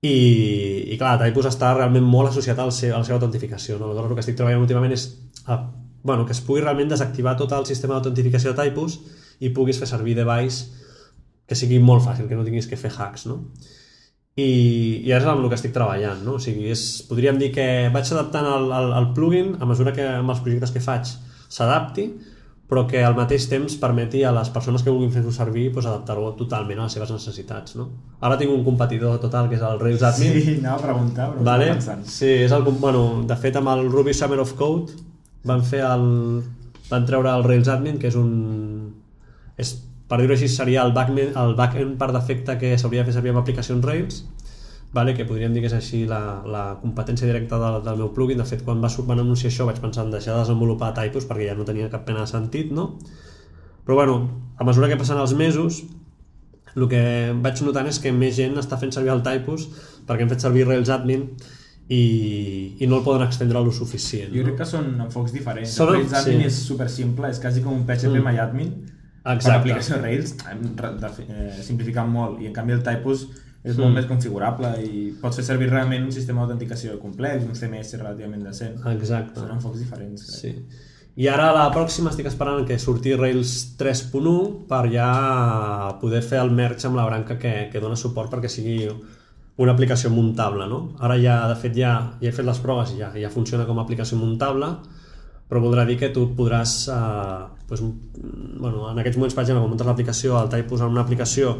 i, 0.00 0.94
i 0.94 0.96
clar, 0.96 1.18
Typus 1.20 1.50
està 1.50 1.74
realment 1.76 2.06
molt 2.08 2.30
associat 2.30 2.58
al 2.62 2.72
seu, 2.72 2.94
a 2.94 3.02
la 3.02 3.06
seva 3.06 3.18
autentificació, 3.18 3.76
no? 3.78 3.90
Aleshores 3.90 4.14
el 4.14 4.16
que 4.16 4.24
estic 4.24 4.38
treballant 4.38 4.64
últimament 4.64 4.94
és 4.96 5.06
a, 5.44 5.58
bueno, 6.02 6.24
que 6.24 6.32
es 6.32 6.40
pugui 6.44 6.62
realment 6.64 6.88
desactivar 6.88 7.36
tot 7.36 7.52
el 7.52 7.66
sistema 7.68 7.98
d'autentificació 7.98 8.54
de 8.54 8.62
Typus 8.62 8.96
i 9.44 9.52
puguis 9.56 9.80
fer 9.80 9.88
servir 9.90 10.16
device 10.16 10.70
que 11.50 11.58
sigui 11.58 11.80
molt 11.82 12.04
fàcil, 12.06 12.30
que 12.30 12.38
no 12.38 12.46
tinguis 12.46 12.68
que 12.70 12.78
fer 12.80 12.92
hacks, 12.96 13.26
no? 13.28 13.42
I, 14.38 14.48
i 15.04 15.12
és 15.12 15.24
amb 15.26 15.42
el 15.42 15.50
que 15.50 15.58
estic 15.58 15.74
treballant, 15.74 16.22
no? 16.24 16.38
O 16.38 16.40
sigui, 16.40 16.70
és, 16.72 16.84
podríem 17.08 17.36
dir 17.40 17.50
que 17.52 17.66
vaig 17.92 18.12
adaptant 18.14 18.46
el, 18.48 18.70
el, 18.72 18.92
el 18.96 19.08
plugin 19.16 19.56
a 19.60 19.68
mesura 19.68 19.92
que 19.92 20.06
amb 20.14 20.32
els 20.32 20.40
projectes 20.40 20.72
que 20.72 20.84
faig 20.84 21.10
s'adapti, 21.50 22.06
però 22.70 22.84
que 22.86 23.00
al 23.02 23.16
mateix 23.18 23.48
temps 23.50 23.74
permeti 23.82 24.22
a 24.22 24.30
les 24.30 24.48
persones 24.54 24.84
que 24.86 24.92
vulguin 24.94 25.10
fer-ho 25.10 25.32
servir 25.34 25.72
pues, 25.74 25.88
adaptar-ho 25.90 26.28
totalment 26.38 26.78
a 26.78 26.86
les 26.86 26.94
seves 26.94 27.10
necessitats. 27.10 27.74
No? 27.74 27.88
Ara 28.22 28.38
tinc 28.38 28.54
un 28.54 28.62
competidor 28.66 29.18
total 29.18 29.48
que 29.50 29.58
és 29.58 29.64
el 29.66 29.82
Rails 29.82 30.04
Admin. 30.06 30.36
Sí, 30.38 30.54
anava 30.60 30.78
a 30.78 30.84
preguntar, 30.84 31.28
però 31.34 31.46
vale? 31.48 31.72
Sí, 32.06 32.30
és 32.46 32.54
el, 32.54 32.62
bueno, 32.70 33.24
de 33.26 33.38
fet 33.42 33.58
amb 33.58 33.72
el 33.74 33.88
Ruby 33.90 34.14
Summer 34.14 34.38
of 34.44 34.54
Code 34.60 34.94
van 35.50 35.64
fer 35.66 35.82
el, 35.88 36.06
van 36.92 37.10
treure 37.10 37.34
el 37.34 37.46
Rails 37.48 37.70
Admin 37.72 37.98
que 37.98 38.10
és 38.12 38.18
un 38.20 38.30
és, 39.58 39.74
per 40.06 40.20
dir-ho 40.20 40.36
així 40.36 40.46
seria 40.50 40.84
el 40.86 40.94
backend, 40.94 41.34
el 41.38 41.56
backend 41.58 41.98
per 41.98 42.12
defecte 42.14 42.54
que 42.60 42.76
s'hauria 42.78 43.02
de 43.02 43.10
fer 43.10 43.18
servir 43.18 43.34
amb 43.34 43.42
aplicacions 43.42 43.84
Rails 43.86 44.22
vale? 44.92 45.14
que 45.14 45.24
podríem 45.24 45.52
dir 45.54 45.60
que 45.62 45.70
és 45.70 45.76
així 45.76 46.04
la, 46.10 46.42
la 46.46 46.64
competència 46.82 47.26
directa 47.28 47.58
del, 47.62 47.80
del 47.86 47.96
meu 48.02 48.10
plugin 48.16 48.38
de 48.38 48.44
fet 48.48 48.64
quan 48.66 48.80
va, 48.82 48.90
van 49.06 49.20
anunciar 49.22 49.50
això 49.52 49.66
vaig 49.68 49.78
pensar 49.80 50.04
en 50.06 50.10
deixar 50.10 50.34
de 50.34 50.40
desenvolupar 50.44 50.92
typos 50.98 51.26
perquè 51.28 51.46
ja 51.50 51.54
no 51.58 51.64
tenia 51.68 51.90
cap 51.92 52.04
pena 52.08 52.24
de 52.24 52.30
sentit 52.30 52.72
no? 52.72 52.96
però 53.86 53.94
bueno, 54.02 54.16
a 54.58 54.64
mesura 54.64 54.88
que 54.88 54.96
passen 55.00 55.18
els 55.18 55.34
mesos 55.34 55.82
el 56.76 56.86
que 56.90 57.00
vaig 57.42 57.62
notant 57.66 57.88
és 57.90 57.98
que 57.98 58.12
més 58.14 58.36
gent 58.36 58.58
està 58.60 58.76
fent 58.78 58.92
servir 58.94 59.10
el 59.14 59.22
typos 59.26 59.68
perquè 60.06 60.22
hem 60.26 60.30
fet 60.30 60.42
servir 60.44 60.66
Rails 60.68 60.90
Admin 60.94 61.24
i, 61.90 62.76
i 62.78 62.86
no 62.86 63.00
el 63.00 63.02
poden 63.02 63.24
extendre 63.26 63.58
lo 63.66 63.72
suficient. 63.74 64.30
Jo 64.30 64.44
crec 64.46 64.60
que 64.60 64.66
són 64.68 64.92
enfocs 65.02 65.32
diferents. 65.34 65.72
Són- 65.74 65.88
Rails 65.90 66.12
Admin 66.14 66.44
sí. 66.44 66.46
és 66.46 66.58
super 66.68 66.86
simple, 66.88 67.26
és 67.34 67.40
quasi 67.42 67.64
com 67.64 67.74
un 67.74 67.82
PHP 67.88 68.12
Mm. 68.20 68.28
MyAdmin 68.28 68.68
per 69.24 69.34
Exacte. 69.34 69.50
l'aplicació 69.56 69.98
Rails, 69.98 70.36
hem 70.52 70.60
eh, 71.26 71.62
simplificant 71.66 72.08
molt, 72.08 72.38
i 72.40 72.46
en 72.46 72.54
canvi 72.54 72.76
el 72.78 72.84
Typos 72.86 73.26
és 73.62 73.76
molt 73.76 73.90
Mm. 73.90 73.94
més 73.94 74.06
configurable 74.06 74.70
i 74.82 75.12
pots 75.20 75.36
fer 75.36 75.44
servir 75.44 75.68
realment 75.68 76.04
un 76.04 76.12
sistema 76.12 76.40
d'autenticació 76.40 76.98
complex, 76.98 77.44
un 77.44 77.54
CMS 77.54 77.92
relativament 77.98 78.42
decent. 78.44 78.78
Exacte. 78.94 79.40
Són 79.40 79.50
enfocs 79.50 79.78
diferents. 79.78 80.22
Crec. 80.24 80.40
Sí. 80.40 80.86
I 81.16 81.26
ara 81.28 81.50
a 81.50 81.52
la 81.52 81.66
pròxima 81.74 82.10
estic 82.10 82.26
esperant 82.30 82.64
que 82.66 82.78
surti 82.78 83.14
Rails 83.14 83.76
3.1 83.76 84.66
per 84.68 84.86
ja 84.92 85.98
poder 86.00 86.22
fer 86.22 86.38
el 86.40 86.50
merge 86.50 86.86
amb 86.86 86.96
la 86.96 87.04
branca 87.04 87.36
que, 87.38 87.68
que 87.72 87.80
dona 87.80 87.96
suport 87.96 88.30
perquè 88.32 88.48
sigui 88.48 88.88
una 89.60 89.72
aplicació 89.72 90.08
muntable, 90.08 90.66
no? 90.66 90.94
Ara 91.00 91.18
ja, 91.20 91.46
de 91.50 91.56
fet, 91.60 91.74
ja, 91.76 92.16
ja 92.22 92.30
he 92.30 92.32
fet 92.32 92.46
les 92.46 92.58
proves 92.64 92.94
i 92.94 93.02
ja, 93.02 93.10
ja 93.12 93.28
funciona 93.28 93.66
com 93.66 93.78
a 93.78 93.82
aplicació 93.82 94.16
muntable, 94.16 94.70
però 95.50 95.60
voldrà 95.60 95.84
dir 95.84 95.98
que 95.98 96.08
tu 96.14 96.30
podràs, 96.38 96.88
eh, 96.88 97.64
pues, 97.68 97.82
mm, 97.82 98.56
bueno, 98.62 98.90
en 98.90 98.98
aquests 98.98 99.18
moments, 99.18 99.34
per 99.34 99.42
exemple, 99.42 99.60
quan 99.60 99.70
muntes 99.74 99.86
l'aplicació, 99.86 100.38
al 100.38 100.48
typos 100.48 100.80
en 100.80 100.86
una 100.86 101.02
aplicació, 101.02 101.58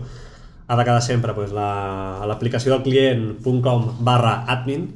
ha 0.71 0.77
de 0.79 0.85
quedar 0.87 1.03
sempre 1.03 1.35
la- 1.57 2.23
l'aplicació 2.31 2.71
del 2.77 2.85
client.com 2.87 3.91
barra 4.07 4.37
admin 4.55 4.87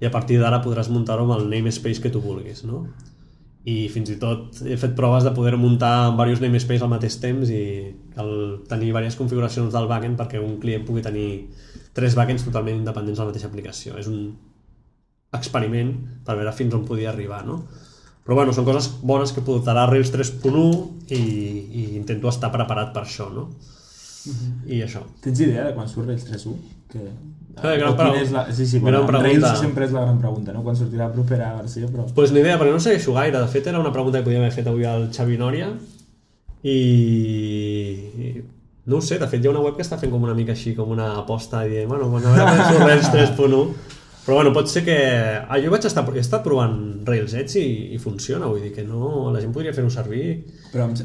i 0.00 0.06
a 0.06 0.12
partir 0.14 0.38
d'ara 0.38 0.62
podràs 0.62 0.90
muntar-ho 0.92 1.24
amb 1.26 1.34
el 1.40 1.48
namespace 1.50 2.02
que 2.04 2.12
tu 2.14 2.20
vulguis, 2.22 2.62
no? 2.68 2.84
i 3.66 3.88
fins 3.90 4.12
i 4.12 4.16
tot 4.22 4.60
he 4.62 4.76
fet 4.78 4.92
proves 4.94 5.24
de 5.26 5.32
poder 5.34 5.56
muntar 5.58 5.94
en 6.06 6.12
diversos 6.14 6.38
namespace 6.44 6.84
al 6.86 6.90
mateix 6.92 7.16
temps 7.18 7.50
i 7.50 7.62
el, 8.22 8.28
tenir 8.70 8.92
diverses 8.92 9.16
configuracions 9.18 9.72
del 9.74 9.88
backend 9.90 10.14
perquè 10.20 10.38
un 10.38 10.60
client 10.62 10.84
pugui 10.86 11.02
tenir 11.02 11.48
tres 11.96 12.14
backends 12.14 12.44
totalment 12.46 12.78
independents 12.78 13.18
de 13.18 13.24
la 13.24 13.32
mateixa 13.32 13.48
aplicació. 13.50 13.96
És 13.98 14.06
un 14.06 14.20
experiment 15.34 15.90
per 16.24 16.36
veure 16.38 16.52
fins 16.54 16.76
on 16.78 16.84
podia 16.86 17.10
arribar, 17.10 17.42
no? 17.48 17.58
Però 18.26 18.36
bueno, 18.38 18.52
són 18.54 18.66
coses 18.66 18.86
bones 19.06 19.32
que 19.34 19.42
portarà 19.46 19.88
Rails 19.90 20.12
3.1 20.14 20.62
i, 21.14 21.18
i 21.18 21.82
intento 21.98 22.30
estar 22.30 22.52
preparat 22.54 22.92
per 22.94 23.02
això, 23.02 23.28
no? 23.34 23.48
I 24.66 24.82
això. 24.86 25.02
Tens 25.24 25.40
idea 25.40 25.64
de 25.68 25.74
quan 25.76 25.88
surt 25.88 26.08
Rails 26.10 26.26
3.1? 26.28 26.54
Que... 26.92 27.02
Eh, 27.56 27.76
gran 27.80 27.88
o 27.88 27.96
quina 27.96 28.10
pregu- 28.10 28.22
és 28.22 28.32
la... 28.34 28.42
Sí, 28.52 28.66
sí, 28.66 28.78
gran 28.80 28.82
bueno, 28.84 29.06
pregunta. 29.06 29.26
Rails 29.48 29.60
sempre 29.62 29.86
és 29.86 29.92
la 29.96 30.02
gran 30.04 30.18
pregunta, 30.20 30.52
no? 30.52 30.62
Quan 30.66 30.76
sortirà 30.76 31.06
la 31.08 31.14
propera 31.14 31.54
versió, 31.56 31.88
però... 31.92 32.04
Pues 32.14 32.32
ni 32.34 32.42
idea, 32.44 32.58
perquè 32.60 32.74
no 32.74 32.80
segueixo 32.84 33.14
gaire. 33.16 33.38
De 33.40 33.48
fet, 33.48 33.66
era 33.72 33.80
una 33.80 33.92
pregunta 33.94 34.20
que 34.20 34.28
podíem 34.28 34.42
haver 34.44 34.52
fet 34.58 34.68
avui 34.68 34.84
al 34.84 35.08
Xavi 35.14 35.38
Nòria 35.40 35.70
i... 36.62 36.76
i 38.26 38.34
no 38.86 39.00
ho 39.00 39.02
sé, 39.02 39.18
de 39.18 39.26
fet 39.26 39.42
hi 39.42 39.48
ha 39.48 39.50
una 39.50 39.62
web 39.64 39.74
que 39.74 39.82
està 39.82 39.96
fent 39.98 40.12
com 40.12 40.22
una 40.22 40.34
mica 40.36 40.52
així, 40.54 40.74
com 40.76 40.92
una 40.94 41.08
aposta 41.18 41.64
dient, 41.66 41.88
bueno, 41.90 42.06
bueno, 42.12 42.30
a 42.30 42.36
veure 42.36 42.66
quan 42.76 42.86
Rails 42.86 43.08
3.1 43.10 43.64
però 44.26 44.40
bueno, 44.40 44.52
pot 44.54 44.66
ser 44.66 44.82
que... 44.82 44.94
Ah, 45.46 45.58
jo 45.62 45.70
vaig 45.70 45.84
estar, 45.86 46.02
he 46.10 46.18
estat 46.18 46.42
provant 46.42 46.74
Rails 47.06 47.34
Edge 47.38 47.60
i, 47.62 47.74
i 47.94 47.98
funciona, 48.02 48.48
vull 48.50 48.58
dir 48.64 48.72
que 48.74 48.82
no, 48.82 49.30
la 49.30 49.38
gent 49.38 49.52
podria 49.54 49.70
fer-ho 49.74 49.90
servir. 49.94 50.40
Però 50.72 50.88
em... 50.88 50.96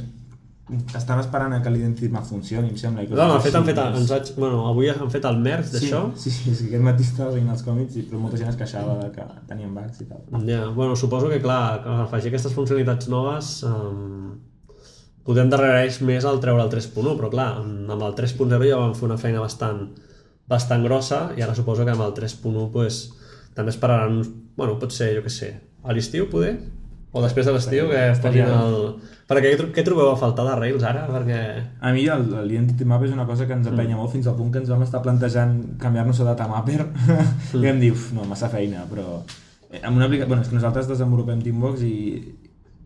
estava 0.95 1.21
esperant 1.21 1.53
a 1.53 1.59
que 1.63 1.69
l'identitat 1.73 2.25
funcioni, 2.27 2.69
em 2.69 2.77
sembla. 2.77 3.03
i 3.03 3.07
No, 3.09 3.27
no, 3.27 3.33
de 3.35 3.41
fet, 3.45 3.55
han 3.55 3.65
sí, 3.65 3.71
fet, 3.73 3.79
ens 4.01 4.11
haig, 4.15 4.31
bueno, 4.37 4.61
avui 4.69 4.89
han 4.89 5.09
fet 5.11 5.25
el 5.25 5.39
Sí, 5.65 5.73
d'això. 5.77 6.01
sí, 6.15 6.31
sí, 6.31 6.55
sí, 6.55 6.67
aquest 6.69 6.83
matí 6.83 7.03
estava 7.03 7.31
veient 7.31 7.49
els 7.49 7.63
còmics 7.63 7.95
i 7.97 8.03
però 8.09 8.19
molta 8.19 8.37
gent 8.37 8.49
es 8.49 8.55
queixava 8.59 8.95
de 9.03 9.09
que 9.11 9.25
tenien 9.47 9.73
bugs 9.75 10.01
i 10.01 10.05
tal. 10.05 10.21
Ja, 10.47 10.67
bueno, 10.69 10.95
suposo 10.95 11.29
que, 11.29 11.41
clar, 11.41 11.83
que 11.83 11.89
afegir 12.07 12.29
aquestes 12.31 12.53
funcionalitats 12.53 13.07
noves 13.09 13.63
um, 13.67 14.37
podem 15.23 15.49
darrereix 15.49 16.01
més 16.01 16.25
al 16.25 16.39
treure 16.41 16.63
el 16.63 16.69
3.1, 16.71 17.15
però 17.19 17.29
clar, 17.29 17.49
amb 17.61 17.91
el 18.01 18.15
3.0 18.15 18.69
ja 18.69 18.77
vam 18.77 18.95
fer 18.95 19.05
una 19.09 19.17
feina 19.21 19.39
bastant, 19.43 19.89
bastant 20.47 20.83
grossa 20.83 21.31
i 21.37 21.41
ara 21.45 21.53
suposo 21.55 21.85
que 21.85 21.91
amb 21.91 22.01
el 22.07 22.13
3.1 22.17 22.71
pues, 22.73 23.11
també 23.53 23.69
esperaran, 23.71 24.21
bueno, 24.57 24.79
pot 24.79 24.91
ser, 24.95 25.13
jo 25.17 25.21
què 25.25 25.29
sé, 25.29 25.51
a 25.83 25.93
l'estiu, 25.93 26.27
poder? 26.31 26.55
O 27.11 27.21
després 27.21 27.45
de 27.45 27.51
l'estiu, 27.51 27.89
que 27.91 28.01
posin 28.23 28.45
el... 28.55 28.75
Perquè 29.31 29.49
què, 29.55 29.65
què 29.75 29.83
trobeu 29.83 30.09
a 30.11 30.17
faltar 30.19 30.45
de 30.47 30.53
Rails 30.59 30.83
ara? 30.87 31.01
Perquè... 31.11 31.39
A 31.83 31.91
mi 31.95 32.05
el- 32.11 32.29
l'Identity 32.47 32.85
Map 32.87 33.03
és 33.03 33.11
una 33.15 33.25
cosa 33.27 33.45
que 33.47 33.53
ens 33.57 33.67
apenya 33.67 33.97
molt 33.99 34.11
fins 34.13 34.27
al 34.31 34.35
punt 34.37 34.51
que 34.53 34.59
ens 34.61 34.69
vam 34.71 34.83
estar 34.85 35.01
plantejant 35.03 35.57
canviar-nos 35.79 36.21
a 36.23 36.27
Datamapper 36.29 36.85
i 37.59 37.65
vam 37.65 37.79
dir, 37.83 37.91
uf, 37.95 38.11
no, 38.15 38.23
massa 38.29 38.47
feina, 38.51 38.85
però 38.91 39.21
eh, 39.71 39.81
amb 39.83 39.97
una 39.99 40.05
aplicació... 40.07 40.29
Bueno, 40.31 40.43
és 40.45 40.49
que 40.51 40.55
nosaltres 40.55 40.87
desenvolupem 40.87 41.41
Teambox 41.43 41.83
i 41.87 41.95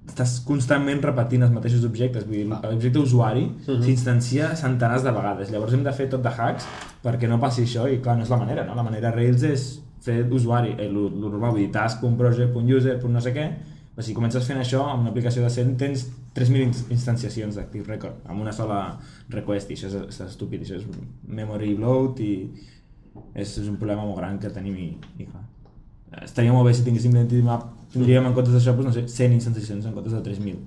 estàs 0.05 0.35
constantment 0.45 1.01
repetint 1.01 1.41
els 1.47 1.53
mateixos 1.53 1.85
objectes, 1.85 2.25
vull 2.29 2.37
dir, 2.37 2.45
l'objecte 2.49 2.99
usuari 3.01 3.47
s'instancia 3.85 4.51
centenars 4.57 5.01
de 5.05 5.13
vegades, 5.15 5.49
llavors 5.53 5.73
hem 5.73 5.81
de 5.85 5.93
fer 5.97 6.05
tot 6.11 6.21
de 6.21 6.29
hacks 6.29 6.65
perquè 7.01 7.29
no 7.29 7.39
passi 7.41 7.63
això 7.65 7.87
i 7.89 7.97
clar, 8.05 8.17
no 8.19 8.25
és 8.25 8.29
la 8.29 8.37
manera, 8.37 8.65
no? 8.65 8.75
La 8.77 8.83
manera 8.85 9.09
Rails 9.15 9.41
és 9.49 9.63
fer 10.05 10.19
usuari, 10.29 10.75
eh, 10.77 10.89
normal, 10.93 11.51
vull 11.55 11.63
dir, 11.63 11.71
task, 11.73 12.01
punt 12.05 12.17
project, 12.19 12.53
punt 12.53 12.69
user, 12.69 12.99
punt 13.01 13.13
no 13.17 13.21
sé 13.25 13.33
què, 13.33 13.47
però 13.95 14.03
si 14.03 14.13
comences 14.13 14.43
fent 14.47 14.59
això 14.59 14.81
amb 14.91 15.05
una 15.05 15.11
aplicació 15.13 15.43
decent 15.45 15.77
tens 15.79 16.05
3.000 16.35 16.65
inst- 16.67 16.89
instanciacions 16.91 17.55
d'Active 17.55 17.87
Record 17.87 18.25
amb 18.27 18.41
una 18.43 18.51
sola 18.51 18.79
request 19.31 19.71
i 19.71 19.77
això 19.77 19.87
és, 19.87 19.95
és 20.11 20.21
estúpid, 20.27 20.65
això 20.65 20.75
és 20.81 20.85
memory 21.27 21.73
bloat 21.79 22.19
i 22.19 22.31
és, 23.33 23.57
és 23.57 23.67
un 23.69 23.77
problema 23.79 24.03
molt 24.03 24.19
gran 24.19 24.39
que 24.39 24.51
tenim 24.51 24.75
i, 24.75 24.89
i 25.19 25.29
clar. 25.29 25.45
Estaria 26.23 26.51
molt 26.53 26.67
bé 26.67 26.73
si 26.75 26.83
tinguéssim 26.83 27.15
tindríem 27.15 28.27
en 28.27 28.33
comptes 28.35 28.53
d'això, 28.55 28.75
doncs, 28.75 28.89
no 28.89 28.93
sé, 28.95 29.05
100 29.07 29.33
instanciacions 29.39 29.87
en 29.87 29.95
comptes 29.95 30.13
de 30.13 30.21
3.000. 30.27 30.59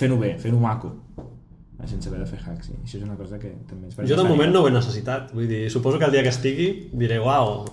Fent-ho 0.00 0.16
bé, 0.20 0.34
fent-ho 0.40 0.58
maco, 0.60 0.94
sense 1.90 2.08
haver 2.08 2.20
de 2.20 2.26
fer 2.30 2.38
hacks. 2.40 2.68
I 2.70 2.76
això 2.84 2.98
és 2.98 3.04
una 3.04 3.16
cosa 3.18 3.38
que 3.42 3.50
també 3.68 3.88
ens 3.88 4.10
Jo 4.10 4.16
de 4.18 4.24
moment 4.28 4.52
no 4.54 4.62
ho 4.62 4.68
he 4.68 4.72
necessitat, 4.74 5.32
vull 5.34 5.48
dir, 5.50 5.64
suposo 5.72 5.98
que 5.98 6.06
el 6.06 6.14
dia 6.14 6.22
que 6.22 6.30
estigui 6.30 6.68
diré, 6.92 7.18
uau, 7.20 7.64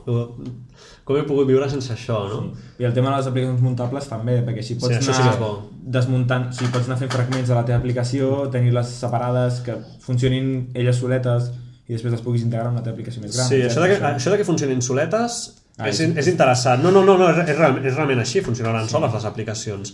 com 1.05 1.17
he 1.17 1.23
pogut 1.27 1.47
viure 1.49 1.69
sense 1.69 1.93
això, 1.93 2.19
no? 2.31 2.41
Sí. 2.47 2.83
I 2.83 2.89
el 2.89 2.95
tema 2.97 3.11
de 3.11 3.17
les 3.17 3.29
aplicacions 3.31 3.61
muntables 3.65 4.09
també, 4.09 4.39
perquè 4.45 4.63
així 4.63 4.79
pots 4.81 4.95
Sí, 4.97 4.99
anar 5.03 5.17
sí 5.19 5.39
que 5.43 5.51
desmuntant, 5.99 6.49
o 6.49 6.57
sigui, 6.57 6.71
pots 6.73 6.89
anar 6.89 6.99
fent 7.01 7.13
fragments 7.13 7.49
de 7.49 7.55
la 7.57 7.65
teva 7.65 7.79
aplicació, 7.81 8.49
tenir-les 8.53 8.97
separades, 9.05 9.61
que 9.65 9.77
funcionin 10.05 10.69
elles 10.73 10.97
soletes 11.01 11.51
i 11.89 11.95
després 11.95 12.13
les 12.13 12.21
puguis 12.21 12.43
integrar 12.45 12.69
en 12.69 12.77
una 12.77 12.85
teva 12.85 12.93
aplicació 12.97 13.23
més 13.23 13.33
gran. 13.35 13.49
Sí, 13.49 13.63
això 13.65 13.81
de, 13.81 13.93
que, 13.93 14.03
això 14.13 14.33
de 14.33 14.37
que 14.37 14.45
funcionin 14.45 14.81
soletes 14.85 15.41
Ah, 15.79 15.87
és, 15.87 15.95
sí. 15.95 16.09
és 16.19 16.27
interessant. 16.27 16.81
No, 16.83 16.91
no, 16.91 17.05
no, 17.07 17.15
no 17.17 17.29
és, 17.31 17.37
és, 17.45 17.55
realment, 17.55 17.85
és 17.87 17.95
realment 17.95 18.19
així, 18.19 18.41
funcionaran 18.43 18.83
sí. 18.83 18.91
soles 18.91 19.13
les 19.15 19.27
aplicacions. 19.29 19.93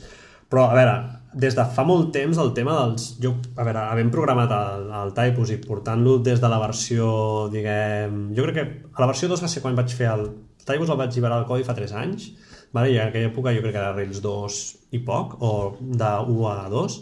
Però, 0.49 0.65
a 0.71 0.77
veure, 0.77 0.95
des 1.35 1.55
de 1.55 1.65
fa 1.75 1.83
molt 1.83 2.13
temps 2.15 2.37
el 2.39 2.53
tema 2.55 2.77
dels... 2.79 3.09
Jo, 3.21 3.33
a 3.59 3.65
veure, 3.67 3.81
havent 3.91 4.11
programat 4.13 4.51
el, 4.55 4.87
el 5.01 5.13
Typos 5.17 5.51
i 5.51 5.59
portant-lo 5.59 6.17
des 6.23 6.39
de 6.39 6.51
la 6.51 6.61
versió, 6.61 7.09
diguem... 7.51 8.29
Jo 8.37 8.47
crec 8.47 8.55
que 8.55 8.65
a 8.95 9.03
la 9.03 9.09
versió 9.11 9.27
2 9.31 9.43
va 9.43 9.51
ser 9.51 9.63
quan 9.63 9.75
vaig 9.75 9.91
fer 9.91 10.07
el... 10.13 10.29
Typos 10.65 10.89
el 10.89 10.99
vaig 11.01 11.11
lliberar 11.13 11.41
al 11.41 11.47
codi 11.49 11.67
fa 11.67 11.75
3 11.75 11.91
anys, 11.99 12.29
vale? 12.73 12.93
i 12.93 12.97
en 12.97 13.09
aquella 13.09 13.29
època 13.33 13.53
jo 13.53 13.61
crec 13.65 13.75
que 13.75 13.83
era 13.83 13.91
Rails 13.93 14.23
2 14.23 14.61
i 14.95 15.03
poc, 15.05 15.35
o 15.43 15.51
de 15.79 16.13
1 16.23 16.47
a 16.53 16.55
2, 16.71 16.97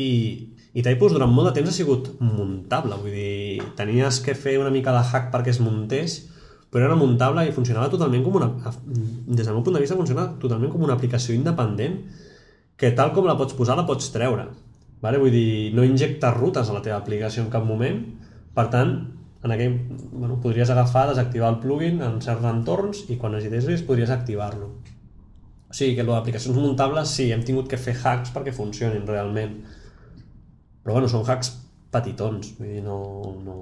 i, 0.00 0.12
i 0.70 0.86
Typos 0.86 1.18
durant 1.18 1.34
molt 1.34 1.50
de 1.50 1.56
temps 1.58 1.74
ha 1.74 1.76
sigut 1.76 2.14
muntable, 2.22 3.02
vull 3.02 3.18
dir, 3.18 3.66
tenies 3.76 4.22
que 4.24 4.38
fer 4.38 4.60
una 4.62 4.70
mica 4.72 4.94
de 4.94 5.02
hack 5.02 5.28
perquè 5.34 5.50
es 5.52 5.60
muntés, 5.60 6.20
però 6.70 6.86
era 6.86 6.96
muntable 6.96 7.42
i 7.48 7.52
funcionava 7.52 7.90
totalment 7.90 8.22
com 8.22 8.38
una... 8.38 8.52
Des 8.62 9.42
del 9.42 9.56
meu 9.56 9.64
punt 9.66 9.74
de 9.74 9.82
vista 9.82 9.98
funciona 9.98 10.30
totalment 10.38 10.70
com 10.70 10.86
una 10.86 10.94
aplicació 10.94 11.34
independent 11.34 11.98
que 12.80 12.94
tal 12.96 13.12
com 13.12 13.28
la 13.28 13.36
pots 13.36 13.56
posar 13.58 13.76
la 13.76 13.84
pots 13.88 14.08
treure. 14.14 14.48
Vale? 15.04 15.20
Vull 15.20 15.32
dir, 15.34 15.72
no 15.76 15.84
injectes 15.84 16.36
rutes 16.36 16.68
a 16.68 16.76
la 16.76 16.82
teva 16.84 16.98
aplicació 17.00 17.44
en 17.44 17.50
cap 17.52 17.64
moment, 17.68 17.98
per 18.56 18.66
tant, 18.72 18.94
en 19.44 19.54
aquell, 19.54 19.76
bueno, 20.12 20.38
podries 20.40 20.70
agafar, 20.72 21.06
desactivar 21.10 21.50
el 21.54 21.60
plugin 21.62 22.00
en 22.04 22.18
certs 22.24 22.48
entorns 22.48 23.04
i 23.08 23.16
quan 23.20 23.36
necessitessis 23.36 23.84
podries 23.88 24.12
activar-lo. 24.12 24.70
O 25.70 25.76
sigui 25.76 25.94
que 25.96 26.04
l'aplicacions 26.04 26.56
muntables 26.58 27.12
sí, 27.16 27.30
hem 27.32 27.44
tingut 27.46 27.68
que 27.70 27.78
fer 27.80 27.94
hacks 27.96 28.32
perquè 28.34 28.52
funcionin 28.52 29.06
realment. 29.08 29.58
Però 30.82 30.96
bueno, 30.96 31.08
són 31.08 31.24
hacks 31.28 31.52
petitons, 31.92 32.54
vull 32.58 32.76
dir, 32.76 32.84
no... 32.84 33.00
no... 33.44 33.58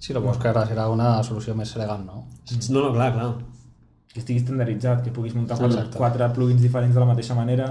Sí, 0.00 0.12
el 0.12 0.24
que 0.40 0.48
ara 0.50 0.66
serà 0.68 0.88
una 0.92 1.12
solució 1.24 1.54
més 1.56 1.72
elegant, 1.76 2.04
no? 2.06 2.24
No, 2.68 2.80
no, 2.80 2.90
clar, 2.94 3.12
clar. 3.16 3.30
Que 4.16 4.22
estigui 4.22 4.40
estandarditzat, 4.40 5.02
que 5.04 5.12
puguis 5.12 5.34
muntar 5.36 5.58
Exacte. 5.60 5.98
quatre 6.00 6.32
plugins 6.32 6.62
diferents 6.64 6.94
de 6.96 7.02
la 7.02 7.08
mateixa 7.12 7.36
manera, 7.36 7.66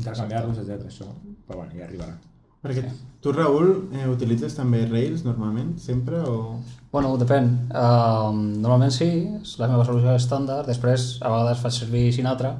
intercanviar-los, 0.00 0.62
etc. 0.62 0.86
Això, 0.88 1.08
però 1.44 1.58
bueno, 1.58 1.74
ja 1.76 1.84
arribarà. 1.84 2.14
Perquè 2.62 2.86
tu, 3.20 3.32
Raül, 3.34 3.90
eh, 3.92 4.06
utilitzes 4.08 4.54
també 4.56 4.86
Rails 4.86 5.26
normalment, 5.26 5.74
sempre, 5.82 6.20
o... 6.22 6.60
Bueno, 6.92 7.10
depèn. 7.20 7.48
Uh, 7.74 8.30
normalment 8.32 8.94
sí, 8.94 9.08
és 9.40 9.56
la 9.60 9.68
meva 9.68 9.84
solució 9.84 10.14
estàndard. 10.14 10.70
Després, 10.70 11.16
a 11.20 11.32
vegades 11.32 11.60
faig 11.60 11.76
servir 11.76 12.04
Sinatra. 12.14 12.54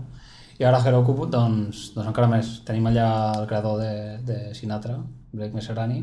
I 0.58 0.66
ara 0.68 0.82
Heroku, 0.84 1.14
doncs, 1.30 1.88
doncs 1.94 2.10
encara 2.10 2.28
més. 2.28 2.50
Tenim 2.66 2.90
allà 2.90 3.06
el 3.38 3.48
creador 3.48 3.78
de, 3.80 3.94
de 4.26 4.40
Sinatra, 4.58 4.98
Blake 5.32 5.56
Messerani. 5.56 6.02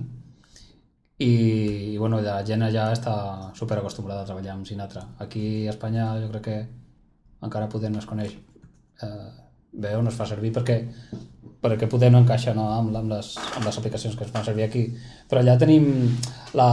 I, 1.20 1.32
i 1.94 1.98
bueno, 2.00 2.24
la 2.24 2.40
gent 2.48 2.64
allà 2.64 2.90
està 2.96 3.14
super 3.60 3.82
acostumbrada 3.82 4.24
a 4.24 4.30
treballar 4.32 4.56
amb 4.56 4.68
Sinatra. 4.68 5.04
Aquí 5.20 5.68
a 5.68 5.76
Espanya 5.76 6.14
jo 6.24 6.32
crec 6.32 6.46
que 6.48 6.60
encara 7.46 7.70
poder 7.72 7.92
no 7.92 8.00
es 8.02 8.08
coneix 8.10 8.36
eh, 9.04 9.30
bé 9.72 9.96
o 9.96 10.02
no 10.02 10.12
es 10.12 10.18
fa 10.18 10.28
servir 10.28 10.52
perquè 10.56 10.80
perquè 11.60 11.90
poder 11.92 12.10
no 12.12 12.22
encaixa 12.24 12.54
no, 12.56 12.70
amb, 12.72 12.96
amb, 12.96 13.12
les, 13.12 13.34
amb 13.58 13.66
les 13.68 13.78
aplicacions 13.78 14.16
que 14.16 14.24
es 14.24 14.32
fan 14.32 14.46
servir 14.48 14.64
aquí. 14.64 14.86
Però 15.28 15.42
allà 15.42 15.58
tenim 15.60 15.90
la, 16.56 16.70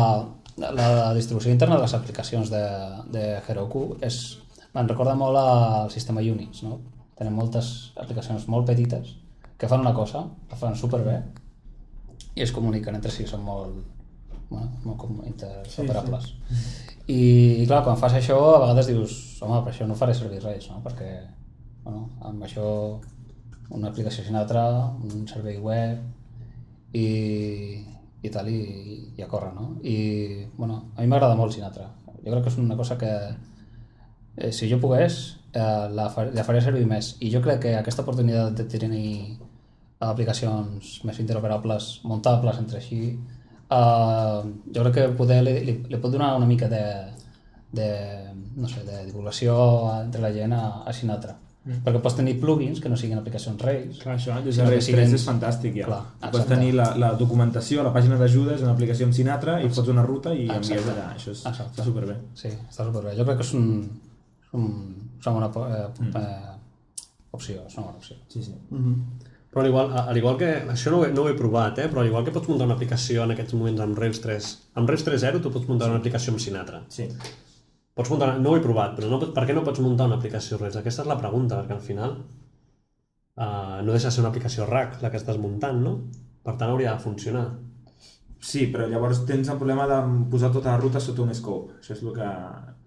la 0.57 1.13
distribució 1.17 1.51
interna 1.51 1.77
de 1.77 1.83
les 1.83 1.95
aplicacions 1.99 2.53
de, 2.53 2.65
de 3.11 3.25
Heroku. 3.43 3.89
És, 4.07 4.39
me'n 4.77 4.87
recorda 4.87 5.17
molt 5.19 5.41
al 5.41 5.91
sistema 5.91 6.23
Unix. 6.23 6.63
No? 6.63 6.79
Tenim 7.19 7.35
moltes 7.35 7.73
aplicacions 7.99 8.47
molt 8.53 8.69
petites 8.71 9.17
que 9.59 9.69
fan 9.69 9.83
una 9.83 9.95
cosa, 9.97 10.23
la 10.51 10.59
fan 10.61 10.77
superbé 10.77 11.17
i 12.37 12.43
es 12.45 12.53
comuniquen 12.53 12.99
entre 12.99 13.11
si, 13.11 13.25
són 13.27 13.41
molt, 13.45 13.79
bueno, 14.51 14.71
molt 14.85 14.99
com 15.01 15.23
interoperables. 15.27 16.31
Sí, 16.49 16.61
sí. 16.61 16.97
I, 17.07 17.21
I 17.63 17.67
clar, 17.67 17.85
quan 17.87 17.99
fas 18.01 18.17
això, 18.19 18.37
a 18.55 18.63
vegades 18.65 18.89
dius, 18.91 19.17
home, 19.43 19.61
per 19.63 19.73
això 19.73 19.87
no 19.87 19.99
faré 19.99 20.15
servir 20.15 20.41
res, 20.43 20.67
no? 20.73 20.81
perquè 20.83 21.11
bueno, 21.85 22.09
amb 22.27 22.43
això 22.43 22.67
una 23.71 23.91
aplicació 23.91 24.25
Sinatra, 24.25 24.65
un 25.07 25.27
servei 25.31 25.59
web 25.63 26.97
i, 26.99 27.07
i 28.23 28.33
tal, 28.33 28.51
i, 28.51 29.13
i 29.17 29.23
a 29.23 29.29
córrer, 29.31 29.53
no? 29.55 29.77
I, 29.83 30.47
bueno, 30.57 30.81
a 30.97 31.03
mi 31.03 31.11
m'agrada 31.11 31.39
molt 31.39 31.55
Sinatra. 31.55 31.89
Jo 32.25 32.33
crec 32.33 32.47
que 32.47 32.53
és 32.53 32.59
una 32.63 32.79
cosa 32.79 32.99
que, 32.99 33.13
eh, 34.37 34.53
si 34.53 34.71
jo 34.71 34.81
pogués, 34.83 35.21
eh, 35.53 35.87
la, 35.95 36.09
la 36.35 36.47
faria 36.47 36.65
servir 36.65 36.87
més. 36.91 37.15
I 37.23 37.31
jo 37.35 37.43
crec 37.45 37.63
que 37.67 37.75
aquesta 37.79 38.03
oportunitat 38.07 38.59
de 38.63 38.67
tenir 38.83 39.39
aplicacions 40.03 40.97
més 41.07 41.23
interoperables, 41.23 41.91
muntables 42.05 42.59
entre 42.61 42.83
així, 42.83 43.15
eh, 43.71 44.43
jo 44.75 44.83
crec 44.85 44.95
que 44.95 45.09
poder 45.19 45.43
li, 45.45 45.57
li, 45.65 45.75
li 45.89 45.99
pot 46.03 46.13
donar 46.13 46.35
una 46.37 46.47
mica 46.47 46.69
de, 46.69 46.83
de, 47.73 47.89
no 48.57 48.69
sé, 48.69 48.85
de 48.85 49.05
divulgació 49.07 49.57
entre 50.03 50.23
la 50.23 50.33
gent 50.33 50.53
a, 50.53 50.83
a 50.87 50.93
Sinatra. 50.93 51.37
Mm. 51.67 51.81
Perquè 51.83 51.99
pots 51.99 52.15
tenir 52.15 52.37
plugins 52.39 52.79
que 52.79 52.89
no 52.89 52.95
siguin 52.97 53.19
aplicacions 53.19 53.59
Rails. 53.61 53.97
Clar, 53.99 54.15
això, 54.21 54.37
des 54.45 54.55
de 54.57 54.65
Rails 54.69 54.85
siguin- 54.87 55.01
3 55.03 55.15
és 55.19 55.25
fantàstic, 55.27 55.75
ja. 55.81 55.87
Clar, 55.89 56.03
Pots 56.21 56.29
exacte. 56.39 56.55
tenir 56.55 56.75
la, 56.79 56.93
la 56.97 57.09
documentació, 57.19 57.83
la 57.83 57.91
pàgina 57.93 58.15
d'ajudes, 58.21 58.63
una 58.63 58.71
aplicació 58.77 59.09
amb 59.09 59.17
Sinatra, 59.17 59.57
i 59.61 59.69
fots 59.69 59.91
una 59.91 60.05
ruta 60.07 60.31
i 60.35 60.45
envies 60.47 60.71
Exacte. 60.71 60.93
allà. 60.95 61.09
Això 61.17 61.33
és, 61.35 61.41
Exacte. 61.43 61.73
està 61.75 61.85
superbé. 61.89 62.15
Sí, 62.39 62.53
està 62.69 62.87
superbé. 62.87 63.17
Jo 63.19 63.27
crec 63.27 63.41
que 63.43 63.47
és 63.49 63.53
un, 63.59 63.67
un, 64.53 64.71
és 65.19 65.27
una 65.27 65.49
bona 65.51 65.75
eh, 65.75 66.13
eh, 66.23 66.55
opció, 67.33 67.67
és 67.67 67.75
una 67.81 67.89
bona 67.89 67.99
opció. 67.99 68.17
Sí, 68.29 68.45
sí. 68.47 68.55
Però 69.57 69.63
al 69.65 69.71
igual, 69.71 69.93
al 69.97 70.19
igual 70.21 70.35
que... 70.37 70.49
Això 70.69 70.91
no 70.93 70.99
ho, 71.01 71.05
he, 71.07 71.13
no 71.17 71.23
ho 71.25 71.29
he 71.31 71.37
provat, 71.39 71.79
eh? 71.81 71.87
Però 71.89 72.03
al 72.03 72.11
igual 72.11 72.27
que 72.27 72.33
pots 72.35 72.49
muntar 72.51 72.67
una 72.69 72.75
aplicació 72.77 73.23
en 73.25 73.31
aquests 73.33 73.55
moments 73.57 73.81
amb 73.81 73.97
Rails 73.97 74.21
3... 74.21 74.49
Amb 74.77 74.91
Rails 74.93 75.05
3.0 75.07 75.41
tu 75.47 75.53
pots 75.55 75.71
muntar 75.71 75.89
una 75.89 76.01
aplicació 76.03 76.35
amb 76.35 76.43
Sinatra. 76.45 76.83
sí. 76.93 77.07
Pots 77.97 78.11
muntar... 78.13 78.35
No 78.45 78.51
ho 78.53 78.59
he 78.59 78.61
provat, 78.61 78.93
però 78.99 79.09
no, 79.09 79.17
pot- 79.23 79.33
per 79.33 79.47
què 79.49 79.55
no 79.57 79.63
pots 79.65 79.81
muntar 79.81 80.11
una 80.11 80.19
aplicació 80.21 80.59
Rails? 80.61 80.77
Aquesta 80.83 81.07
és 81.07 81.09
la 81.09 81.17
pregunta, 81.23 81.57
perquè 81.63 81.73
al 81.79 81.81
final 81.87 82.19
uh, 83.41 83.79
no 83.87 83.95
deixa 83.95 84.11
de 84.11 84.15
ser 84.19 84.21
una 84.25 84.33
aplicació 84.35 84.67
RAC 84.69 84.99
la 85.01 85.11
que 85.15 85.17
estàs 85.23 85.41
muntant, 85.41 85.81
no? 85.81 85.95
Per 86.45 86.55
tant, 86.61 86.75
hauria 86.75 86.93
de 86.93 87.05
funcionar. 87.07 87.47
Sí, 88.51 88.67
però 88.75 88.85
llavors 88.93 89.23
tens 89.27 89.49
el 89.49 89.57
problema 89.57 89.87
de 89.89 89.97
posar 90.31 90.53
tota 90.53 90.75
la 90.75 90.83
ruta 90.83 91.01
sota 91.01 91.25
un 91.25 91.33
scope. 91.35 91.79
Això 91.81 91.97
és 91.97 92.03
el 92.05 92.13
que 92.19 92.29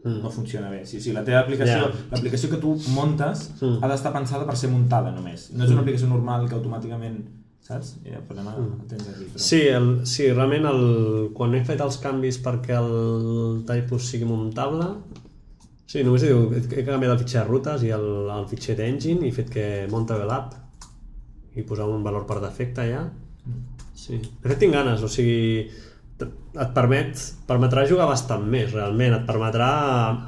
mm. 0.03 0.21
no 0.23 0.29
funciona 0.31 0.69
bé. 0.69 0.85
Sí, 0.85 1.01
sí, 1.01 1.11
la 1.13 1.23
teva 1.23 1.39
aplicació, 1.41 1.89
Ja. 1.89 2.05
l'aplicació 2.11 2.49
que 2.49 2.57
tu 2.57 2.75
muntes 2.95 3.49
Mm. 3.61 3.83
ha 3.83 3.87
d'estar 3.87 4.13
pensada 4.13 4.45
per 4.45 4.55
ser 4.57 4.69
muntada 4.69 5.11
només. 5.11 5.51
No 5.53 5.65
és 5.65 5.71
una 5.71 5.81
aplicació 5.81 6.07
normal 6.07 6.47
que 6.49 6.55
automàticament, 6.55 7.19
saps? 7.61 7.97
I 8.05 8.15
el 8.15 8.23
problema 8.23 8.55
el 8.57 8.87
tens 8.87 9.07
aquí. 9.09 9.25
Però... 9.33 9.39
Sí, 9.39 9.61
el, 9.67 10.05
sí, 10.05 10.31
realment 10.31 10.65
el, 10.65 11.29
quan 11.33 11.53
he 11.55 11.63
fet 11.65 11.81
els 11.81 11.97
canvis 11.97 12.39
perquè 12.41 12.77
el 12.79 13.63
typus 13.67 14.09
sigui 14.09 14.25
muntable, 14.25 14.87
sí, 15.85 16.03
només 16.03 16.23
he, 16.23 16.27
diu, 16.27 16.49
he 16.53 16.83
canviat 16.85 17.11
el 17.13 17.19
fitxer 17.19 17.43
de 17.43 17.47
rutes 17.49 17.83
i 17.83 17.89
el, 17.95 18.07
el 18.29 18.45
fitxer 18.47 18.75
d'engine 18.77 19.25
i 19.25 19.29
he 19.29 19.35
fet 19.35 19.49
que 19.49 19.87
Montable 19.91 20.31
App 20.31 20.53
i 21.55 21.63
posar 21.63 21.87
un 21.89 22.03
valor 22.03 22.25
per 22.29 22.39
defecte 22.41 22.85
ja. 22.91 23.07
Sí. 23.99 24.19
De 24.19 24.47
fet, 24.49 24.59
tinc 24.61 24.73
ganes, 24.73 25.01
o 25.03 25.09
sigui, 25.11 25.67
et 26.25 26.71
permet, 26.75 27.19
permetrà 27.47 27.85
jugar 27.89 28.07
bastant 28.09 28.43
més, 28.45 28.71
realment. 28.73 29.15
Et 29.19 29.25
permetrà... 29.27 29.69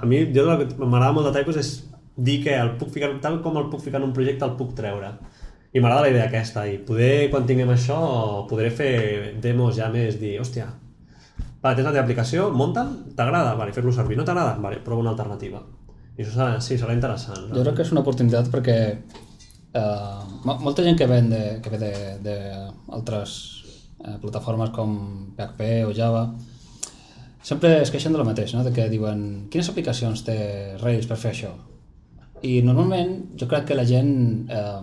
A 0.01 0.07
mi, 0.09 0.23
jo 0.35 0.45
el 0.47 0.65
que 0.65 0.77
m'agrada 0.85 1.13
molt 1.17 1.29
de 1.29 1.33
Typos 1.39 1.57
és 1.61 1.71
dir 2.15 2.39
que 2.43 2.53
el 2.55 2.75
puc 2.79 2.91
ficar, 2.93 3.11
tal 3.23 3.39
com 3.43 3.57
el 3.59 3.69
puc 3.71 3.81
ficar 3.83 4.01
en 4.01 4.09
un 4.09 4.13
projecte, 4.15 4.45
el 4.45 4.57
puc 4.59 4.75
treure. 4.77 5.13
I 5.71 5.79
m'agrada 5.79 6.03
la 6.03 6.11
idea 6.11 6.25
aquesta, 6.27 6.65
i 6.67 6.77
poder, 6.83 7.29
quan 7.31 7.45
tinguem 7.47 7.69
això, 7.71 7.97
podré 8.49 8.69
fer 8.75 8.93
demos 9.41 9.77
ja 9.77 9.87
més, 9.93 10.17
dir, 10.19 10.33
hòstia, 10.43 10.65
vale, 11.61 11.75
tens 11.77 11.85
la 11.87 11.93
teva 11.93 12.03
aplicació, 12.03 12.49
munta'l, 12.51 12.89
t'agrada, 13.15 13.53
vale, 13.55 13.71
fer-lo 13.71 13.93
servir, 13.95 14.17
no 14.19 14.25
t'agrada, 14.27 14.57
vale, 14.59 14.81
prova 14.83 15.05
una 15.05 15.13
alternativa. 15.15 15.61
I 16.17 16.25
això 16.25 16.33
serà, 16.35 16.49
sí, 16.59 16.75
serà 16.77 16.91
interessant. 16.97 17.47
Jo 17.55 17.63
crec 17.63 17.77
que 17.79 17.85
és 17.87 17.91
una 17.95 18.03
oportunitat 18.03 18.51
perquè 18.51 18.77
eh, 18.91 20.19
mo- 20.43 20.59
molta 20.59 20.83
gent 20.83 20.99
que 20.99 21.07
ven 21.07 21.31
de, 21.31 21.41
que 21.63 21.71
ve 21.71 21.93
d'altres 22.25 23.60
eh, 24.03 24.17
plataformes 24.21 24.71
com 24.75 24.95
PHP 25.37 25.69
o 25.87 25.93
Java 25.97 26.25
sempre 27.41 27.81
es 27.81 27.91
queixen 27.93 28.13
de 28.13 28.21
lo 28.21 28.25
mateix, 28.27 28.53
no? 28.53 28.63
de 28.63 28.73
que 28.75 28.89
diuen 28.89 29.47
quines 29.51 29.69
aplicacions 29.71 30.25
té 30.27 30.37
Rails 30.81 31.09
per 31.09 31.17
fer 31.21 31.33
això? 31.33 31.51
I 32.45 32.59
normalment 32.65 33.37
jo 33.37 33.47
crec 33.49 33.69
que 33.69 33.77
la 33.77 33.85
gent 33.85 34.11
eh, 34.49 34.81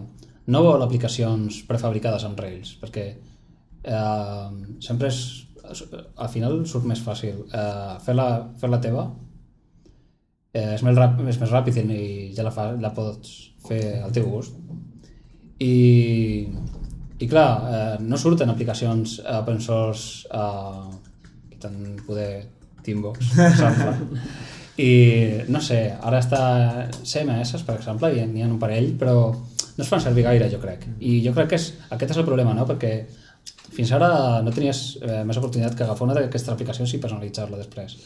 no 0.49 0.65
vol 0.65 0.83
aplicacions 0.83 1.63
prefabricades 1.69 2.27
amb 2.27 2.41
Rails 2.41 2.75
perquè 2.83 3.07
eh, 3.83 4.49
sempre 4.85 5.13
és, 5.13 5.23
al 5.69 6.31
final 6.33 6.63
surt 6.67 6.87
més 6.89 7.03
fàcil 7.05 7.43
eh, 7.53 7.97
fer-la 8.05 8.29
fer 8.59 8.71
la 8.73 8.83
teva 8.83 9.09
eh, 10.53 10.75
és, 10.75 10.83
més 10.87 10.97
ràpid, 10.97 11.29
és 11.29 11.41
més 11.41 11.53
ràpid 11.53 11.81
i 11.83 12.33
ja 12.37 12.47
la, 12.47 12.53
fa, 12.55 12.71
la 12.81 12.93
pots 12.95 13.35
fer 13.69 14.01
al 14.03 14.15
teu 14.15 14.29
gust. 14.31 14.55
I, 15.59 16.47
i 17.19 17.27
clar, 17.27 17.49
eh, 17.67 17.97
no 18.07 18.19
surten 18.19 18.51
aplicacions 18.51 19.19
open 19.41 19.61
source 19.61 20.29
eh, 20.31 20.87
que 21.51 21.59
tant 21.63 21.81
poder 22.07 22.31
Teambox, 22.85 23.35
per 23.35 23.51
exemple. 23.51 24.23
I 24.79 24.93
no 25.51 25.59
sé, 25.65 25.81
ara 25.91 26.21
està 26.23 26.41
CMS, 27.03 27.65
per 27.67 27.81
exemple, 27.81 28.13
i 28.15 28.23
n'hi 28.23 28.45
ha 28.45 28.51
un 28.51 28.61
parell, 28.63 28.93
però 28.99 29.17
no 29.33 29.85
es 29.85 29.91
fan 29.91 30.03
servir 30.05 30.23
gaire, 30.29 30.47
jo 30.53 30.61
crec. 30.63 30.87
I 31.03 31.19
jo 31.25 31.33
crec 31.35 31.51
que 31.51 31.59
és, 31.59 31.73
aquest 31.91 32.15
és 32.15 32.21
el 32.23 32.27
problema, 32.29 32.55
no? 32.55 32.67
Perquè 32.69 32.93
fins 33.75 33.91
ara 33.97 34.11
no 34.43 34.55
tenies 34.55 34.83
eh, 35.03 35.25
més 35.27 35.39
oportunitat 35.41 35.75
que 35.75 35.85
agafar 35.87 36.07
una 36.07 36.17
d'aquestes 36.17 36.55
aplicacions 36.55 36.95
i 36.95 37.03
personalitzar-la 37.03 37.59
després. 37.59 37.99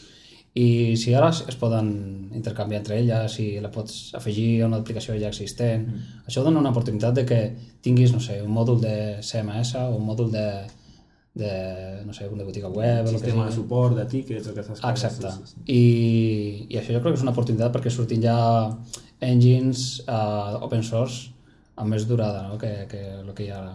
I 0.53 0.93
si 1.01 1.15
ara 1.17 1.31
es 1.33 1.55
poden 1.57 1.87
intercanviar 2.37 2.83
entre 2.83 2.99
elles, 2.99 3.33
si 3.33 3.59
la 3.61 3.71
pots 3.73 4.13
afegir 4.13 4.61
a 4.61 4.67
una 4.67 4.77
aplicació 4.83 5.15
ja 5.17 5.31
existent, 5.31 5.87
mm. 5.87 6.23
això 6.29 6.43
dona 6.45 6.61
una 6.61 6.69
oportunitat 6.69 7.15
de 7.17 7.25
que 7.25 7.39
tinguis, 7.81 8.13
no 8.13 8.21
sé, 8.21 8.37
un 8.45 8.53
mòdul 8.53 8.81
de 8.83 8.95
CMS 9.25 9.79
o 9.81 9.87
un 9.97 10.05
mòdul 10.05 10.29
de, 10.33 10.47
de 11.33 12.03
no 12.05 12.13
sé, 12.13 12.27
una 12.29 12.45
botiga 12.45 12.69
web 12.69 13.07
el 13.07 13.15
que 13.15 13.17
sistema 13.17 13.47
de 13.47 13.55
suport, 13.55 13.97
de 13.97 14.05
tickets, 14.05 14.51
aquestes 14.51 14.81
coses. 14.81 14.91
Exacte. 14.91 15.31
Sí, 15.31 15.39
sí, 15.45 15.55
sí. 15.55 15.63
I, 15.73 16.67
I 16.69 16.81
això 16.81 16.93
jo 16.93 17.01
crec 17.01 17.15
que 17.15 17.21
és 17.21 17.25
una 17.25 17.33
oportunitat 17.33 17.73
perquè 17.73 17.93
sortin 17.93 18.21
ja 18.21 18.37
engines 19.23 20.03
uh, 20.05 20.59
open 20.61 20.85
source 20.85 21.31
amb 21.81 21.89
més 21.95 22.05
durada 22.05 22.45
no? 22.51 22.59
que, 22.61 22.85
que 22.91 23.01
el 23.23 23.33
que 23.33 23.47
hi 23.47 23.49
ha 23.49 23.57
ara. 23.63 23.73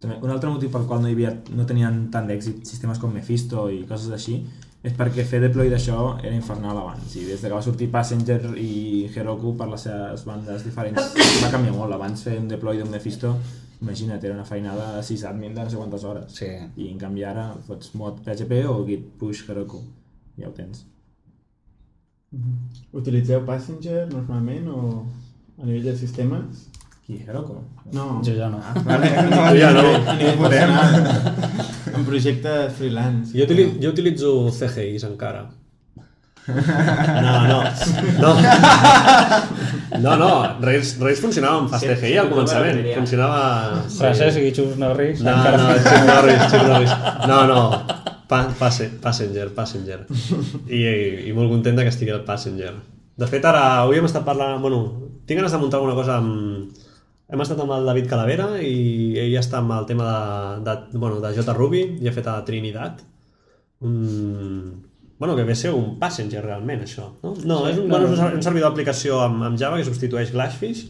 També, 0.00 0.16
un 0.24 0.32
altre 0.32 0.50
motiu 0.50 0.72
pel 0.72 0.88
qual 0.88 1.02
no, 1.04 1.10
hi 1.10 1.14
havia, 1.14 1.34
no 1.54 1.66
tenien 1.68 2.06
tant 2.10 2.26
d'èxit 2.26 2.64
sistemes 2.66 2.98
com 2.98 3.12
Mephisto 3.14 3.68
i 3.70 3.84
coses 3.86 4.10
així 4.16 4.40
és 4.82 4.94
perquè 4.96 5.24
fer 5.28 5.40
deploy 5.42 5.68
d'això 5.68 5.96
era 6.22 6.32
infernal 6.34 6.78
abans 6.80 7.16
i 7.20 7.24
des 7.28 7.40
de 7.42 7.48
que 7.48 7.54
va 7.54 7.62
sortir 7.62 7.90
Passenger 7.92 8.54
i 8.56 9.10
Heroku 9.14 9.52
per 9.56 9.68
les 9.68 9.82
seves 9.88 10.24
bandes 10.24 10.64
diferents 10.64 11.10
va 11.42 11.50
canviar 11.52 11.74
molt, 11.76 11.92
abans 11.92 12.22
fer 12.24 12.38
un 12.40 12.48
deploy 12.48 12.78
d'un 12.80 12.90
Mephisto 12.90 13.34
imagina't, 13.82 14.22
era 14.24 14.34
una 14.34 14.44
feinada 14.44 14.96
de 14.96 15.02
6 15.02 15.24
admin 15.28 15.54
de 15.54 15.64
no 15.64 15.70
sé 15.70 15.76
quantes 15.76 16.04
hores 16.04 16.32
Sí. 16.32 16.48
i 16.76 16.88
en 16.92 16.98
canvi 16.98 17.24
ara 17.24 17.50
fots 17.66 17.94
mod 17.94 18.22
PHP 18.24 18.64
o 18.68 18.84
git 18.86 19.04
push 19.20 19.44
Heroku 19.48 19.82
ja 20.38 20.48
ho 20.48 20.52
tens 20.56 20.86
Utilitzeu 22.92 23.40
Passenger 23.44 24.06
normalment 24.12 24.68
o 24.70 25.06
a 25.60 25.66
nivell 25.66 25.82
de 25.90 25.96
sistemes? 25.98 26.68
I 27.10 27.16
Heroku. 27.26 27.56
No. 27.92 28.20
Jo 28.22 28.36
ja 28.38 28.48
no. 28.48 28.60
Vale, 28.86 29.08
no, 29.28 29.40
Tu 29.50 29.58
ja 29.58 29.72
no. 29.74 29.82
A 31.69 31.69
En 32.00 32.06
projectes 32.08 32.72
freelance. 32.80 33.36
Jo, 33.36 33.44
utili 33.46 33.68
jo 33.82 33.92
utilitzo 33.94 34.34
CGIs 34.56 35.04
encara. 35.12 35.46
No, 36.50 37.32
no. 37.46 37.58
No, 38.18 38.30
no, 40.00 40.16
no. 40.16 40.30
Rails, 40.64 40.96
Rails 40.98 41.20
funcionava 41.22 41.60
amb 41.60 41.70
Fast 41.70 41.84
Sí, 41.84 41.90
CGI 41.92 42.12
sí, 42.12 42.16
al 42.18 42.30
començament. 42.32 42.80
sí. 42.82 42.94
Funcionava... 42.96 43.40
Francesc 43.98 44.40
i 44.42 44.52
Xus 44.56 44.78
Norris. 44.80 45.20
No, 45.22 45.34
encara 45.36 45.60
no, 45.60 45.76
Chuck 45.84 46.06
Norris, 46.08 46.40
Chuck 46.50 46.64
Norris. 46.66 46.94
No, 47.30 47.38
no. 47.50 47.60
Pa, 48.30 48.40
passe, 48.58 48.88
passenger, 49.02 49.48
Passenger. 49.54 50.04
I, 50.70 50.80
I 51.28 51.32
molt 51.36 51.50
content 51.52 51.78
de 51.78 51.86
que 51.86 51.92
estigui 51.92 52.14
el 52.14 52.24
Passenger. 52.26 52.72
De 53.20 53.28
fet, 53.30 53.44
ara, 53.44 53.64
avui 53.84 54.00
hem 54.00 54.06
estat 54.08 54.24
parlant... 54.26 54.60
Bueno, 54.64 54.80
tinc 55.28 55.38
ganes 55.42 55.52
de 55.54 55.60
muntar 55.62 55.80
alguna 55.82 55.96
cosa 55.98 56.18
amb... 56.22 56.86
Hem 57.30 57.42
estat 57.44 57.60
amb 57.62 57.70
el 57.76 57.86
David 57.86 58.08
Calavera 58.10 58.46
i 58.58 59.14
ell 59.22 59.36
està 59.38 59.60
amb 59.60 59.70
el 59.76 59.84
tema 59.86 60.06
de, 60.06 60.62
de, 60.66 60.98
bueno, 60.98 61.20
de 61.22 61.30
JRuby 61.36 61.82
i 62.02 62.10
ha 62.10 62.14
fet 62.14 62.26
a 62.26 62.40
Trinidad. 62.46 63.02
Un... 63.86 64.82
Bueno, 65.20 65.36
que 65.36 65.44
ve 65.44 65.54
ser 65.54 65.70
un 65.76 65.98
Passenger 66.00 66.42
realment, 66.42 66.82
això. 66.86 67.10
No, 67.22 67.34
no 67.44 67.60
és 67.68 67.78
un, 67.78 67.86
bueno, 67.92 68.08
és 68.08 68.18
un, 68.18 68.38
un 68.38 68.42
servidor 68.42 68.72
d'aplicació 68.72 69.20
amb, 69.22 69.44
amb 69.50 69.60
Java 69.60 69.78
que 69.78 69.86
substitueix 69.86 70.32
Glassfish 70.32 70.86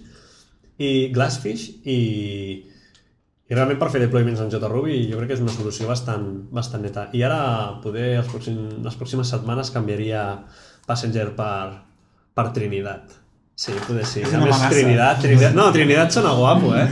i 0.81 0.91
Glassfish 1.13 1.67
i, 1.83 1.99
i 3.51 3.57
realment 3.59 3.81
per 3.81 3.91
fer 3.93 4.01
deployments 4.05 4.41
en 4.41 4.53
JRuby 4.55 5.01
jo 5.11 5.19
crec 5.19 5.33
que 5.33 5.37
és 5.41 5.45
una 5.45 5.53
solució 5.53 5.91
bastant, 5.91 6.29
bastant 6.55 6.87
neta. 6.87 7.09
I 7.13 7.25
ara 7.27 7.41
poder 7.85 8.15
els 8.23 8.31
pròxim, 8.33 8.63
les 8.87 8.97
pròximes 8.97 9.35
setmanes 9.35 9.75
canviaria 9.75 10.23
Passenger 10.87 11.33
per, 11.37 11.83
per 12.39 12.53
Trinidad. 12.57 13.19
Sí, 13.61 13.75
poder 13.87 14.07
sí. 14.09 14.23
És 14.25 14.31
A 14.33 14.39
una 14.39 14.47
més, 14.47 14.55
amenaça. 14.57 14.71
Trinidad, 14.73 15.19
Trinidad... 15.21 15.53
No, 15.59 15.67
Trinidad 15.75 16.13
sona 16.15 16.31
guapo, 16.39 16.71
eh? 16.81 16.87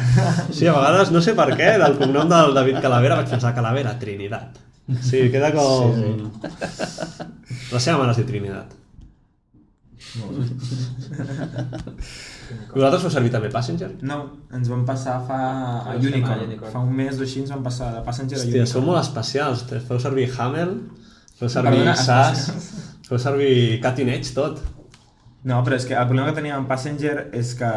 Sí, 0.52 0.66
a 0.68 0.74
vegades, 0.76 1.12
no 1.14 1.22
sé 1.24 1.32
per 1.38 1.46
què, 1.56 1.70
del 1.80 1.94
cognom 1.96 2.28
del 2.28 2.52
David 2.58 2.82
Calavera 2.84 3.16
vaig 3.22 3.30
pensar 3.32 3.54
Calavera, 3.56 3.94
Trinidad. 4.02 4.58
Sí, 5.04 5.22
queda 5.32 5.48
com... 5.56 5.94
Sí, 5.96 6.12
sí. 6.18 7.24
La 7.72 7.80
seva 7.80 7.98
mare 8.02 8.12
es 8.12 8.20
diu 8.20 8.28
Trinidad. 8.28 8.76
Vosaltres 12.74 13.02
feu 13.04 13.12
servir 13.12 13.32
també 13.32 13.50
Passenger? 13.52 13.90
No, 14.08 14.18
ens 14.56 14.68
vam 14.72 14.84
passar 14.88 15.18
fa 15.28 15.38
a 15.82 15.96
Unicorn. 15.98 16.32
a 16.32 16.46
Unicorn. 16.46 16.72
Fa 16.72 16.80
un 16.84 16.94
mes 17.00 17.18
o 17.18 17.24
així 17.26 17.42
ens 17.44 17.52
vam 17.52 17.64
passar 17.66 17.90
de 17.96 18.04
Passenger 18.06 18.36
a 18.38 18.40
Hòstia, 18.40 18.52
Unicorn. 18.54 18.72
sou 18.72 18.84
molt 18.86 19.00
especials. 19.02 19.64
Feu 19.88 20.00
servir 20.04 20.28
Hamel, 20.36 20.74
feu 21.40 21.48
servir 21.52 21.80
Perdona, 21.82 21.96
SAS, 22.00 22.46
feu 23.08 23.20
servir 23.24 23.52
Cutting 23.84 24.12
Edge, 24.16 24.32
tot. 24.36 24.60
No, 25.44 25.62
però 25.64 25.76
és 25.78 25.86
que 25.86 25.94
el 25.94 26.06
problema 26.08 26.30
que 26.32 26.36
teníem 26.40 26.56
amb 26.58 26.68
Passenger 26.68 27.28
és 27.32 27.54
que 27.58 27.70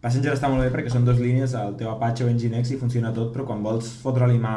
Passenger 0.00 0.36
està 0.36 0.46
molt 0.48 0.62
bé 0.62 0.68
perquè 0.70 0.92
són 0.92 1.04
dues 1.04 1.18
línies, 1.18 1.54
el 1.58 1.72
teu 1.80 1.90
Apache 1.90 2.22
o 2.24 2.28
Nginx 2.30 2.70
i 2.70 2.76
funciona 2.78 3.10
tot, 3.12 3.32
però 3.34 3.44
quan 3.48 3.64
vols 3.64 3.88
fotre-li 4.02 4.38
mà 4.38 4.52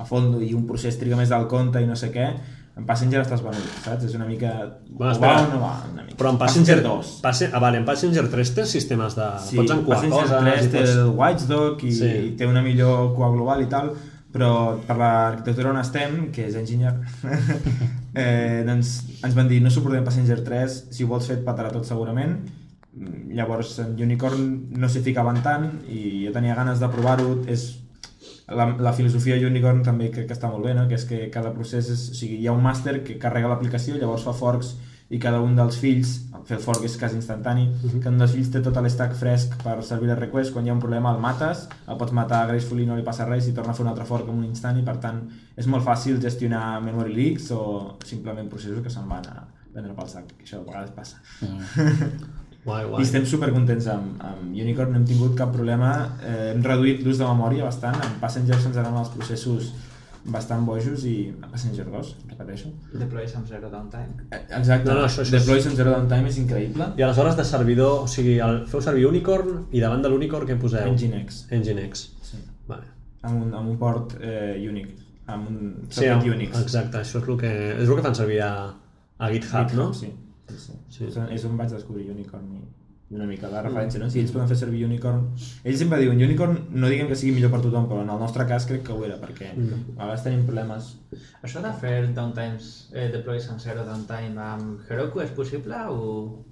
a 0.00 0.06
fons 0.08 0.40
i 0.40 0.54
un 0.56 0.64
procés 0.66 0.96
triga 0.96 1.18
més 1.18 1.28
del 1.28 1.44
compte 1.50 1.82
i 1.84 1.86
no 1.86 1.96
sé 1.98 2.08
què, 2.14 2.30
en 2.78 2.86
Passenger 2.86 3.20
estàs 3.24 3.42
venut, 3.42 3.68
saps? 3.84 4.04
És 4.06 4.14
una 4.16 4.24
mica... 4.24 4.52
Bueno, 4.88 5.12
espera. 5.12 5.34
va 5.34 5.44
o 5.44 5.52
no 5.52 5.60
va, 5.60 5.72
una 5.92 6.04
mica. 6.06 6.16
Però 6.16 6.30
en 6.30 6.38
Passenger, 6.40 6.78
2. 6.84 7.08
Passe, 7.24 7.50
ah, 7.52 7.58
vale, 7.60 7.82
en 7.82 7.84
Passenger 7.84 8.28
3 8.30 8.52
té 8.54 8.64
sistemes 8.70 9.16
de... 9.18 9.26
Sí, 9.44 9.58
pots 9.58 9.74
encuar 9.74 9.98
Passenger 9.98 10.22
coses... 10.22 10.44
3 10.46 10.68
i 10.68 10.70
té 10.72 10.78
pots... 10.84 10.92
el 11.02 11.10
Watchdog 11.18 11.82
i, 11.84 11.92
Sí. 11.98 12.12
i 12.28 12.30
té 12.38 12.46
una 12.46 12.62
millor 12.62 13.10
cua 13.18 13.32
global 13.34 13.64
i 13.66 13.68
tal, 13.68 13.90
però 14.38 14.78
per 14.86 14.96
l'arquitectura 15.00 15.72
on 15.72 15.80
estem, 15.80 16.28
que 16.34 16.46
és 16.46 16.54
enginyer, 16.60 16.94
eh, 18.22 18.62
doncs 18.68 18.94
ens 19.26 19.34
van 19.34 19.50
dir 19.50 19.58
no 19.64 19.72
suportem 19.74 20.06
Passenger 20.06 20.38
3, 20.46 20.78
si 20.94 21.04
ho 21.04 21.10
vols 21.10 21.26
fer 21.26 21.40
et 21.40 21.44
patarà 21.46 21.72
tot 21.74 21.88
segurament. 21.88 22.38
Mm, 22.94 23.34
Llavors 23.34 23.74
Unicorn 23.98 24.46
no 24.78 24.90
s'hi 24.90 25.02
ficaven 25.04 25.42
tant 25.42 25.68
i 25.90 26.24
jo 26.24 26.32
tenia 26.36 26.56
ganes 26.58 26.78
de 26.78 26.90
provar-ho. 26.94 27.40
És 27.50 27.68
la, 28.46 28.70
la 28.78 28.94
filosofia 28.94 29.40
Unicorn 29.50 29.82
també 29.86 30.12
crec 30.14 30.30
que 30.30 30.38
està 30.38 30.50
molt 30.52 30.70
bé, 30.70 30.76
no? 30.78 30.86
que 30.88 30.96
és 30.96 31.06
que 31.08 31.26
cada 31.34 31.50
procés 31.56 31.90
és, 31.90 32.06
o 32.12 32.16
sigui, 32.16 32.38
hi 32.38 32.48
ha 32.48 32.54
un 32.54 32.62
màster 32.64 33.00
que 33.02 33.18
carrega 33.20 33.50
l'aplicació, 33.50 33.98
llavors 33.98 34.24
fa 34.28 34.36
forks 34.36 34.76
i 35.08 35.18
cada 35.18 35.40
un 35.40 35.54
dels 35.56 35.78
fills, 35.80 36.14
el 36.36 36.60
fork 36.60 36.84
és 36.84 36.96
quasi 37.00 37.16
instantani, 37.16 37.68
uh 37.68 37.90
-huh. 37.90 37.98
cada 37.98 38.10
un 38.10 38.18
dels 38.18 38.32
fills 38.32 38.50
té 38.50 38.60
tot 38.60 38.76
l'estack 38.76 39.14
fresc 39.14 39.62
per 39.62 39.82
servir 39.82 40.08
les 40.08 40.18
requests, 40.18 40.52
quan 40.52 40.66
hi 40.66 40.70
ha 40.70 40.74
un 40.74 40.80
problema 40.80 41.14
el 41.14 41.20
mates, 41.20 41.68
el 41.86 41.96
pots 41.96 42.12
matar 42.12 42.46
gracefully, 42.48 42.86
no 42.86 42.96
li 42.96 43.02
passa 43.02 43.24
res 43.24 43.48
i 43.48 43.52
torna 43.52 43.70
a 43.70 43.74
fer 43.74 43.84
un 43.84 43.88
altre 43.88 44.04
fork 44.04 44.28
en 44.28 44.38
un 44.38 44.44
instant 44.44 44.78
i 44.78 44.82
per 44.82 44.96
tant 44.96 45.28
és 45.56 45.66
molt 45.66 45.84
fàcil 45.84 46.20
gestionar 46.20 46.80
memory 46.80 47.14
leaks 47.14 47.50
o 47.50 47.96
simplement 48.04 48.48
processos 48.48 48.82
que 48.82 48.90
se'n 48.90 49.08
van 49.08 49.24
a 49.26 49.48
vendre 49.74 49.94
pel 49.94 50.08
sac, 50.08 50.24
que 50.26 50.44
això 50.44 50.60
a 50.60 50.64
vegades 50.64 50.90
passa. 50.90 51.16
Guai, 52.64 52.82
I 52.86 52.88
guai. 52.88 53.02
estem 53.02 53.26
supercontents 53.26 53.86
amb, 53.86 54.22
amb 54.22 54.40
Unicorn, 54.50 54.92
no 54.92 54.98
hem 54.98 55.06
tingut 55.06 55.36
cap 55.36 55.52
problema, 55.52 56.18
eh, 56.22 56.52
hem 56.54 56.62
reduït 56.62 57.04
l'ús 57.04 57.18
de 57.18 57.24
memòria 57.24 57.64
bastant, 57.64 57.94
amb 57.94 58.20
Passenger 58.20 58.60
se'ns 58.60 58.76
agraden 58.76 58.98
els 58.98 59.08
processos 59.08 59.72
bastant 60.24 60.64
bojos 60.66 61.04
i 61.04 61.32
a 61.42 61.48
Passenger 61.48 61.86
2, 61.90 62.16
repeteixo. 62.30 62.68
Deploys 62.92 63.34
amb 63.36 63.46
zero 63.46 63.70
downtime. 63.70 64.26
Eh, 64.30 64.40
Exacte, 64.58 64.88
No, 64.88 64.94
no, 65.00 65.06
això- 65.06 65.22
això 65.22 65.38
Deploys 65.38 65.66
en 65.66 65.76
zero 65.76 65.90
downtime 65.90 66.28
és 66.28 66.38
increïble. 66.38 66.92
I 66.96 67.02
aleshores 67.02 67.36
de 67.36 67.44
servidor, 67.44 68.02
o 68.02 68.06
sigui, 68.06 68.38
el, 68.38 68.66
feu 68.66 68.80
servir 68.80 69.06
Unicorn 69.06 69.66
i 69.72 69.80
davant 69.80 70.02
de 70.02 70.08
l'Unicorn 70.08 70.46
què 70.46 70.58
poseu? 70.60 70.86
Nginx, 70.92 71.46
Nginx. 71.50 72.08
sí. 72.22 72.38
Vale. 72.68 72.84
amb 73.22 73.42
un, 73.42 73.54
amb 73.54 73.68
un 73.70 73.76
port 73.78 74.14
eh, 74.20 74.64
Unix, 74.70 74.90
amb 75.26 75.48
un 75.48 75.74
Sí, 75.90 75.94
socket 76.04 76.12
amb, 76.12 76.22
Unix. 76.34 76.60
exacte, 76.60 76.98
això 76.98 77.18
és 77.22 77.28
el 77.28 77.36
que, 77.36 77.50
és 77.82 77.88
el 77.88 77.96
que 77.96 78.02
fan 78.02 78.14
servir 78.14 78.40
a, 78.42 78.74
a 79.18 79.28
GitHub, 79.30 79.72
no? 79.74 79.92
Sí, 79.92 80.12
sí, 80.48 80.56
sí. 80.56 80.72
Sí. 80.88 81.04
És, 81.30 81.44
on, 81.44 81.56
vaig 81.56 81.68
descobrir 81.70 82.10
Unicorn 82.10 82.46
i 82.54 82.60
una 83.10 83.24
mica 83.24 83.48
la 83.48 83.62
referència, 83.64 83.98
no? 84.02 84.10
Si 84.12 84.20
ells 84.20 84.32
poden 84.34 84.48
fer 84.50 84.56
servir 84.60 84.82
Unicorn... 84.84 85.30
Ells 85.64 85.78
sempre 85.80 85.98
diuen 86.02 86.20
Unicorn, 86.20 86.58
no 86.76 86.90
diguem 86.92 87.08
que 87.08 87.16
sigui 87.16 87.32
millor 87.38 87.50
per 87.54 87.62
tothom, 87.64 87.86
però 87.88 88.02
en 88.04 88.10
el 88.12 88.18
nostre 88.20 88.44
cas 88.46 88.66
crec 88.68 88.82
que 88.84 88.92
ho 88.92 89.04
era, 89.06 89.16
perquè 89.22 89.54
Mm. 89.56 89.94
a 89.96 90.02
vegades 90.04 90.24
tenim 90.26 90.44
problemes 90.46 90.90
Això 91.42 91.62
de 91.64 91.72
fer 91.80 92.12
downtimes, 92.14 92.90
eh, 92.92 93.08
deploys 93.12 93.48
amb 93.48 93.60
zero 93.60 93.84
downtime 93.86 94.38
amb 94.42 94.80
Heroku 94.90 95.20
és 95.24 95.30
possible 95.30 95.74
o...? 95.88 96.44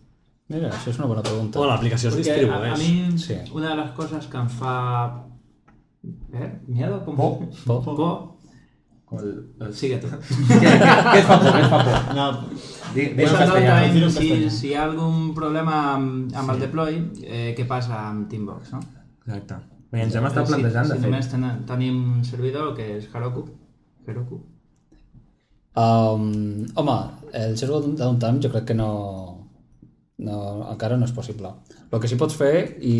Mira, 0.48 0.70
això 0.70 0.90
és 0.94 0.98
una 0.98 1.08
bona 1.10 1.22
pregunta. 1.26 1.58
Bueno, 1.58 1.72
l'aplicació 1.74 2.08
es 2.08 2.14
Porque 2.14 2.30
a, 2.30 2.34
distribueix. 2.36 2.72
a 2.72 2.76
mí 2.78 3.18
Sí. 3.18 3.34
una 3.52 3.70
de 3.70 3.76
las 3.76 3.90
cosas 3.90 4.26
que 4.26 4.38
em 4.38 4.48
fa... 4.48 5.24
Eh? 6.32 6.52
Miedo? 6.68 7.04
Com? 7.04 7.16
Por. 7.16 7.84
Por. 7.84 8.35
El, 9.12 9.28
el... 9.62 9.74
Sigue 9.74 9.98
tu. 10.02 10.08
què, 10.10 10.56
què, 10.58 10.70
què 10.72 11.18
et 11.20 11.28
fa 11.28 11.36
por? 11.38 11.52
Què 11.54 11.60
et 11.62 11.70
fa 11.70 11.78
por? 11.86 12.14
No, 12.18 12.24
Di- 12.96 13.10
Bueno, 13.14 13.38
dir-ho 13.38 14.06
en 14.08 14.10
si, 14.10 14.28
castellà. 14.28 14.50
si 14.56 14.68
hi 14.70 14.74
ha 14.74 14.84
algun 14.88 15.30
problema 15.36 15.76
amb, 15.94 16.34
amb 16.34 16.50
el 16.54 16.60
deploy, 16.64 16.96
eh, 17.22 17.52
què 17.58 17.66
passa 17.68 17.98
amb 18.08 18.26
Teambox, 18.30 18.72
no? 18.74 18.80
Exacte. 19.26 19.60
Bé, 19.92 20.02
ens 20.02 20.16
hem 20.18 20.26
estat 20.26 20.46
si, 20.48 20.52
plantejant, 20.54 20.88
si 20.88 20.92
de 20.94 20.98
fet. 20.98 21.06
només 21.06 21.30
ten, 21.30 21.46
tenim 21.68 21.98
un 22.16 22.24
servidor 22.26 22.72
que 22.76 22.86
és 22.96 23.06
Heroku, 23.14 23.44
Heroku. 24.08 24.40
Um, 25.76 26.64
home, 26.74 26.96
el 27.36 27.56
zero 27.60 27.82
downtime 27.84 28.40
jo 28.40 28.48
crec 28.54 28.64
que 28.70 28.74
no, 28.78 28.88
no, 30.24 30.36
encara 30.72 30.96
no 30.96 31.04
és 31.04 31.12
possible. 31.12 31.50
El 31.92 32.00
que 32.00 32.08
sí 32.08 32.16
pots 32.16 32.34
fer 32.38 32.78
i, 32.80 32.96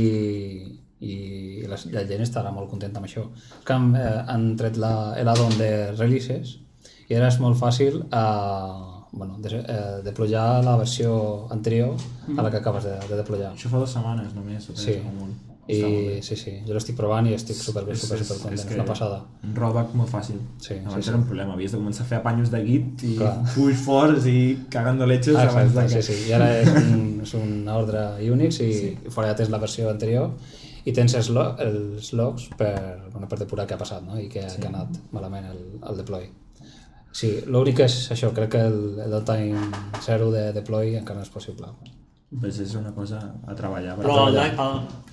i 1.01 1.63
la, 1.69 1.77
la 1.93 2.05
gent 2.09 2.23
estarà 2.25 2.51
molt 2.55 2.71
contenta 2.71 2.99
amb 3.03 3.07
això 3.09 3.27
és 3.35 3.65
que 3.65 3.73
han, 3.75 3.91
eh, 3.97 4.23
han 4.33 4.57
tret 4.57 4.77
la- 4.81 5.15
l'add-on 5.23 5.59
de 5.59 5.93
releases 5.97 6.59
i 7.09 7.15
ara 7.15 7.29
és 7.29 7.39
molt 7.41 7.59
fàcil 7.61 8.01
eh, 8.07 8.93
bueno, 9.13 9.39
de, 9.39 9.59
eh, 9.59 10.03
deployar 10.05 10.63
la 10.65 10.77
versió 10.77 11.47
anterior 11.51 11.95
a 12.37 12.43
la 12.43 12.51
que 12.51 12.57
acabes 12.59 12.85
de, 12.85 12.97
de 13.09 13.17
deployar. 13.17 13.53
Això 13.55 13.69
fa 13.73 13.79
dues 13.79 13.91
setmanes 13.93 14.35
només. 14.35 14.67
Sí. 14.75 14.97
un- 15.01 15.35
bé. 15.67 16.19
I 16.19 16.23
sí, 16.23 16.37
sí, 16.37 16.53
jo 16.67 16.75
l'estic 16.77 16.95
provant 16.95 17.27
i 17.27 17.33
estic 17.35 17.57
super, 17.57 17.83
És- 17.91 17.99
super, 18.05 18.19
és- 18.21 18.27
super 18.29 18.37
content, 18.43 18.55
és 18.55 18.61
és, 18.61 18.67
que- 18.69 18.75
una 18.77 18.85
passada. 18.85 19.17
Un 19.43 19.55
rollback 19.57 19.95
molt 19.99 20.09
fàcil. 20.13 20.37
Sí, 20.63 20.75
Abans 20.75 20.95
sí, 20.95 21.03
sí. 21.03 21.09
era 21.09 21.19
un 21.19 21.25
problema, 21.25 21.55
havies 21.55 21.73
de 21.73 21.79
començar 21.79 22.03
a 22.05 22.09
fer 22.11 22.19
apanyos 22.19 22.51
de 22.53 22.61
git 22.65 23.03
i 23.03 23.17
Clar. 23.17 23.33
push 23.55 23.75
force 23.83 24.29
i 24.31 24.67
cagando 24.71 25.07
leches 25.07 25.35
Ah, 25.35 25.49
abans 25.49 25.75
de 25.75 25.87
que... 25.87 26.03
sí, 26.03 26.13
sí. 26.13 26.29
I 26.29 26.33
ara 26.35 26.51
és, 26.61 26.69
un, 26.69 27.21
és 27.23 27.35
una 27.35 27.75
ordre 27.81 28.05
Unix 28.31 28.61
i 28.61 28.73
sí. 28.73 28.97
fora 29.11 29.29
ja 29.33 29.35
tens 29.37 29.51
la 29.51 29.59
versió 29.59 29.91
anterior 29.91 30.31
i 30.87 30.95
tens 30.95 31.17
els, 31.19 31.29
lo, 31.35 31.45
els 31.63 32.13
logs 32.15 32.49
per, 32.59 32.75
bueno, 33.11 33.27
per 33.31 33.41
depurar 33.43 33.67
què 33.67 33.75
ha 33.75 33.81
passat 33.81 34.05
no? 34.07 34.19
i 34.23 34.29
què, 34.31 34.45
sí. 34.49 34.61
què 34.63 34.69
ha 34.69 34.75
anat 34.75 35.01
malament 35.15 35.49
el, 35.51 35.63
el 35.83 35.99
deploy. 36.03 36.29
Sí, 37.17 37.33
l'únic 37.49 37.81
és 37.87 37.97
això, 38.13 38.31
crec 38.37 38.53
que 38.55 38.63
el, 38.69 38.79
el 39.07 39.13
downtime 39.15 39.83
zero 40.05 40.31
de 40.35 40.51
deploy 40.55 40.95
encara 40.99 41.23
no 41.23 41.27
és 41.27 41.33
possible. 41.33 41.71
Pues 42.41 42.59
és 42.61 42.75
una 42.77 42.93
cosa 42.95 43.23
a 43.47 43.55
treballar. 43.57 43.97
Per 43.97 44.05
Però, 44.05 44.27
treballar. 44.29 44.51
el, 44.53 45.07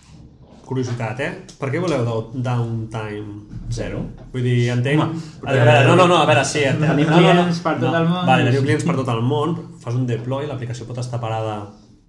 curiositat, 0.68 1.20
eh? 1.24 1.32
Per 1.60 1.70
què 1.72 1.82
voleu 1.82 2.04
down- 2.08 2.44
downtime 2.44 3.68
zero? 3.72 4.04
Vull 4.34 4.46
dir, 4.46 4.58
entenc... 4.74 5.02
Home, 5.04 5.22
a 5.46 5.56
veure, 5.58 5.78
no, 5.88 5.96
no, 6.00 6.08
no, 6.12 6.20
a 6.22 6.28
veure, 6.30 6.44
sí. 6.48 6.64
Tenim 6.68 7.08
no, 7.08 7.18
no, 7.18 7.22
no, 7.22 7.44
clients 7.44 7.64
per 7.66 7.78
tot 7.82 7.98
el 8.00 8.08
món. 8.10 8.26
Vale, 8.30 8.48
teniu 8.50 8.66
clients 8.66 8.88
per 8.90 8.98
tot 9.00 9.12
el 9.14 9.22
món, 9.26 9.56
fas 9.84 9.98
un 10.00 10.08
deploy, 10.10 10.48
l'aplicació 10.50 10.90
pot 10.90 11.02
estar 11.04 11.22
parada... 11.24 11.62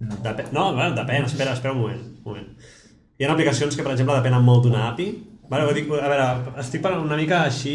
No, 0.05 0.17
Dep 0.25 0.49
no 0.53 0.69
a 0.69 0.73
veure, 0.75 0.95
depèn, 0.99 1.29
espera, 1.31 1.55
espera 1.55 1.73
un 1.73 1.85
moment, 1.85 2.01
un 2.19 2.33
moment. 2.33 2.73
Hi 3.19 3.25
ha 3.27 3.33
aplicacions 3.33 3.77
que, 3.77 3.83
per 3.87 3.93
exemple, 3.95 4.17
depenen 4.19 4.43
molt 4.43 4.65
d'una 4.67 4.89
API. 4.91 5.09
Vale, 5.51 5.67
ho 5.69 5.75
dic, 5.77 5.91
a 5.93 6.09
veure, 6.11 6.25
estic 6.63 6.83
parlant 6.83 7.05
una 7.07 7.19
mica 7.21 7.43
així... 7.47 7.75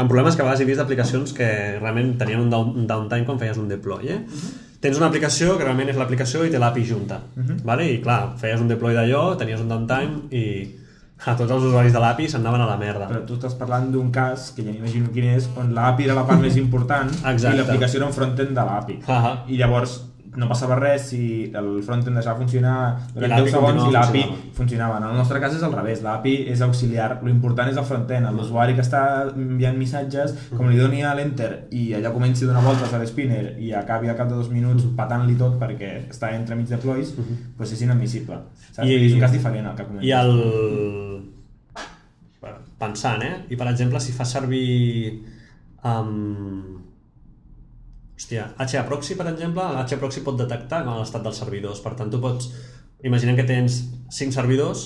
Amb 0.00 0.08
problemes 0.08 0.34
que 0.36 0.40
a 0.40 0.46
vegades 0.46 0.62
he 0.62 0.66
vist 0.68 0.80
d'aplicacions 0.80 1.32
que 1.36 1.46
realment 1.80 2.14
tenien 2.18 2.40
un 2.40 2.48
down- 2.50 2.72
un 2.78 2.86
downtime 2.88 3.26
quan 3.28 3.38
feies 3.42 3.58
un 3.60 3.68
deploy, 3.68 4.06
eh? 4.08 4.20
tens 4.80 4.96
una 4.96 5.10
aplicació 5.10 5.58
que 5.58 5.64
realment 5.66 5.90
és 5.92 5.98
l'aplicació 6.00 6.46
i 6.46 6.50
té 6.50 6.58
l'API 6.62 6.84
junta. 6.88 7.18
vale? 7.68 7.84
I 7.92 7.98
clar, 8.00 8.32
feies 8.40 8.62
un 8.62 8.70
deploy 8.70 8.94
d'allò, 8.96 9.34
tenies 9.36 9.60
un 9.60 9.68
downtime 9.68 10.30
i 10.32 10.44
a 11.26 11.34
tots 11.36 11.50
els 11.52 11.66
usuaris 11.68 11.92
de 11.92 12.00
l'API 12.00 12.30
s'anaven 12.32 12.62
a 12.64 12.68
la 12.70 12.78
merda. 12.80 13.10
Però 13.10 13.20
tu 13.28 13.36
estàs 13.36 13.58
parlant 13.60 13.90
d'un 13.92 14.08
cas, 14.14 14.54
que 14.56 14.64
ja 14.64 14.72
m'imagino 14.72 15.10
quin 15.12 15.26
és, 15.34 15.50
on 15.60 15.74
l'API 15.76 16.06
era 16.08 16.16
la 16.16 16.24
part 16.30 16.40
més 16.40 16.56
important 16.56 17.10
Exacte. 17.34 17.58
i 17.58 17.60
l'aplicació 17.60 18.00
era 18.00 18.08
un 18.08 18.16
frontend 18.16 18.56
de 18.56 18.64
l'API. 18.70 18.98
Ah 19.06 19.34
I 19.52 19.58
llavors 19.60 19.98
no 20.36 20.46
passava 20.46 20.76
res 20.78 21.08
si 21.10 21.50
el 21.58 21.68
frontend 21.82 22.14
deixava 22.14 22.38
funcionar 22.38 22.74
durant 23.14 23.30
l'API 23.32 23.42
10 23.48 23.54
segons 23.56 23.80
i 23.88 23.92
l'API 23.96 24.20
funcionava. 24.54 24.98
En 25.00 25.06
el 25.08 25.16
nostre 25.18 25.40
cas 25.42 25.56
és 25.56 25.62
al 25.66 25.72
revés, 25.74 26.02
l'API 26.06 26.34
és 26.52 26.60
auxiliar, 26.62 27.18
l'important 27.26 27.68
és 27.72 27.76
el 27.76 27.84
frontend, 27.88 28.28
l'usuari 28.36 28.76
que 28.78 28.84
està 28.84 29.02
enviant 29.34 29.76
missatges, 29.76 30.36
com 30.56 30.68
li 30.70 30.78
doni 30.78 31.02
a 31.02 31.14
l'enter 31.18 31.66
i 31.74 31.88
allà 31.98 32.12
comenci 32.14 32.44
a 32.44 32.52
donar 32.52 32.62
voltes 32.62 32.94
a 32.94 32.98
l'spinner 33.02 33.56
i 33.58 33.72
acabi 33.74 34.08
al 34.08 34.16
cap 34.16 34.28
de 34.30 34.34
dos 34.38 34.50
minuts 34.54 34.86
patant-li 34.96 35.34
tot 35.40 35.58
perquè 35.58 35.90
està 36.10 36.30
entre 36.36 36.54
mig 36.54 36.68
deploys, 36.70 37.14
doncs 37.58 37.72
és 37.72 37.82
inadmissible. 37.82 38.38
Saps? 38.70 38.86
I- 38.86 39.00
és 39.06 39.12
un 39.18 39.20
cas 39.26 39.32
diferent 39.34 39.66
el 39.66 39.74
que 39.74 39.84
comentes. 39.88 40.08
I 40.08 40.12
el... 40.12 41.30
Pensant, 42.80 43.20
eh? 43.22 43.34
I 43.52 43.56
per 43.60 43.66
exemple, 43.68 44.00
si 44.00 44.12
fas 44.16 44.30
servir... 44.32 45.20
Um... 45.84 46.79
Hòstia, 48.20 48.50
HAProxy, 48.60 49.14
per 49.16 49.30
exemple, 49.30 49.64
l'HAProxy 49.64 50.20
pot 50.26 50.36
detectar 50.36 50.82
l'estat 50.84 51.22
dels 51.24 51.38
servidors. 51.40 51.80
Per 51.80 51.94
tant, 51.96 52.10
tu 52.12 52.20
pots... 52.20 52.50
Imaginem 53.08 53.32
que 53.38 53.46
tens 53.48 53.78
5 54.12 54.34
servidors, 54.36 54.82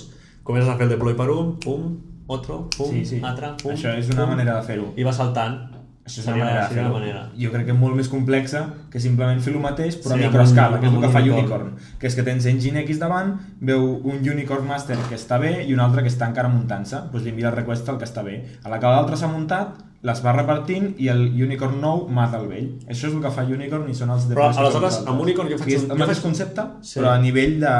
comences 0.46 0.68
a 0.70 0.76
fer 0.78 0.86
el 0.86 0.92
deploy 0.92 1.16
per 1.18 1.26
un, 1.32 1.56
pum, 1.58 1.88
otro, 2.30 2.68
pum, 2.76 2.92
Sí, 2.92 3.00
sí. 3.08 3.18
altre, 3.26 3.56
pum, 3.58 3.72
Això 3.74 3.90
és 3.98 4.06
una 4.12 4.22
pum, 4.22 4.36
manera 4.36 4.60
de 4.60 4.68
fer-ho. 4.68 4.92
I 4.94 5.02
va 5.02 5.10
saltant. 5.16 5.56
Això 6.04 6.20
és 6.20 6.26
una 6.28 6.36
manera 6.36 6.68
seria 6.68 6.82
una 6.84 6.92
manera. 6.98 7.20
Jo 7.40 7.50
crec 7.50 7.64
que 7.64 7.72
és 7.72 7.78
molt 7.78 7.96
més 7.96 8.08
complexa 8.12 8.66
que 8.92 9.00
simplement 9.00 9.40
fer 9.40 9.54
el 9.54 9.60
mateix, 9.60 9.96
però 10.02 10.12
Sí, 10.18 10.22
a 10.22 10.26
microescala, 10.28 10.78
que 10.80 10.86
és 10.86 10.92
el 10.92 11.00
que 11.00 11.08
fa 11.08 11.20
unicorn. 11.22 11.38
Unicorn. 11.40 11.70
Que 11.98 12.06
és 12.10 12.14
que 12.14 12.22
tens 12.22 12.44
Engine 12.46 12.82
X 12.84 12.98
davant, 13.00 13.30
veu 13.60 13.86
un 14.04 14.20
Unicorn 14.20 14.66
Master 14.68 14.98
que 15.08 15.14
està 15.16 15.38
bé 15.40 15.64
i 15.64 15.72
un 15.72 15.80
altre 15.80 16.02
que 16.02 16.08
està 16.12 16.28
encara 16.28 16.48
muntant-se, 16.52 16.96
doncs 17.10 17.24
li 17.24 17.30
envia 17.30 17.48
el 17.48 17.56
request 17.56 17.88
al 17.88 17.96
que 17.98 18.04
està 18.04 18.22
bé. 18.22 18.36
A 18.64 18.68
la 18.68 18.78
que 18.78 18.86
l'altre 18.86 19.16
s'ha 19.16 19.28
muntat, 19.32 19.80
les 20.04 20.20
va 20.22 20.32
repartint 20.36 20.94
i 21.00 21.08
el 21.08 21.22
Unicorn 21.42 21.80
nou 21.80 22.06
mata 22.12 22.36
el 22.38 22.48
vell. 22.48 22.68
Això 22.86 23.08
és 23.08 23.14
el 23.14 23.22
que 23.22 23.30
fa 23.30 23.42
Unicorn 23.48 23.88
i 23.88 23.94
són 23.94 24.10
els 24.10 24.26
Però, 24.28 24.50
aleshores, 24.52 25.00
amb. 25.06 25.20
Unicorn 25.24 25.48
jo 25.48 25.56
faig 25.56 25.72
és 25.72 25.82
un- 25.88 25.96
jo 25.96 26.04
faig- 26.04 26.20
concepte, 26.22 26.62
Sí. 26.82 27.00
però 27.00 27.14
a 27.14 27.18
nivell 27.18 27.58
de, 27.60 27.74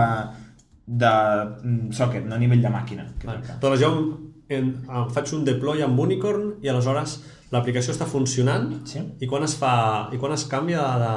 de 0.86 1.10
mm, 1.62 1.92
socket, 1.92 2.24
no 2.24 2.34
a 2.36 2.38
nivell 2.38 2.62
de 2.62 2.68
màquina. 2.70 3.06
Que 3.18 3.26
que- 3.28 3.58
Doncs 3.60 3.80
jo 3.80 3.92
en, 4.48 4.74
em 4.88 5.10
faig 5.10 5.32
un 5.34 5.44
deploy 5.44 5.82
amb 5.82 5.98
Unicorn 5.98 6.54
i 6.62 6.68
aleshores 6.68 7.22
l'aplicació 7.53 7.92
està 7.92 8.07
funcionant 8.07 8.70
Sí. 8.88 9.01
i 9.20 9.26
quan 9.26 9.42
es 9.45 9.55
fa 9.57 10.09
i 10.12 10.16
quan 10.18 10.32
es 10.32 10.45
canvia 10.45 10.82
de... 10.99 11.12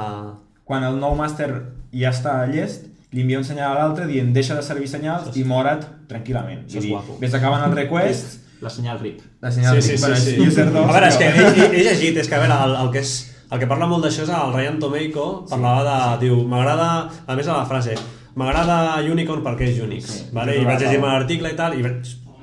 quan 0.64 0.84
el 0.84 0.98
nou 1.00 1.14
màster 1.16 1.48
ja 1.92 2.10
està 2.10 2.42
llest, 2.50 2.84
li 3.12 3.22
envia 3.22 3.38
un 3.38 3.44
senyal 3.44 3.72
a 3.72 3.78
l'altre 3.80 4.06
dient 4.06 4.34
deixa 4.34 4.54
de 4.54 4.62
servir 4.62 4.88
senyals 4.88 5.34
i 5.36 5.44
mora't 5.44 5.86
tranquil·lament. 6.10 6.66
Això 6.66 6.76
és 6.78 6.84
dir, 6.84 6.90
guapo. 6.92 7.16
ves 7.20 7.34
acabant 7.34 7.64
el 7.64 7.72
request, 7.76 8.44
La 8.60 8.68
senyal 8.68 8.98
RIP. 9.00 9.20
la 9.40 9.50
senyal 9.52 9.80
sí, 9.80 9.96
sí, 9.96 10.00
bueno, 10.02 10.16
sí, 10.16 10.34
sí. 10.34 10.40
user 10.48 10.66
2, 10.72 10.76
A 10.88 10.92
veure, 10.92 11.08
és 11.08 11.16
que 11.16 11.24
he, 11.30 11.46
he, 11.46 11.66
he 11.80 11.82
llegit, 11.86 12.16
és 12.18 12.28
que 12.28 12.34
a 12.34 12.38
veure, 12.42 12.56
el, 12.64 12.74
el 12.84 12.90
que 12.92 12.98
és 12.98 13.12
el 13.50 13.58
que 13.62 13.66
parla 13.70 13.86
molt 13.88 14.04
d'això 14.04 14.24
és 14.26 14.28
el 14.34 14.52
Ryan 14.52 14.78
Tomeico, 14.82 15.26
parlava 15.48 15.84
de, 15.86 16.26
diu, 16.26 16.42
m'agrada, 16.44 16.88
a 17.26 17.34
més 17.38 17.46
a 17.48 17.54
la 17.62 17.64
frase, 17.70 17.94
m'agrada 18.36 18.98
Unicorn 19.10 19.40
perquè 19.46 19.70
és 19.70 19.78
Unix, 19.80 20.04
Sí, 20.10 20.24
vale? 20.34 20.52
sí, 20.58 20.60
i 20.60 20.64
vaig 20.66 20.78
sí. 20.78 20.84
llegir 20.84 21.00
l'article 21.00 21.52
i 21.54 21.56
tal, 21.56 21.78
i 21.78 21.82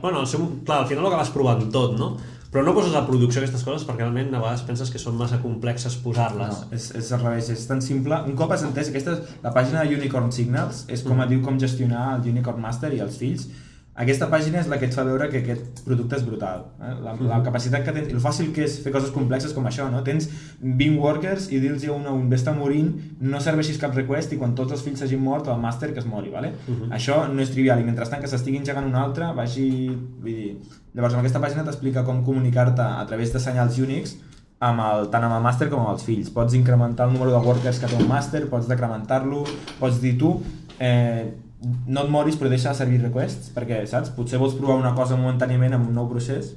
bueno, 0.02 0.20
al, 0.24 0.26
seu, 0.28 0.48
clar, 0.66 0.80
al 0.82 0.88
final 0.90 1.06
ho 1.06 1.12
acabes 1.12 1.30
provant 1.36 1.68
tot, 1.72 1.94
no? 2.00 2.16
Però 2.56 2.64
no 2.64 2.72
poses 2.72 2.94
a 2.96 3.02
producció 3.04 3.42
aquestes 3.42 3.66
coses 3.68 3.84
perquè 3.84 4.06
realment 4.06 4.30
a 4.32 4.40
vegades 4.40 4.62
penses 4.64 4.88
que 4.88 5.00
són 5.02 5.18
massa 5.20 5.42
complexes 5.42 5.98
posar-les. 6.00 6.62
No, 6.62 6.70
és, 6.78 6.86
és 6.96 7.10
al 7.12 7.20
revés, 7.20 7.50
és 7.52 7.66
tan 7.68 7.82
simple. 7.84 8.16
Un 8.32 8.38
cop 8.40 8.54
has 8.56 8.64
entès, 8.64 8.94
aquesta 8.94 9.18
la 9.44 9.52
pàgina 9.52 9.82
de 9.84 9.98
Unicorn 9.98 10.32
Signals, 10.32 10.86
és 10.88 11.04
com 11.04 11.18
mm. 11.18 11.28
diu 11.34 11.42
com 11.44 11.60
gestionar 11.60 12.06
el 12.14 12.30
Unicorn 12.32 12.64
Master 12.64 12.94
i 12.96 13.02
els 13.04 13.18
fills. 13.20 13.50
Aquesta 13.96 14.28
pàgina 14.28 14.60
és 14.60 14.68
la 14.68 14.76
que 14.76 14.90
et 14.90 14.96
fa 14.96 15.06
veure 15.08 15.30
que 15.32 15.40
aquest 15.40 15.78
producte 15.86 16.18
és 16.18 16.24
brutal. 16.28 16.66
Eh? 16.84 16.90
La, 17.00 17.14
la 17.16 17.38
capacitat 17.46 17.86
que 17.86 17.94
tens, 17.96 18.10
el 18.12 18.20
fàcil 18.20 18.50
que 18.56 18.66
és 18.66 18.74
fer 18.84 18.92
coses 18.92 19.14
complexes 19.16 19.54
com 19.56 19.64
això, 19.70 19.86
no? 19.92 20.02
Tens 20.04 20.28
20 20.60 20.98
workers 21.00 21.48
i 21.48 21.62
dir-los 21.64 21.86
a 21.88 21.94
un 21.96 22.10
a 22.12 22.12
un, 22.12 22.26
vés 22.32 22.44
morint, 22.58 22.92
no 23.24 23.40
serveixis 23.40 23.80
cap 23.80 23.96
request 23.96 24.36
i 24.36 24.40
quan 24.42 24.52
tots 24.58 24.76
els 24.76 24.84
fills 24.84 25.00
s'hagin 25.00 25.24
mort, 25.24 25.48
el 25.48 25.64
màster 25.64 25.94
que 25.94 26.04
es 26.04 26.10
mori, 26.12 26.34
vale? 26.34 26.52
Això 26.92 27.22
no 27.32 27.40
és 27.40 27.54
trivial 27.56 27.80
i 27.80 27.88
mentrestant 27.88 28.20
que 28.20 28.28
s'estigui 28.28 28.60
engegant 28.60 28.90
un 28.90 29.00
altre, 29.00 29.32
vagi... 29.38 29.70
Vull 29.96 30.42
dir... 30.44 30.52
Llavors, 30.96 31.16
en 31.16 31.24
aquesta 31.24 31.40
pàgina 31.44 31.64
t'explica 31.64 32.04
com 32.08 32.22
comunicar-te 32.24 32.84
a 32.84 33.04
través 33.08 33.32
de 33.32 33.40
senyals 33.44 33.80
Unix 33.80 34.18
amb 34.64 34.80
el, 34.80 35.10
tant 35.12 35.24
amb 35.28 35.36
el 35.38 35.44
màster 35.44 35.70
com 35.72 35.84
amb 35.84 35.96
els 35.96 36.04
fills. 36.08 36.30
Pots 36.36 36.56
incrementar 36.56 37.08
el 37.08 37.16
número 37.16 37.32
de 37.32 37.42
workers 37.48 37.80
que 37.80 37.88
té 37.92 37.96
un 38.00 38.08
màster, 38.12 38.46
pots 38.52 38.68
decrementar-lo, 38.72 39.44
pots 39.80 40.00
dir 40.04 40.16
tu, 40.20 40.36
eh, 40.80 41.32
no 41.66 42.04
et 42.04 42.12
moris 42.14 42.38
però 42.40 42.50
deixa 42.52 42.72
de 42.72 42.80
servir 42.80 43.00
requests, 43.02 43.52
perquè, 43.56 43.82
saps? 43.90 44.12
Potser 44.16 44.40
vols 44.42 44.58
provar 44.58 44.78
una 44.82 44.94
cosa 44.98 45.18
momentàniament 45.20 45.74
amb 45.78 45.90
un 45.90 45.98
nou 45.98 46.10
procés 46.12 46.54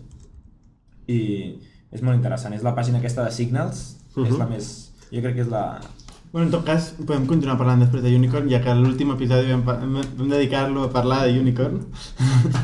i 1.09 1.21
és 1.95 2.03
molt 2.05 2.19
interessant. 2.19 2.55
És 2.57 2.65
la 2.67 2.75
pàgina 2.77 3.01
aquesta 3.01 3.25
de 3.25 3.33
Signals, 3.33 3.97
uh 4.15 4.23
-huh. 4.23 4.29
és 4.29 4.39
la 4.39 4.47
més... 4.47 4.91
Jo 5.13 5.23
crec 5.23 5.35
que 5.35 5.41
és 5.41 5.49
la... 5.49 5.81
Bueno, 6.33 6.47
en 6.47 6.53
tot 6.53 6.65
cas, 6.65 6.91
podem 7.07 7.27
continuar 7.27 7.57
parlant 7.57 7.81
després 7.81 8.03
de 8.03 8.15
Unicorn, 8.15 8.51
ja 8.51 8.61
que 8.61 8.75
l'últim 8.75 9.11
episodi 9.11 9.49
vam, 9.49 9.63
vam 9.65 10.29
dedicar-lo 10.29 10.83
a 10.85 10.91
parlar 10.91 11.27
de 11.27 11.41
Unicorn. 11.41 11.81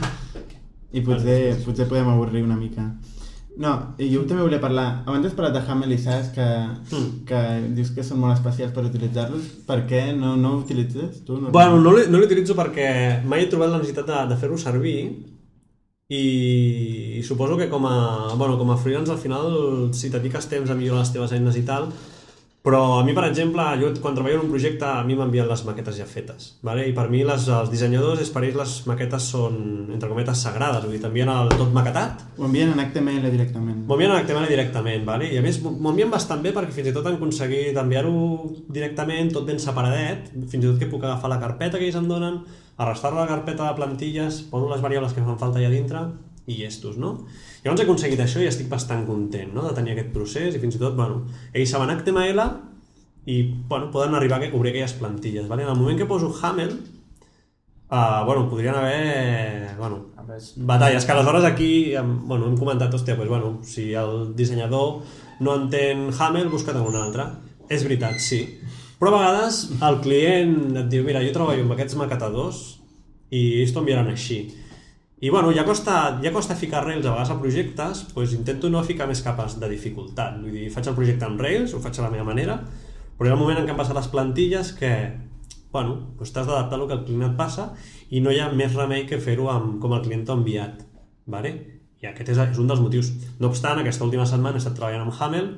I 0.97 1.01
potser, 1.01 1.57
potser 1.65 1.89
podem 1.89 2.09
avorrir 2.09 2.43
una 2.43 2.57
mica. 2.57 2.93
No, 3.57 3.73
i 4.03 4.09
jo 4.11 4.25
també 4.27 4.43
volia 4.43 4.59
parlar... 4.59 5.05
Abans 5.07 5.29
has 5.29 5.35
parlat 5.39 5.53
de 5.55 5.61
Hamel 5.71 5.93
i 5.95 5.99
SAS, 6.03 6.33
que, 6.35 6.47
Mm. 6.91 7.11
que 7.29 7.43
dius 7.77 7.93
que 7.95 8.03
són 8.03 8.19
molt 8.19 8.35
especials 8.35 8.73
per 8.75 8.83
utilitzar-los. 8.89 9.45
Per 9.69 9.77
què 9.87 10.01
no, 10.17 10.33
no 10.37 10.57
ho 10.57 10.59
utilitzes 10.65 11.21
tu? 11.25 11.37
Bueno, 11.55 11.79
no 11.81 11.93
l'he- 11.95 12.09
no 12.11 12.19
l'utilitzo 12.19 12.57
perquè 12.59 13.23
mai 13.25 13.45
he 13.45 13.47
trobat 13.53 13.71
la 13.71 13.79
necessitat 13.79 14.07
de, 14.11 14.19
de 14.33 14.41
fer-ho 14.41 14.59
servir 14.59 14.97
i, 16.09 16.23
i 17.19 17.23
suposo 17.23 17.57
que 17.57 17.69
com 17.71 17.87
a, 17.87 18.35
bueno, 18.37 18.59
com 18.59 18.71
a 18.71 18.77
freelance 18.77 19.11
al 19.13 19.19
final 19.23 19.91
si 19.95 20.11
dediques 20.13 20.47
temps 20.51 20.71
a 20.71 20.75
millorar 20.75 21.01
les 21.05 21.13
teves 21.15 21.33
eines 21.33 21.57
i 21.57 21.63
tal 21.65 21.89
però 22.65 23.01
a 23.01 23.05
mi 23.05 23.13
per 23.13 23.27
exemple 23.29 23.63
jo 23.77 23.91
quan 24.01 24.15
treballo 24.17 24.39
en 24.39 24.47
un 24.47 24.53
projecte 24.55 24.87
a 24.89 25.03
mi 25.05 25.13
m'envien 25.19 25.45
les 25.51 25.63
maquetes 25.67 25.99
ja 26.01 26.07
fetes 26.09 26.47
vale? 26.65 26.87
i 26.89 26.95
per 26.97 27.11
mi 27.13 27.21
les, 27.29 27.45
els 27.53 27.69
dissenyadors 27.69 28.23
és 28.25 28.33
per 28.33 28.41
ells 28.47 28.57
les 28.57 28.73
maquetes 28.89 29.27
són 29.35 29.59
entre 29.93 30.09
cometes 30.09 30.47
sagrades 30.47 30.87
vull 30.87 30.97
dir, 30.97 31.03
t'envien 31.03 31.29
el 31.29 31.53
tot 31.53 31.77
maquetat 31.77 32.25
Ho 32.39 32.49
envien 32.49 32.73
en 32.73 32.81
HTML 32.81 33.29
directament. 33.31 33.85
M'ho 33.85 33.99
envien 33.99 34.15
en 34.15 34.25
HTML 34.25 34.49
directament, 34.49 35.05
vale? 35.05 35.29
i 35.29 35.37
a 35.37 35.45
més 35.45 35.61
m'ho 35.61 35.93
envien 35.93 36.11
bastant 36.11 36.41
bé 36.41 36.55
perquè 36.57 36.73
fins 36.73 36.89
i 36.89 36.97
tot 36.97 37.05
han 37.07 37.21
aconseguit 37.21 37.77
enviar-ho 37.85 38.17
directament, 38.73 39.35
tot 39.37 39.45
ben 39.45 39.61
separadet, 39.61 40.33
fins 40.33 40.63
i 40.63 40.67
tot 40.67 40.81
que 40.81 40.89
puc 40.89 41.05
agafar 41.05 41.35
la 41.35 41.43
carpeta 41.45 41.77
que 41.77 41.85
ells 41.91 42.01
em 42.01 42.09
donen, 42.09 42.41
arrastrar-la 42.81 43.23
a 43.23 43.29
la 43.29 43.35
carpeta 43.37 43.69
de 43.69 43.77
plantilles, 43.77 44.41
poso 44.51 44.73
les 44.73 44.81
variables 44.81 45.13
que 45.13 45.23
fan 45.23 45.37
falta 45.39 45.61
allà 45.61 45.71
dintre 45.71 46.09
i 46.47 46.59
llestos, 46.59 46.99
no? 47.01 47.15
Llavors 47.65 47.81
he 47.81 47.87
aconseguit 47.87 48.21
això 48.21 48.43
i 48.43 48.49
estic 48.51 48.69
bastant 48.69 49.07
content 49.09 49.55
no? 49.57 49.65
de 49.69 49.75
tenir 49.77 49.95
aquest 49.95 50.11
procés 50.13 50.57
i 50.57 50.61
fins 50.63 50.77
i 50.77 50.81
tot, 50.83 50.97
bueno, 50.99 51.23
ells 51.53 51.73
saben 51.73 51.93
HTML 51.95 52.45
i 53.27 53.39
bueno, 53.69 53.91
poden 53.91 54.15
arribar 54.15 54.43
a 54.43 54.51
obrir 54.53 54.75
aquelles 54.75 54.93
plantilles. 54.99 55.49
Vale? 55.49 55.65
En 55.65 55.71
el 55.73 55.79
moment 55.79 55.99
que 55.99 56.07
poso 56.07 56.35
Hamel, 56.43 56.75
uh, 57.89 58.25
bueno, 58.27 58.49
podrien 58.51 58.75
haver... 58.75 59.77
Bueno, 59.79 60.11
batalles, 60.57 61.05
que 61.05 61.13
aleshores 61.13 61.45
aquí 61.45 61.95
bueno, 61.97 62.47
hem 62.47 62.57
comentat, 62.57 62.93
hòstia, 62.93 63.17
pues, 63.17 63.29
bueno, 63.29 63.61
si 63.63 63.93
el 63.95 64.35
dissenyador 64.37 65.03
no 65.41 65.57
entén 65.57 66.11
Hamel, 66.19 66.49
busca't 66.53 66.81
un 66.81 66.97
altre. 66.97 67.27
És 67.69 67.83
veritat, 67.83 68.21
sí. 68.21 68.45
Però 69.01 69.11
a 69.11 69.19
vegades 69.19 69.65
el 69.83 69.99
client 70.05 70.77
et 70.77 70.91
diu, 70.93 71.05
mira, 71.05 71.25
jo 71.25 71.33
treballo 71.33 71.65
amb 71.65 71.75
aquests 71.75 71.97
maquetadors 71.99 72.61
i 73.33 73.63
ells 73.63 73.73
t'ho 73.73 73.83
enviaran 73.83 74.13
així. 74.13 74.45
I 75.25 75.31
bueno, 75.31 75.51
ja 75.57 75.65
costa, 75.65 76.21
ja 76.23 76.31
costa 76.35 76.55
ficar 76.55 76.83
Rails 76.85 77.07
a 77.07 77.15
vegades 77.15 77.31
a 77.33 77.39
projectes, 77.41 78.01
doncs 78.13 78.35
intento 78.37 78.69
no 78.69 78.83
ficar 78.85 79.07
més 79.09 79.23
capes 79.25 79.55
de 79.57 79.71
dificultat. 79.71 80.35
Vull 80.37 80.53
dir, 80.53 80.67
faig 80.75 80.91
el 80.91 80.97
projecte 80.99 81.25
amb 81.25 81.41
Rails, 81.41 81.73
ho 81.73 81.81
faig 81.81 81.97
a 81.97 82.03
la 82.05 82.11
meva 82.13 82.27
manera, 82.29 82.59
però 83.17 83.31
hi 83.31 83.33
ha 83.33 83.39
un 83.39 83.41
moment 83.41 83.57
en 83.57 83.65
què 83.65 83.73
han 83.73 83.79
passat 83.79 83.97
les 83.97 84.11
plantilles 84.13 84.75
que, 84.77 84.91
bueno, 85.73 85.95
doncs 86.19 86.35
t'has 86.35 86.45
d'adaptar 86.51 86.77
al 86.77 86.85
que 86.91 86.99
el 86.99 87.07
client 87.07 87.25
et 87.31 87.39
passa 87.39 87.71
i 88.13 88.21
no 88.21 88.35
hi 88.35 88.43
ha 88.45 88.51
més 88.53 88.77
remei 88.77 89.07
que 89.09 89.17
fer-ho 89.17 89.49
amb, 89.49 89.79
com 89.81 89.97
el 89.97 90.05
client 90.05 90.27
t'ha 90.29 90.37
enviat. 90.37 90.85
Vale? 91.33 91.55
I 92.05 92.11
aquest 92.13 92.35
és, 92.35 92.43
és 92.45 92.61
un 92.61 92.69
dels 92.69 92.85
motius. 92.85 93.15
No 93.41 93.49
obstant, 93.49 93.81
aquesta 93.81 94.05
última 94.05 94.29
setmana 94.29 94.61
he 94.61 94.65
estat 94.67 94.77
treballant 94.77 95.07
amb 95.07 95.23
Hamel 95.23 95.55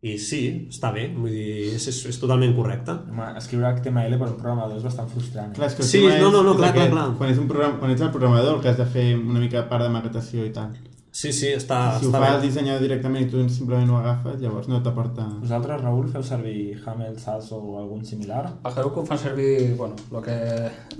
i 0.00 0.12
sí, 0.22 0.40
està 0.70 0.92
bé, 0.94 1.08
vull 1.10 1.32
dir, 1.34 1.72
és, 1.74 1.84
és, 1.90 1.96
és 2.12 2.18
totalment 2.22 2.52
correcte. 2.54 2.94
Home, 3.10 3.32
escriure 3.40 3.72
HTML 3.72 4.14
per 4.20 4.28
un 4.30 4.36
programador 4.38 4.78
és 4.78 4.84
bastant 4.86 5.08
frustrant. 5.10 5.50
Clar, 5.56 5.66
és 5.72 5.74
que 5.74 5.82
el 5.82 5.88
Sí, 5.88 6.02
no, 6.20 6.28
no, 6.30 6.44
no, 6.46 6.52
clar, 6.54 6.70
clar, 6.76 6.86
clar. 6.92 7.06
Quan, 7.18 7.32
és 7.34 7.40
un 7.42 7.48
programa, 7.50 7.80
quan 7.80 7.90
ets 7.90 8.04
el 8.06 8.12
programador 8.14 8.54
el 8.56 8.62
que 8.62 8.70
has 8.70 8.78
de 8.78 8.86
fer 8.86 9.08
una 9.18 9.42
mica 9.42 9.64
part 9.70 9.82
de 9.82 9.90
maquetació 9.96 10.46
i 10.46 10.52
tal. 10.54 10.76
Sí, 11.10 11.32
sí, 11.34 11.48
està, 11.50 11.96
si 11.98 12.06
ho 12.06 12.12
està 12.12 12.20
fa 12.22 12.28
el 12.30 12.38
bé. 12.38 12.46
dissenyador 12.46 12.84
directament 12.84 13.24
i 13.24 13.30
tu 13.32 13.42
simplement 13.50 13.90
ho 13.90 13.96
agafes, 13.98 14.36
llavors 14.38 14.68
no 14.70 14.78
t'aporta... 14.84 15.24
Vosaltres, 15.40 15.82
Raül, 15.82 16.06
feu 16.14 16.22
servir 16.22 16.78
Hamel, 16.86 17.18
SAS 17.18 17.50
o 17.56 17.58
algun 17.80 18.04
similar? 18.06 18.44
A 18.62 18.70
Heroku 18.70 19.02
fan 19.08 19.18
servir, 19.18 19.74
bueno, 19.74 19.96
lo 20.14 20.22
que, 20.22 20.36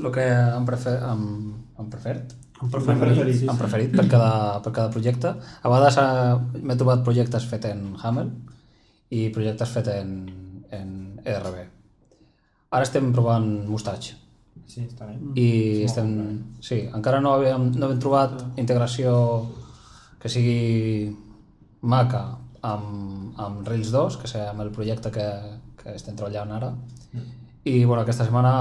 lo 0.03 0.11
que 0.11 0.26
han, 0.26 0.66
prefer, 0.66 0.96
han, 1.07 1.22
han 1.78 1.90
preferit, 1.92 2.34
Em 2.59 2.72
preferit, 2.72 2.99
preferit. 2.99 3.36
sí, 3.38 3.46
han 3.46 3.55
sí. 3.55 3.62
preferit 3.62 3.94
per 3.94 4.09
cada, 4.11 4.59
per 4.64 4.72
cada 4.74 4.90
projecte. 4.90 5.36
A 5.62 5.70
vegades 5.70 6.01
eh, 6.03 6.62
m'he 6.66 6.74
trobat 6.80 7.05
projectes 7.07 7.46
fet 7.46 7.68
en 7.70 7.92
Hamel 8.03 8.32
i 9.11 9.28
projectes 9.34 9.72
fet 9.72 9.90
en, 9.94 10.14
en 10.70 11.20
ERB. 11.24 11.61
Ara 12.70 12.84
estem 12.84 13.12
provant 13.14 13.46
Mustache. 13.68 14.16
Sí, 14.68 14.82
està 14.84 15.06
bé. 15.09 15.16
I 15.40 15.84
estem... 15.86 16.11
Sí, 16.64 16.82
encara 16.94 17.22
no 17.24 17.32
havíem, 17.36 17.70
no 17.78 17.88
hem 17.88 18.02
trobat 18.02 18.42
integració 18.61 19.14
que 20.20 20.28
sigui 20.32 21.09
maca 21.88 22.22
amb, 22.66 23.38
amb 23.40 23.68
Rails 23.68 23.92
2, 23.94 24.18
que 24.20 24.28
és 24.28 24.36
amb 24.42 24.64
el 24.66 24.72
projecte 24.74 25.12
que, 25.14 25.28
que 25.80 25.94
estem 25.96 26.18
treballant 26.18 26.52
ara. 26.59 26.72
I 27.64 27.84
bueno, 27.84 28.02
aquesta 28.02 28.26
setmana 28.26 28.52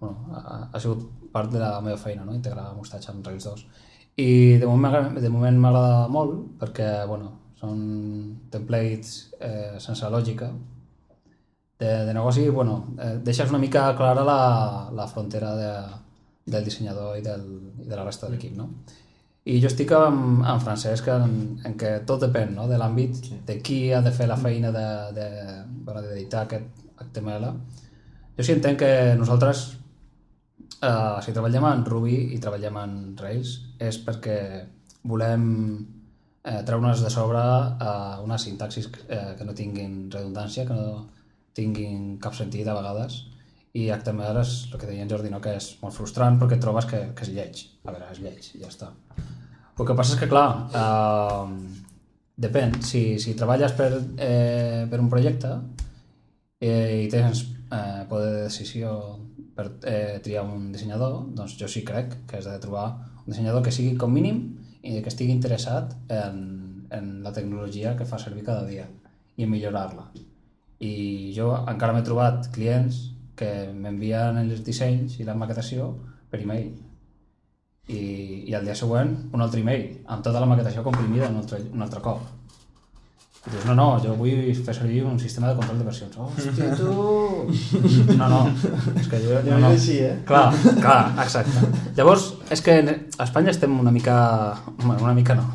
bueno, 0.00 0.34
ha, 0.34 0.70
ha 0.72 0.80
sigut 0.80 1.06
part 1.30 1.52
de 1.52 1.60
la 1.62 1.78
meva 1.84 1.98
feina, 2.00 2.24
no? 2.24 2.34
integrar 2.34 2.72
Mustache 2.74 3.12
amb 3.12 3.26
Rails 3.26 3.46
2. 3.46 3.66
I 4.20 4.30
de 4.58 4.66
moment, 4.66 5.14
de 5.20 5.30
moment 5.30 5.60
m'agrada 5.62 6.08
molt 6.10 6.56
perquè 6.60 6.88
bueno, 7.06 7.30
són 7.60 7.80
templates 8.52 9.34
eh, 9.40 9.76
sense 9.82 10.08
lògica 10.08 10.48
de, 11.80 11.90
de 12.06 12.14
negoci, 12.14 12.48
bueno, 12.48 12.94
eh, 12.98 13.18
deixes 13.24 13.50
una 13.52 13.60
mica 13.60 13.96
clara 13.96 14.24
la, 14.24 14.40
la 14.92 15.06
frontera 15.08 15.54
de, 15.56 15.72
del 16.44 16.64
dissenyador 16.64 17.18
i, 17.18 17.22
del, 17.24 17.46
i 17.80 17.88
de 17.88 17.96
la 17.96 18.04
resta 18.04 18.28
de 18.28 18.34
l'equip, 18.34 18.56
no? 18.56 18.68
I 19.48 19.56
jo 19.62 19.70
estic 19.70 19.92
en, 19.96 20.42
en 20.44 20.60
Francesc 20.60 21.08
en, 21.08 21.30
en 21.64 21.76
què 21.80 21.94
tot 22.06 22.20
depèn 22.20 22.52
no? 22.58 22.66
de 22.68 22.76
l'àmbit, 22.78 23.16
sí. 23.24 23.38
de 23.48 23.56
qui 23.64 23.78
ha 23.96 24.02
de 24.04 24.12
fer 24.12 24.26
la 24.28 24.36
feina 24.36 24.68
de, 24.74 24.86
de, 25.16 25.28
bueno, 25.86 26.02
d'editar 26.04 26.44
aquest 26.44 26.82
HTML. 27.00 27.46
Jo 28.36 28.44
sí 28.44 28.52
entenc 28.52 28.82
que 28.82 28.90
nosaltres, 29.16 29.62
eh, 30.84 31.16
si 31.24 31.32
treballem 31.32 31.70
en 31.70 31.86
Ruby 31.88 32.18
i 32.36 32.42
treballem 32.42 32.76
en 32.82 32.92
Rails, 33.20 33.56
és 33.80 33.96
perquè 34.04 34.36
volem 35.08 35.48
eh, 36.44 36.62
treure'ns 36.66 37.02
de 37.04 37.10
sobre 37.10 37.40
eh, 37.40 38.20
una 38.24 38.38
sintaxis 38.38 38.90
eh, 39.08 39.34
que 39.38 39.44
no 39.44 39.54
tinguin 39.54 40.10
redundància, 40.12 40.66
que 40.68 40.76
no 40.76 41.06
tinguin 41.56 42.16
cap 42.22 42.36
sentit 42.36 42.68
a 42.68 42.76
vegades, 42.78 43.24
i 43.76 43.86
HTML 43.94 44.40
és 44.40 44.54
el 44.72 44.80
que 44.80 44.88
deia 44.88 45.04
en 45.04 45.10
Jordi, 45.10 45.30
no? 45.30 45.40
que 45.42 45.54
és 45.58 45.68
molt 45.82 45.94
frustrant 45.94 46.40
perquè 46.40 46.58
trobes 46.62 46.88
que, 46.90 47.02
que 47.14 47.26
és 47.26 47.34
lleig. 47.34 47.62
A 47.84 47.94
veure, 47.94 48.08
és 48.10 48.22
lleig, 48.22 48.50
ja 48.58 48.70
està. 48.70 48.90
El 49.78 49.86
que 49.86 49.96
passa 49.96 50.16
és 50.16 50.20
que, 50.20 50.28
clar, 50.30 50.48
eh, 50.74 51.84
depèn. 52.40 52.80
Si, 52.84 53.04
si 53.22 53.36
treballes 53.38 53.76
per, 53.78 53.92
eh, 54.18 54.86
per 54.90 55.00
un 55.00 55.10
projecte 55.12 55.52
eh, 56.60 57.04
i 57.04 57.08
tens 57.12 57.44
eh, 57.70 58.02
poder 58.10 58.32
de 58.34 58.42
decisió 58.48 58.96
per 59.54 59.68
eh, 59.86 60.18
triar 60.24 60.44
un 60.48 60.70
dissenyador, 60.74 61.20
doncs 61.36 61.54
jo 61.60 61.68
sí 61.70 61.84
crec 61.86 62.24
que 62.26 62.40
has 62.40 62.48
de 62.48 62.58
trobar 62.62 62.88
un 63.22 63.30
dissenyador 63.30 63.62
que 63.62 63.74
sigui 63.74 63.94
com 64.00 64.12
mínim 64.12 64.42
i 64.82 65.00
que 65.02 65.10
estigui 65.12 65.34
interessat 65.34 65.94
en, 66.08 66.40
en 66.90 67.10
la 67.24 67.32
tecnologia 67.36 67.96
que 67.96 68.06
fa 68.08 68.18
servir 68.18 68.44
cada 68.46 68.66
dia 68.68 68.86
i 69.36 69.46
millorar-la. 69.46 70.06
I 70.80 71.32
jo 71.36 71.50
encara 71.68 71.94
m'he 71.96 72.04
trobat 72.06 72.48
clients 72.54 73.00
que 73.36 73.50
m'envien 73.72 74.38
els 74.40 74.64
dissenys 74.64 75.18
i 75.20 75.26
la 75.28 75.36
maquetació 75.36 75.90
per 76.30 76.40
e-mail. 76.42 76.72
I, 77.90 78.00
I 78.48 78.54
al 78.54 78.66
dia 78.68 78.76
següent 78.78 79.16
un 79.34 79.42
altre 79.42 79.60
e-mail, 79.60 79.86
amb 80.06 80.24
tota 80.24 80.42
la 80.42 80.48
maquetació 80.50 80.84
comprimida 80.86 81.30
un 81.32 81.40
altre, 81.42 81.60
un 81.72 81.82
altre 81.86 82.02
cop. 82.04 82.22
I 83.40 83.50
dius, 83.54 83.62
no, 83.64 83.72
no, 83.72 83.86
jo 84.04 84.12
vull 84.18 84.50
fer 84.52 84.74
servir 84.76 84.98
un 85.08 85.16
sistema 85.18 85.48
de 85.48 85.56
control 85.56 85.78
de 85.80 85.84
versions. 85.86 86.16
Hòstia, 86.20 86.74
tu... 86.76 86.90
No, 88.20 88.26
no, 88.28 88.40
és 89.00 89.08
que 89.08 89.20
jo... 89.22 89.38
Ja 89.46 89.54
no, 89.54 89.62
no. 89.62 89.70
així, 89.70 89.96
eh? 90.04 90.18
Clar, 90.28 90.50
clar, 90.82 90.98
exacte. 91.24 91.70
Llavors, 91.96 92.34
és 92.52 92.60
que 92.66 92.76
a 92.84 93.24
Espanya 93.24 93.54
estem 93.54 93.78
una 93.80 93.94
mica... 93.94 94.18
Bueno, 94.82 94.98
una 95.06 95.14
mica 95.16 95.38
no. 95.38 95.46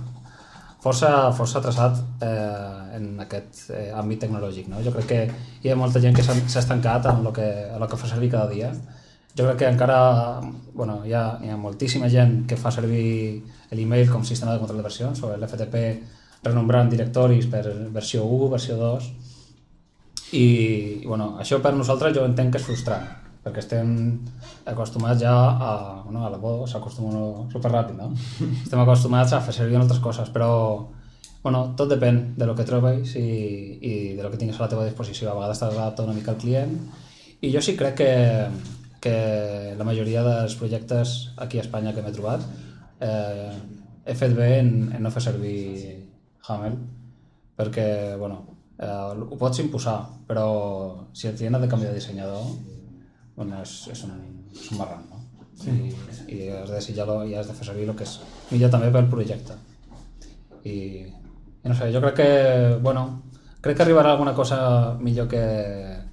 Força, 0.81 1.11
força 1.37 1.61
traçat 1.61 2.01
eh, 2.25 2.97
en 2.97 3.21
aquest 3.21 3.69
eh, 3.69 3.91
àmbit 3.93 4.25
tecnològic, 4.25 4.65
no? 4.73 4.81
Jo 4.85 4.93
crec 4.97 5.07
que 5.11 5.21
hi 5.61 5.69
ha 5.69 5.77
molta 5.77 6.01
gent 6.01 6.17
que 6.17 6.25
s'ha 6.25 6.33
s'ha 6.41 6.65
estancat 6.65 7.05
en 7.13 7.21
el 7.21 7.31
que, 7.37 7.47
en 7.69 7.77
el 7.77 7.89
que 7.89 8.01
fa 8.01 8.09
servir 8.09 8.33
cada 8.33 8.49
dia. 8.49 8.73
Jo 9.37 9.45
crec 9.45 9.61
que 9.61 9.69
encara 9.69 10.41
bueno, 10.73 11.03
hi, 11.05 11.13
ha, 11.13 11.25
hi 11.37 11.53
ha 11.53 11.61
moltíssima 11.61 12.09
gent 12.09 12.47
que 12.49 12.57
fa 12.57 12.73
servir 12.73 13.43
l'email 13.77 14.09
com 14.09 14.25
sistema 14.25 14.53
de 14.53 14.61
control 14.61 14.81
de 14.81 14.89
versions 14.89 15.21
o 15.21 15.35
l'FTP 15.37 15.87
renombrant 16.45 16.89
directoris 16.91 17.49
per 17.51 17.63
versió 17.93 18.25
1, 18.25 18.49
versió 18.53 18.79
2 18.79 19.11
i, 20.31 20.47
i 21.03 21.05
bueno, 21.05 21.35
això 21.41 21.61
per 21.61 21.75
nosaltres 21.75 22.15
jo 22.17 22.25
entenc 22.25 22.55
que 22.55 22.61
és 22.61 22.67
frustrant 22.67 23.05
perquè 23.45 23.61
estem 23.61 23.89
acostumats 24.65 25.21
ja 25.21 25.33
a, 25.35 25.71
bueno, 26.03 26.23
a 26.25 26.31
la 26.33 26.39
por 26.41 26.65
s'acostuma 26.69 27.45
superràpid, 27.53 27.99
no? 27.99 28.09
Estem 28.65 28.81
acostumats 28.81 29.35
a 29.37 29.41
fer 29.45 29.53
servir 29.53 29.77
en 29.77 29.83
altres 29.85 30.01
coses, 30.01 30.31
però 30.33 30.49
bueno, 31.43 31.59
tot 31.77 31.91
depèn 31.91 32.33
de 32.39 32.47
lo 32.49 32.55
que 32.57 32.65
trobis 32.65 33.13
i, 33.21 33.27
i 33.77 33.93
de 34.17 34.23
lo 34.23 34.31
que 34.33 34.39
tinguis 34.41 34.57
a 34.57 34.63
la 34.63 34.71
teva 34.71 34.87
disposició. 34.87 35.29
A 35.29 35.35
vegades 35.37 35.61
t'has 35.61 35.75
d'adaptar 35.75 36.07
una 36.07 36.15
mica 36.17 36.33
al 36.33 36.41
client 36.41 36.73
i 37.45 37.51
jo 37.53 37.61
sí 37.61 37.75
crec 37.77 37.99
que, 38.01 38.11
que 39.05 39.15
la 39.77 39.85
majoria 39.85 40.25
dels 40.25 40.57
projectes 40.57 41.13
aquí 41.37 41.61
a 41.61 41.67
Espanya 41.67 41.93
que 41.93 42.01
m'he 42.01 42.15
trobat 42.15 42.41
eh, 43.05 43.53
he 44.09 44.15
fet 44.17 44.33
bé 44.33 44.49
en, 44.63 44.71
en 44.95 45.05
no 45.05 45.13
fer 45.13 45.21
servir 45.27 45.94
Hamel 46.47 46.77
perquè, 47.55 48.15
bueno, 48.19 48.41
eh, 48.77 49.11
ho 49.15 49.37
pots 49.39 49.61
imposar, 49.63 49.99
però 50.27 50.47
si 51.13 51.29
et 51.29 51.37
tenen 51.39 51.61
de 51.61 51.69
canviar 51.71 51.93
de 51.93 51.99
dissenyador 51.99 52.49
bueno, 53.35 53.61
és, 53.61 53.75
és, 53.91 54.01
un, 54.07 54.15
és 54.55 54.71
un 54.71 54.79
marrant, 54.79 55.03
no? 55.11 55.21
Sí. 55.55 55.71
I, 55.71 56.35
I 56.35 56.49
has 56.51 56.69
de 56.69 56.77
desitjar-lo 56.77 57.21
i 57.27 57.35
has 57.35 57.47
de 57.47 57.55
fer 57.55 57.67
servir 57.67 57.87
el 57.87 57.95
que 57.95 58.07
és 58.07 58.17
millor 58.51 58.71
també 58.73 58.91
pel 58.91 59.07
projecte. 59.11 59.55
I, 60.65 60.75
i 61.05 61.69
no 61.69 61.75
sé, 61.77 61.91
jo 61.93 62.01
crec 62.03 62.17
que, 62.19 62.29
bueno, 62.83 63.05
crec 63.61 63.77
que 63.77 63.85
arribarà 63.85 64.15
alguna 64.15 64.35
cosa 64.35 64.59
millor 64.99 65.29
que, 65.31 65.45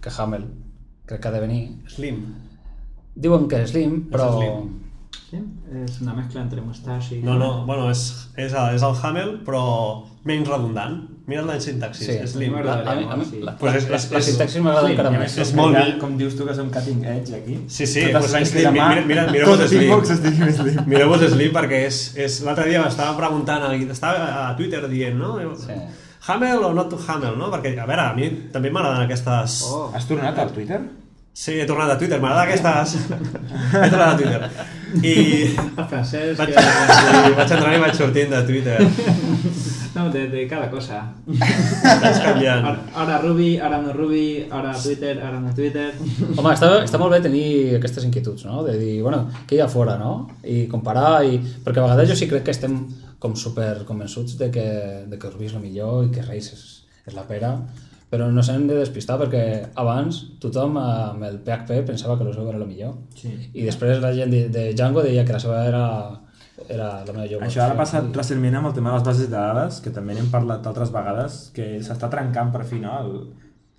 que 0.03 0.14
Hamel. 0.18 0.47
Crec 1.07 1.22
que 1.22 1.28
ha 1.28 1.35
de 1.35 1.43
venir. 1.43 1.62
Slim. 1.91 2.22
Diuen 3.14 3.49
que 3.51 3.64
és 3.64 3.74
Slim, 3.74 4.07
però... 4.12 4.30
Slim. 4.39 4.70
Sí? 5.33 5.41
És 5.83 6.01
una 6.05 6.14
mescla 6.16 6.43
entre 6.43 6.61
mustache 6.61 7.16
i... 7.16 7.22
No, 7.24 7.39
no, 7.41 7.64
bueno, 7.68 7.89
és, 7.91 8.03
és, 8.37 8.53
és 8.53 8.83
el 8.85 8.99
Hamel, 9.03 9.39
però 9.47 9.62
menys 10.25 10.49
redundant. 10.49 11.09
Mira 11.27 11.43
la 11.47 11.55
sintaxis, 11.61 12.07
Sí. 12.07 12.14
Slim. 12.27 12.53
A 12.55 12.57
mi 12.59 12.62
m'agradaria 12.62 12.93
A 12.93 12.95
mi, 12.97 13.03
a 13.05 13.16
mi, 13.16 13.16
molt, 13.23 13.31
sí. 13.31 13.41
la, 13.41 13.53
Pues 13.59 13.75
és- 13.77 13.89
la, 13.89 13.97
és- 13.97 14.11
la 14.11 14.18
és- 14.18 14.25
sintaxis 14.27 14.61
m'agrada 14.62 14.87
Slim, 14.87 14.99
encara 14.99 15.11
més. 15.18 15.37
És 15.39 15.53
molt 15.55 15.77
mi- 15.79 15.99
Com 15.99 16.16
dius 16.18 16.37
tu 16.37 16.45
que 16.47 16.55
som 16.55 16.70
cutting 16.70 17.05
edge 17.05 17.35
aquí. 17.37 17.59
Sí, 17.68 17.87
sí, 17.87 18.01
pues 18.12 18.33
de 18.33 18.64
mà, 18.70 18.89
mira, 18.91 19.03
mira, 19.07 19.27
mireu-vos 19.31 19.59
tots 19.59 19.61
els 19.62 19.70
Slim. 19.70 19.83
es 20.11 20.23
diguin 20.23 20.53
Slim. 21.31 21.53
Perquè 21.53 21.87
és... 21.87 22.01
és 22.16 22.41
L'altre 22.43 22.68
dia 22.68 22.83
m'estava 22.83 23.16
preguntant, 23.16 23.62
estava 23.91 24.49
a 24.49 24.57
Twitter 24.57 24.89
dient, 24.89 25.16
no? 25.16 25.39
Sí. 25.57 25.73
Hamel 26.27 26.59
o 26.64 26.73
not 26.75 26.89
to 26.91 26.99
Hamel, 27.07 27.37
no? 27.39 27.51
Perquè, 27.51 27.79
a 27.79 27.87
veure, 27.87 28.03
a 28.03 28.14
mi 28.14 28.29
també 28.53 28.70
m'agraden 28.70 29.03
aquestes... 29.07 29.62
Oh, 29.70 29.91
Has 29.95 30.07
tornat 30.07 30.37
al 30.39 30.51
Twitter? 30.53 30.81
Sí, 31.35 31.53
he 31.61 31.64
tornat 31.66 31.89
a 31.91 31.97
Twitter, 31.99 32.20
m'agrada 32.20 32.43
aquestes... 32.43 32.97
he 33.85 33.91
tornat 33.91 34.12
a 34.12 34.16
Twitter. 34.16 34.51
I... 35.03 35.14
el 35.57 35.87
francès 35.89 36.37
Vaig, 36.37 36.53
que... 36.53 36.61
sí, 36.61 37.33
vaig 37.39 37.53
entrant 37.57 37.75
i 37.75 37.81
vaig 37.81 37.95
sortint 37.97 38.31
de 38.31 38.43
Twitter. 38.47 38.77
No, 39.95 40.09
de, 40.11 40.28
de 40.32 40.47
cada 40.49 40.70
cosa. 40.72 41.03
Vaig 41.26 42.20
canviant. 42.24 42.64
Ara, 42.70 42.78
ara 43.05 43.18
Ruby, 43.20 43.51
ara 43.61 43.80
no 43.82 43.93
Ruby, 43.93 44.24
ara 44.51 44.72
Twitter, 44.72 45.18
ara 45.20 45.40
no 45.40 45.53
Twitter. 45.55 45.90
Home, 46.32 46.55
està, 46.55 46.70
està 46.80 47.01
molt 47.01 47.12
bé 47.12 47.20
tenir 47.24 47.45
aquestes 47.76 48.07
inquietuds, 48.09 48.47
no? 48.49 48.64
De 48.64 48.78
dir, 48.80 48.97
bueno, 49.05 49.26
què 49.49 49.59
hi 49.59 49.62
ha 49.64 49.68
fora, 49.68 49.99
no? 50.01 50.14
I 50.49 50.64
comparar, 50.72 51.22
i... 51.28 51.38
perquè 51.64 51.82
a 51.82 51.88
vegades 51.90 52.12
jo 52.12 52.18
sí 52.18 52.30
crec 52.30 52.47
que 52.49 52.57
estem 52.57 52.78
com 53.22 53.36
super 53.38 53.84
convençuts 53.86 54.38
de 54.40 54.51
que, 54.51 54.66
de 55.07 55.18
que 55.20 55.30
Ruby 55.30 55.51
és 55.51 55.57
el 55.59 55.62
millor 55.62 56.07
i 56.09 56.12
que 56.14 56.24
Reis 56.26 56.49
és, 56.57 56.64
és 57.07 57.14
la 57.14 57.26
pera, 57.28 57.53
però 58.12 58.26
no 58.28 58.43
s'han 58.45 58.66
de 58.68 58.80
despistar 58.80 59.14
perquè 59.20 59.45
abans 59.80 60.18
tothom 60.43 60.74
amb 60.80 61.22
el 61.24 61.38
PHP 61.45 61.84
pensava 61.88 62.18
que 62.18 62.26
el 62.26 62.34
seu 62.34 62.49
era 62.51 62.59
el 62.59 62.66
millor. 62.68 62.97
Sí. 63.16 63.30
I 63.55 63.68
després 63.68 64.03
la 64.03 64.11
gent 64.16 64.32
de, 64.34 64.43
de 64.53 64.66
Django 64.74 65.05
deia 65.05 65.24
que 65.24 65.36
la 65.36 65.40
seva 65.40 65.62
era, 65.68 65.84
era 66.69 67.05
la 67.05 67.13
millor. 67.17 67.43
Això 67.43 67.63
ara 67.65 67.75
ha 67.75 67.79
passat 67.79 68.11
recentment 68.17 68.55
amb 68.59 68.67
el 68.71 68.75
tema 68.75 68.91
de 68.91 68.97
les 68.99 69.07
bases 69.07 69.31
de 69.31 69.37
dades, 69.37 69.81
que 69.85 69.91
també 69.91 70.15
n'hem 70.15 70.31
parlat 70.33 70.67
altres 70.67 70.93
vegades, 70.95 71.51
que 71.55 71.79
s'està 71.81 72.11
trencant 72.11 72.53
per 72.53 72.65
fi 72.69 72.79
no? 72.83 72.93
el, 73.01 73.17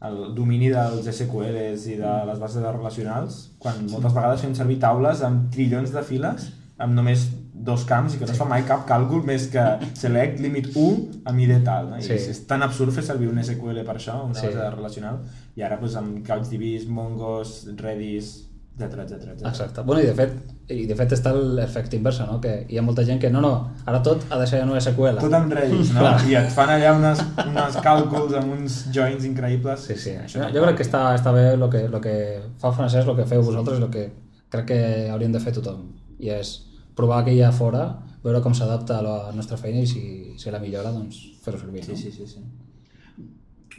el 0.07 0.17
domini 0.35 0.69
dels 0.73 1.05
SQLs 1.07 1.87
i 1.93 1.95
de 2.01 2.15
les 2.29 2.39
bases 2.39 2.57
de 2.59 2.65
dades 2.65 2.79
relacionals, 2.79 3.37
quan 3.59 3.85
moltes 3.89 4.13
vegades 4.13 4.41
fem 4.41 4.55
servir 4.57 4.79
taules 4.83 5.21
amb 5.23 5.49
trillons 5.53 5.93
de 5.95 6.03
files, 6.03 6.51
amb 6.83 6.93
només 6.97 7.27
dos 7.53 7.83
camps 7.87 8.15
i 8.15 8.17
que 8.19 8.25
no 8.25 8.33
es 8.33 8.39
fa 8.41 8.47
mai 8.49 8.63
cap 8.67 8.81
càlcul 8.89 9.21
més 9.23 9.45
que 9.53 9.61
select 9.95 10.39
limit 10.43 10.71
1 10.75 11.21
a 11.29 11.31
mi 11.31 11.45
de 11.47 11.59
tal. 11.63 11.91
No? 11.91 11.97
I 11.97 12.03
Sí. 12.03 12.13
és 12.17 12.41
tan 12.49 12.63
absurd 12.65 12.91
fer 12.91 13.03
servir 13.03 13.29
un 13.29 13.37
SQL 13.39 13.85
per 13.85 13.95
això, 13.95 14.25
una 14.25 14.33
Sí. 14.33 14.47
base 14.47 14.57
de 14.57 14.69
relacional, 14.71 15.19
i 15.55 15.61
ara 15.61 15.77
doncs, 15.77 15.95
amb 15.95 16.25
CouchDBs, 16.27 16.87
Mongos, 16.87 17.67
Redis, 17.77 18.49
etc 18.79 18.99
etc 19.03 19.11
etc. 19.33 19.45
Exacte. 19.45 19.81
Bueno, 19.81 20.01
i 20.01 20.07
de 20.07 20.13
fet, 20.17 20.33
i 20.73 20.85
de 20.89 20.95
fet 20.97 21.13
està 21.13 21.33
l'efecte 21.35 21.97
inversa, 21.97 22.25
no? 22.25 22.39
Que 22.41 22.53
hi 22.69 22.79
ha 22.79 22.83
molta 22.85 23.05
gent 23.05 23.19
que 23.21 23.29
no, 23.29 23.41
no, 23.43 23.51
ara 23.85 24.01
tot 24.05 24.25
ha 24.31 24.39
de 24.41 24.47
ser 24.49 24.63
en 24.63 24.73
SQL. 24.79 25.19
Tot 25.21 25.37
amb 25.37 25.53
Redis, 25.53 25.93
no? 25.93 25.99
Clar. 26.03 26.13
I 26.29 26.37
et 26.41 26.49
fan 26.55 26.73
allà 26.73 26.95
unes, 26.97 27.21
unes 27.45 27.77
càlculs 27.85 28.33
amb 28.39 28.55
uns 28.57 28.79
joins 28.95 29.27
increïbles. 29.29 29.85
Sí, 29.91 29.97
sí, 30.01 30.15
això, 30.23 30.49
jo 30.55 30.65
crec 30.65 30.81
que 30.81 30.87
està, 30.87 31.05
està 31.17 31.35
bé 31.35 31.51
el 31.53 31.67
que, 31.69 31.85
lo 31.91 32.01
que 32.01 32.15
fa 32.61 32.71
el 32.71 32.77
francès, 32.79 33.05
el 33.05 33.19
que 33.19 33.27
feu 33.29 33.45
vosaltres, 33.45 33.83
el 33.83 33.93
que 33.93 34.07
crec 34.53 34.69
que 34.71 34.81
hauríem 35.13 35.35
de 35.35 35.43
fer 35.43 35.53
tothom. 35.59 35.85
I 36.23 36.33
és 36.39 36.55
provar 36.97 37.21
que 37.27 37.35
hi 37.35 37.43
ha 37.45 37.53
fora, 37.53 37.85
veure 38.23 38.41
com 38.41 38.55
s'adapta 38.57 38.97
a 38.99 39.05
la 39.05 39.17
nostra 39.37 39.57
feina 39.59 39.83
i 39.83 39.89
si, 39.89 40.03
si 40.39 40.53
la 40.53 40.61
millora, 40.63 40.93
doncs 40.95 41.21
fer-ho 41.45 41.61
servir. 41.61 41.85
Sí, 41.85 41.93
no? 41.93 42.01
sí, 42.01 42.11
sí, 42.11 42.27
sí. 42.29 42.43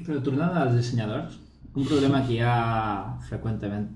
Però 0.04 0.20
tornant 0.22 0.54
als 0.58 0.74
dissenyadors, 0.78 1.38
un 1.74 1.86
problema 1.86 2.22
que 2.26 2.36
hi 2.36 2.40
ha 2.46 2.54
freqüentment, 3.28 3.86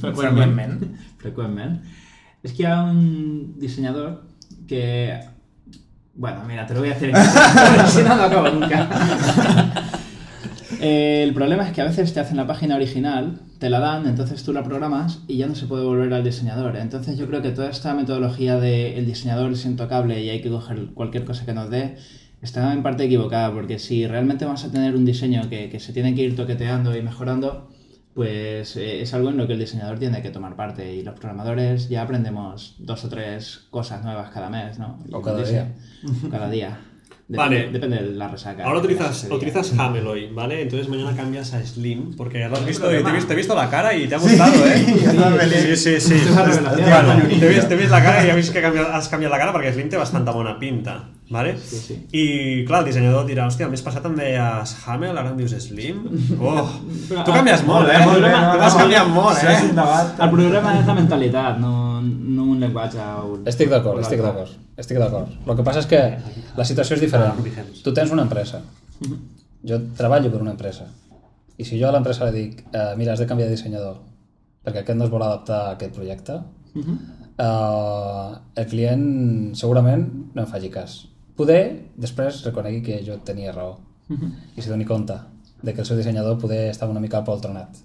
Freqüentment. 0.00 0.80
freqüentment, 1.20 1.78
és 2.42 2.52
que 2.52 2.64
hi 2.64 2.66
ha 2.66 2.82
un 2.84 3.54
dissenyador 3.60 4.22
que... 4.68 5.20
Bueno, 6.14 6.44
mira, 6.46 6.64
te 6.66 6.74
lo 6.74 6.80
voy 6.80 6.90
a 6.90 6.92
hacer 6.92 7.10
en 7.10 7.16
si 7.90 8.02
no, 8.02 8.14
no 8.16 8.22
acabo 8.22 8.48
nunca. 8.48 8.88
Eh, 10.80 11.22
el 11.22 11.32
problema 11.32 11.66
es 11.66 11.72
que 11.72 11.80
a 11.80 11.84
veces 11.84 12.12
te 12.12 12.20
hacen 12.20 12.36
la 12.36 12.46
página 12.46 12.76
original, 12.76 13.40
te 13.58 13.70
la 13.70 13.80
dan, 13.80 14.06
entonces 14.06 14.42
tú 14.44 14.52
la 14.52 14.62
programas 14.62 15.20
y 15.26 15.38
ya 15.38 15.46
no 15.46 15.54
se 15.54 15.66
puede 15.66 15.84
volver 15.84 16.12
al 16.12 16.24
diseñador. 16.24 16.76
Entonces 16.76 17.16
yo 17.16 17.26
creo 17.26 17.40
que 17.40 17.52
toda 17.52 17.70
esta 17.70 17.94
metodología 17.94 18.58
de 18.58 18.98
el 18.98 19.06
diseñador 19.06 19.52
es 19.52 19.64
intocable 19.64 20.22
y 20.22 20.28
hay 20.28 20.42
que 20.42 20.50
coger 20.50 20.88
cualquier 20.92 21.24
cosa 21.24 21.46
que 21.46 21.54
nos 21.54 21.70
dé, 21.70 21.96
está 22.42 22.70
en 22.72 22.82
parte 22.82 23.04
equivocada, 23.04 23.50
porque 23.52 23.78
si 23.78 24.06
realmente 24.06 24.44
vamos 24.44 24.64
a 24.64 24.70
tener 24.70 24.94
un 24.94 25.06
diseño 25.06 25.48
que, 25.48 25.70
que 25.70 25.80
se 25.80 25.94
tiene 25.94 26.14
que 26.14 26.22
ir 26.22 26.36
toqueteando 26.36 26.94
y 26.94 27.00
mejorando, 27.00 27.70
pues 28.14 28.76
eh, 28.76 29.02
es 29.02 29.12
algo 29.12 29.30
en 29.30 29.36
lo 29.36 29.46
que 29.46 29.54
el 29.54 29.58
diseñador 29.58 29.98
tiene 29.98 30.22
que 30.22 30.30
tomar 30.30 30.54
parte 30.56 30.94
y 30.94 31.02
los 31.02 31.14
programadores 31.14 31.88
ya 31.88 32.02
aprendemos 32.02 32.76
dos 32.78 33.04
o 33.04 33.08
tres 33.08 33.66
cosas 33.70 34.04
nuevas 34.04 34.30
cada 34.30 34.48
mes, 34.50 34.78
¿no? 34.78 34.98
Y 35.08 35.14
O 35.14 35.20
cada 35.20 35.42
día. 35.42 35.72
Cada 36.30 36.48
día. 36.58 36.78
Depende, 37.26 37.56
Vale. 37.56 37.72
depende 37.72 37.96
de 38.02 38.10
la 38.10 38.28
resaca. 38.28 38.64
Ahora 38.64 38.80
utilizas, 38.80 39.26
utilizas 39.30 39.72
Hamel 39.78 40.06
hoy, 40.06 40.28
¿vale? 40.30 40.60
Entonces 40.60 40.88
mañana 40.90 41.16
cambias 41.16 41.54
a 41.54 41.64
Slim 41.64 42.14
porque 42.16 42.46
lo 42.46 42.54
has 42.54 42.66
visto, 42.66 42.86
te, 42.86 42.98
he 42.98 43.02
visto, 43.12 43.28
te 43.28 43.32
he 43.32 43.36
visto 43.36 43.54
la 43.54 43.70
cara 43.70 43.94
y 43.94 44.06
te 44.06 44.14
ha 44.14 44.18
gustado, 44.18 44.52
¿eh? 44.66 44.84
Sí, 45.74 45.76
sí, 45.76 46.00
sí. 46.00 46.14
Bueno, 46.28 47.24
vist, 47.48 47.68
t'he 47.68 47.76
vist 47.76 47.90
la 47.90 48.02
cara 48.02 48.26
i 48.26 48.28
he 48.28 48.36
vist 48.36 48.52
que 48.52 48.60
has 48.60 49.08
canviat 49.08 49.32
la 49.32 49.38
cara 49.40 49.54
perquè 49.56 49.72
Slim 49.72 49.88
té 49.88 49.96
bastanta 49.96 50.32
bona 50.36 50.58
pinta, 50.60 50.98
¿vale? 51.30 51.56
Sí, 51.58 51.76
sí. 51.76 51.94
I, 52.12 52.64
clar, 52.68 52.82
el 52.82 52.90
dissenyador 52.90 53.26
dirà, 53.28 53.46
hòstia, 53.48 53.66
el 53.66 53.72
mes 53.72 53.82
passat 53.84 54.04
em 54.08 54.14
deies 54.18 54.74
Hamel, 54.84 55.16
ara 55.16 55.32
em 55.32 55.38
dius 55.40 55.54
Slim? 55.64 56.02
Oh, 56.44 56.66
tu 57.08 57.32
canvies 57.32 57.62
ah, 57.62 57.68
molt, 57.68 57.90
eh? 57.90 58.00
molt 58.04 58.24
bé. 58.26 58.32
Tu 58.34 58.64
has 58.68 58.78
canviat 58.78 59.12
molt, 59.12 59.42
eh? 59.42 59.56
un 59.70 59.76
debat. 59.78 60.14
El 60.26 60.32
problema 60.34 60.74
és 60.78 60.88
la 60.90 60.96
mentalitat, 61.00 61.60
no, 61.62 61.74
no 62.02 62.48
un 62.54 62.62
llenguatge 62.62 63.10
o... 63.24 63.38
Estic 63.50 63.72
d'acord, 63.72 64.02
estic 64.04 64.24
d'acord. 64.24 64.56
Estic 64.80 65.00
d'acord. 65.00 65.36
El 65.46 65.58
que 65.60 65.66
passa 65.66 65.84
és 65.84 65.90
que 65.90 66.02
la 66.58 66.66
situació 66.68 66.98
és 66.98 67.04
diferent. 67.06 67.72
Tu 67.84 67.94
tens 67.96 68.12
una 68.12 68.26
empresa. 68.28 68.60
Jo 69.64 69.80
treballo 69.96 70.32
per 70.32 70.42
una 70.44 70.52
empresa. 70.52 70.90
I 71.56 71.64
si 71.64 71.78
jo 71.78 71.88
a 71.88 71.94
l'empresa 71.94 72.26
li 72.28 72.34
dic, 72.40 72.66
eh, 72.72 72.92
mira, 72.98 73.14
has 73.14 73.22
de 73.22 73.28
canviar 73.30 73.48
de 73.48 73.54
dissenyador 73.54 74.02
perquè 74.64 74.80
aquest 74.80 74.98
no 74.98 75.06
es 75.06 75.12
vol 75.12 75.22
adaptar 75.24 75.58
a 75.60 75.72
aquest 75.74 75.92
projecte, 75.96 76.38
eh, 76.74 78.28
el 78.62 78.68
client 78.70 79.04
segurament 79.60 80.06
no 80.32 80.44
em 80.44 80.48
faci 80.50 80.70
cas. 80.72 81.02
Poder, 81.38 81.90
després 81.98 82.42
reconegui 82.46 82.82
que 82.86 83.00
jo 83.06 83.18
tenia 83.26 83.52
raó. 83.52 83.78
I 84.56 84.62
se 84.62 84.70
doni 84.70 84.84
compte 84.84 85.16
de 85.62 85.72
que 85.72 85.80
el 85.80 85.86
seu 85.86 85.96
dissenyador 85.96 86.38
poder 86.38 86.68
estava 86.70 86.92
una 86.92 87.00
mica 87.00 87.24
poltronat. 87.24 87.80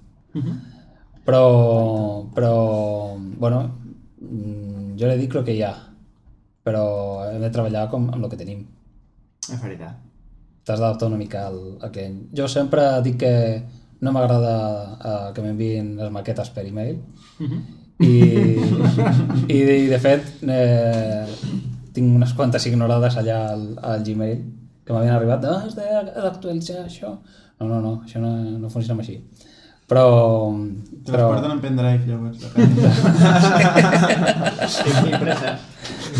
Però, 1.25 1.45
però, 2.35 2.53
bueno, 3.17 3.61
mm, 4.21 4.97
jo 4.99 5.07
li 5.07 5.17
dic 5.21 5.35
el 5.35 5.45
que 5.47 5.55
hi 5.55 5.63
ha, 5.63 5.73
però 6.65 6.83
hem 7.29 7.41
de 7.41 7.51
treballar 7.53 7.87
com, 7.89 8.09
amb 8.09 8.23
el 8.23 8.29
que 8.29 8.39
tenim. 8.39 8.65
És 9.47 9.61
veritat. 9.61 9.97
T'has 10.65 10.79
d'adaptar 10.79 11.07
una 11.07 11.17
mica 11.17 11.47
al, 11.47 11.59
al 11.81 11.91
client. 11.91 12.17
Jo 12.35 12.47
sempre 12.51 12.85
dic 13.05 13.17
que 13.23 13.33
no 14.01 14.13
m'agrada 14.15 14.55
uh, 14.95 15.29
que 15.35 15.43
m'enviïn 15.43 15.95
les 15.99 16.11
maquetes 16.13 16.51
per 16.55 16.65
e-mail 16.67 16.99
i, 17.99 18.13
i, 19.51 19.57
i 19.57 19.87
de 19.91 19.99
fet 19.99 20.43
eh, 20.47 21.25
tinc 21.95 22.15
unes 22.15 22.33
quantes 22.37 22.65
ignorades 22.69 23.17
allà 23.19 23.41
al, 23.53 23.67
al 23.83 24.03
Gmail 24.05 24.39
que 24.85 24.95
m'havien 24.95 25.13
arribat, 25.13 25.45
ah, 25.45 25.61
has 25.67 25.75
d'actualitzar 25.77 26.83
això. 26.85 27.13
No, 27.59 27.67
no, 27.67 27.77
no, 27.83 27.93
això 28.05 28.21
no, 28.23 28.31
no 28.57 28.69
funciona 28.73 29.03
així. 29.03 29.19
Però... 29.89 30.05
Te 31.05 31.13
les 31.13 31.21
porten 31.21 31.51
en 31.51 31.61
pendrive, 31.61 32.05
llavors. 32.05 32.41
la 32.45 32.49
pàgina. 32.53 32.89
Sí, 34.69 34.89
impreses. 35.09 35.59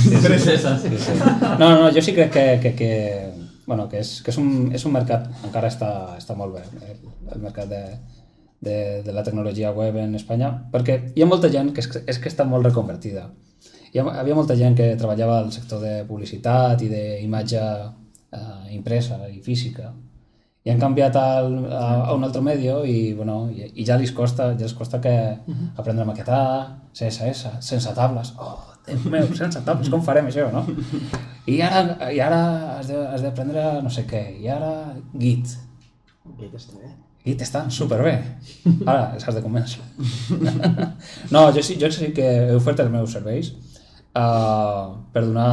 Impreses. 0.10 0.68
Sí, 0.84 1.02
sí. 1.06 1.18
No, 1.62 1.68
no, 1.68 1.90
jo 1.94 2.02
sí 2.02 2.16
crec 2.18 2.32
que, 2.34 2.46
que, 2.64 2.74
que, 2.78 2.92
bueno, 3.68 3.86
que, 3.90 4.02
és, 4.02 4.16
que 4.26 4.34
és, 4.34 4.40
un, 4.42 4.72
és 4.74 4.86
un 4.90 4.96
mercat, 4.96 5.28
encara 5.46 5.70
està, 5.70 5.92
està 6.18 6.38
molt 6.38 6.58
bé, 6.58 6.64
el, 6.82 6.98
el 7.36 7.44
mercat 7.44 7.70
de, 7.70 7.84
de, 8.66 8.78
de 9.06 9.14
la 9.14 9.24
tecnologia 9.24 9.74
web 9.78 9.98
en 10.02 10.18
Espanya, 10.18 10.50
perquè 10.74 10.98
hi 11.14 11.22
ha 11.22 11.30
molta 11.30 11.52
gent 11.54 11.70
que 11.74 11.86
és, 11.86 11.90
és 12.10 12.18
que 12.22 12.30
està 12.32 12.46
molt 12.50 12.66
reconvertida. 12.66 13.30
Hi 13.94 14.00
ha, 14.00 14.06
havia 14.22 14.38
molta 14.38 14.56
gent 14.58 14.76
que 14.78 14.92
treballava 15.00 15.40
al 15.40 15.50
sector 15.54 15.82
de 15.82 15.96
publicitat 16.06 16.84
i 16.86 16.90
d'imatge 16.92 17.64
eh, 17.64 18.76
impresa 18.76 19.18
i 19.30 19.40
física, 19.42 19.90
i 20.66 20.72
han 20.72 20.82
canviat 20.82 21.16
al, 21.18 21.54
a, 21.72 21.86
a 22.10 22.14
un 22.14 22.26
altre 22.28 22.42
medio 22.46 22.84
i, 22.86 23.14
bueno, 23.18 23.48
i, 23.50 23.72
i 23.82 23.86
ja 23.88 23.98
els 23.98 24.12
costa, 24.14 24.52
ja 24.60 24.68
els 24.68 24.76
costa 24.78 25.00
que 25.02 25.16
aprendre 25.76 26.04
a 26.04 26.10
maquetar, 26.10 26.44
CSS, 26.94 27.56
sense 27.66 27.94
tables. 27.98 28.34
Oh, 28.38 28.58
Déu 28.90 29.02
meu, 29.12 29.28
sense 29.38 29.62
tables, 29.66 29.90
com 29.94 30.02
farem 30.06 30.30
això, 30.30 30.48
no? 30.54 30.64
I 31.50 31.60
ara, 31.66 31.82
i 32.14 32.22
ara 32.22 32.40
has 32.80 32.90
d'aprendre 33.24 33.66
no 33.86 33.92
sé 33.94 34.06
què, 34.10 34.22
i 34.42 34.50
ara 34.50 34.72
Git. 35.14 35.56
Git 36.40 36.58
està 36.58 36.78
bé. 36.78 36.92
Git 37.26 37.42
està 37.46 37.64
superbé. 37.74 38.14
Ara 38.86 39.14
els 39.16 39.26
has 39.28 39.38
de 39.38 39.44
convèncer. 39.46 39.82
no, 41.34 41.44
jo 41.56 41.64
sí, 41.66 41.78
jo 41.82 41.90
sí 41.94 42.12
que 42.16 42.30
he 42.48 42.56
ofert 42.58 42.82
els 42.86 42.94
meus 42.94 43.14
serveis 43.18 43.52
uh, 44.16 44.98
per 45.14 45.26
donar 45.26 45.50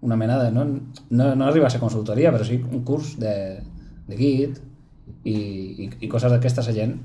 una 0.00 0.16
mena 0.16 0.42
de... 0.42 0.50
No, 0.50 0.64
no, 0.64 1.34
no 1.34 1.46
arriba 1.46 1.66
a 1.66 1.70
ser 1.70 1.80
consultoria, 1.80 2.32
però 2.32 2.44
sí 2.44 2.60
un 2.60 2.84
curs 2.84 3.16
de, 3.20 3.34
de 4.08 4.18
Git 4.18 4.60
i, 5.24 5.34
i, 5.34 5.88
i 6.00 6.08
coses 6.08 6.32
d'aquestes 6.32 6.70
a 6.70 6.76
gent. 6.76 6.96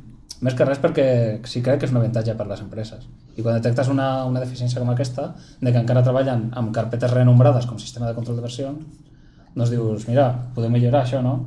Més 0.43 0.55
que 0.55 0.67
res 0.67 0.81
perquè 0.83 1.07
sí 1.47 1.61
crec 1.63 1.79
que 1.81 1.87
és 1.87 1.93
un 1.93 2.01
avantatge 2.01 2.35
per 2.35 2.47
les 2.49 2.61
empreses. 2.63 3.05
I 3.35 3.43
quan 3.43 3.57
detectes 3.57 3.89
una, 3.91 4.25
una 4.27 4.43
deficiència 4.43 4.81
com 4.81 4.91
aquesta, 4.91 5.29
de 5.61 5.71
que 5.71 5.81
encara 5.81 6.03
treballen 6.03 6.49
amb 6.59 6.73
carpetes 6.75 7.13
renombrades 7.13 7.67
com 7.67 7.79
sistema 7.79 8.07
de 8.09 8.15
control 8.17 8.39
de 8.39 8.43
versions, 8.43 8.83
doncs 9.55 9.71
dius, 9.71 10.07
mira, 10.09 10.27
podem 10.55 10.75
millorar 10.75 11.05
això, 11.05 11.21
no? 11.23 11.37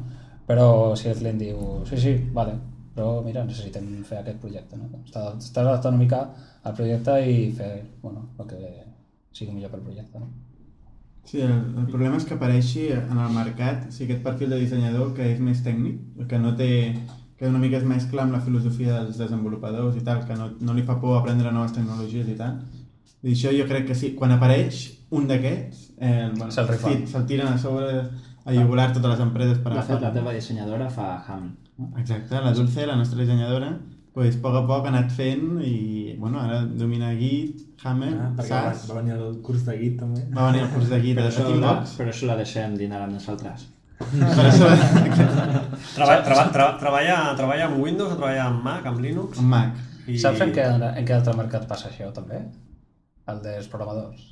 Però 0.48 0.96
si 0.96 1.10
el 1.10 1.18
client 1.20 1.40
diu, 1.40 1.58
sí, 1.88 2.00
sí, 2.00 2.14
vale, 2.32 2.54
però 2.96 3.18
mira, 3.24 3.44
necessitem 3.44 3.88
fer 4.08 4.22
aquest 4.22 4.40
projecte, 4.40 4.80
no? 4.80 4.88
Està, 5.04 5.28
està 5.36 5.64
adaptant 5.64 5.96
una 5.96 6.02
mica 6.02 6.22
al 6.64 6.76
projecte 6.76 7.18
i 7.28 7.50
fer, 7.56 7.72
bueno, 8.02 8.30
el 8.40 8.48
que 8.48 8.87
sigui 9.32 9.52
millor 9.54 9.70
pel 9.70 9.80
projecte, 9.86 10.18
no? 10.18 10.28
Sí, 11.28 11.40
el, 11.44 11.50
el 11.52 11.86
problema 11.92 12.16
és 12.16 12.24
que 12.24 12.34
apareixi 12.38 12.86
en 12.94 13.18
el 13.20 13.32
mercat 13.34 13.90
sí, 13.92 14.04
aquest 14.06 14.22
perfil 14.24 14.48
de 14.54 14.58
dissenyador 14.62 15.10
que 15.14 15.26
és 15.34 15.40
més 15.44 15.60
tècnic, 15.64 15.98
que 16.28 16.38
no 16.40 16.54
té 16.56 16.70
que 17.38 17.46
una 17.46 17.58
mica 17.62 17.76
es 17.78 17.84
mescla 17.84 18.22
amb 18.24 18.32
la 18.34 18.40
filosofia 18.40 18.94
dels 19.02 19.18
desenvolupadors 19.20 19.94
i 19.96 20.00
tal, 20.02 20.24
que 20.26 20.34
no, 20.34 20.48
no 20.60 20.74
li 20.74 20.82
fa 20.82 20.96
por 21.00 21.18
aprendre 21.18 21.52
noves 21.52 21.72
tecnologies 21.76 22.26
i 22.32 22.34
tal. 22.34 22.56
I 23.22 23.34
això 23.34 23.52
jo 23.54 23.66
crec 23.68 23.86
que 23.86 23.94
sí, 23.94 24.14
quan 24.18 24.32
apareix 24.34 24.80
un 25.14 25.28
d'aquests, 25.28 25.84
eh, 25.98 26.30
bueno, 26.34 26.50
Se'l 26.54 26.66
rifa. 26.68 26.88
sí, 26.96 27.06
se'l 27.12 27.26
tiren 27.26 27.52
a 27.52 27.58
sobre 27.58 27.92
a 28.48 28.54
jugular 28.56 28.88
totes 28.94 29.10
les 29.12 29.20
empreses 29.20 29.58
per 29.58 29.74
De 29.74 29.82
fet, 29.82 29.90
la 29.90 29.96
agafar. 30.08 30.12
teva 30.16 30.32
dissenyadora 30.34 30.88
fa 30.90 31.12
ham. 31.28 31.52
Exacte, 31.98 32.40
la 32.42 32.52
Dulce, 32.52 32.86
la 32.86 32.96
nostra 32.96 33.20
dissenyadora, 33.20 33.70
pues, 34.18 34.36
a 34.36 34.42
poc 34.44 34.54
a 34.58 34.62
poc 34.66 34.86
ha 34.86 34.92
anat 34.92 35.10
fent 35.14 35.62
i 35.62 36.14
bueno, 36.18 36.40
ara 36.42 36.60
domina 36.82 37.12
Git, 37.18 37.64
Hammer, 37.84 38.12
Ah, 38.18 38.28
perquè 38.36 38.50
va, 38.50 38.72
SAS, 38.74 38.86
va 38.90 38.96
venir 39.00 39.14
el 39.14 39.36
curs 39.46 39.64
de 39.66 39.76
Git 39.78 39.98
també. 40.02 40.22
va 40.34 40.48
venir 40.50 40.64
el 40.66 40.70
curs 40.74 40.88
de 40.90 41.00
Git 41.04 41.16
Però 41.18 41.26
a 41.28 41.32
això, 41.32 41.44
la, 41.46 41.50
Teambox. 41.54 41.96
però 42.00 42.14
això 42.14 42.26
la 42.32 42.36
deixem 42.42 42.74
dinar 42.80 43.02
amb 43.06 43.14
nosaltres. 43.18 43.68
Per 43.98 44.46
això, 44.46 44.66
Treballa, 45.94 46.22
treba, 46.26 46.44
tra, 46.54 46.66
treballa, 46.78 47.18
treballa 47.38 47.66
amb 47.68 47.80
Windows, 47.82 48.12
o 48.12 48.16
treballa 48.18 48.44
amb 48.48 48.62
Mac, 48.64 48.86
amb 48.86 49.00
Linux? 49.02 49.38
un 49.42 49.48
Mac. 49.52 49.76
I... 50.08 50.16
Saps 50.22 50.40
en 50.44 50.52
què, 50.56 50.64
en 50.88 51.04
què 51.06 51.14
altre 51.16 51.34
mercat 51.36 51.66
passa 51.70 51.90
això, 51.90 52.10
també? 52.16 52.38
El 53.28 53.40
dels 53.44 53.66
programadors. 53.68 54.22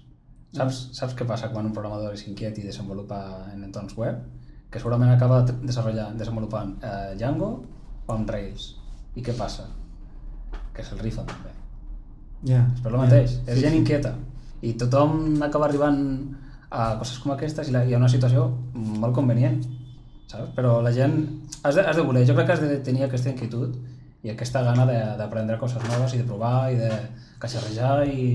Saps, 0.57 0.79
saps 0.97 1.15
què 1.19 1.27
passa 1.29 1.51
quan 1.53 1.67
un 1.69 1.75
programador 1.77 2.15
és 2.17 2.23
inquiet 2.31 2.57
i 2.59 2.65
desenvolupa 2.65 3.19
en 3.53 3.65
entorns 3.67 3.97
web? 3.99 4.23
Que 4.71 4.81
segurament 4.81 5.11
acaba 5.13 5.43
desenvolupant, 5.45 6.17
desenvolupant 6.19 6.71
eh, 6.83 7.15
Django 7.19 7.51
o 8.07 8.15
amb 8.15 8.31
Rails. 8.31 8.71
I 9.17 9.23
què 9.25 9.33
passa? 9.37 9.65
Que 10.77 10.85
se'l 10.85 10.99
rifa 11.01 11.25
també. 11.29 11.53
Ja. 12.47 12.63
És 12.75 12.83
per 12.85 12.93
lo 12.93 12.99
mateix, 13.01 13.39
és 13.49 13.61
gent 13.63 13.75
inquieta. 13.79 14.15
I 14.63 14.75
tothom 14.81 15.41
acaba 15.43 15.67
arribant 15.71 16.01
a 16.71 16.97
coses 17.01 17.19
com 17.23 17.33
aquestes 17.33 17.69
i 17.71 17.73
la, 17.73 17.85
hi 17.87 17.95
ha 17.95 18.01
una 18.01 18.09
situació 18.13 18.47
molt 18.75 19.15
convenient, 19.17 19.61
saps? 20.29 20.51
Però 20.57 20.81
la 20.85 20.93
gent 20.93 21.17
has 21.63 21.75
de, 21.79 21.85
has 21.87 21.97
de 21.97 22.03
voler, 22.03 22.25
jo 22.29 22.35
crec 22.37 22.47
que 22.51 22.53
has 22.57 22.61
de 22.65 22.79
tenir 22.85 23.05
aquesta 23.07 23.31
inquietud 23.33 23.77
i 24.27 24.31
aquesta 24.33 24.63
gana 24.67 24.85
de- 24.89 25.17
d'aprendre 25.21 25.59
coses 25.61 25.83
noves 25.89 26.15
i 26.15 26.19
de 26.21 26.25
provar 26.29 26.71
i 26.73 26.77
de 26.81 26.91
catxarrejar 27.39 28.07
i, 28.09 28.27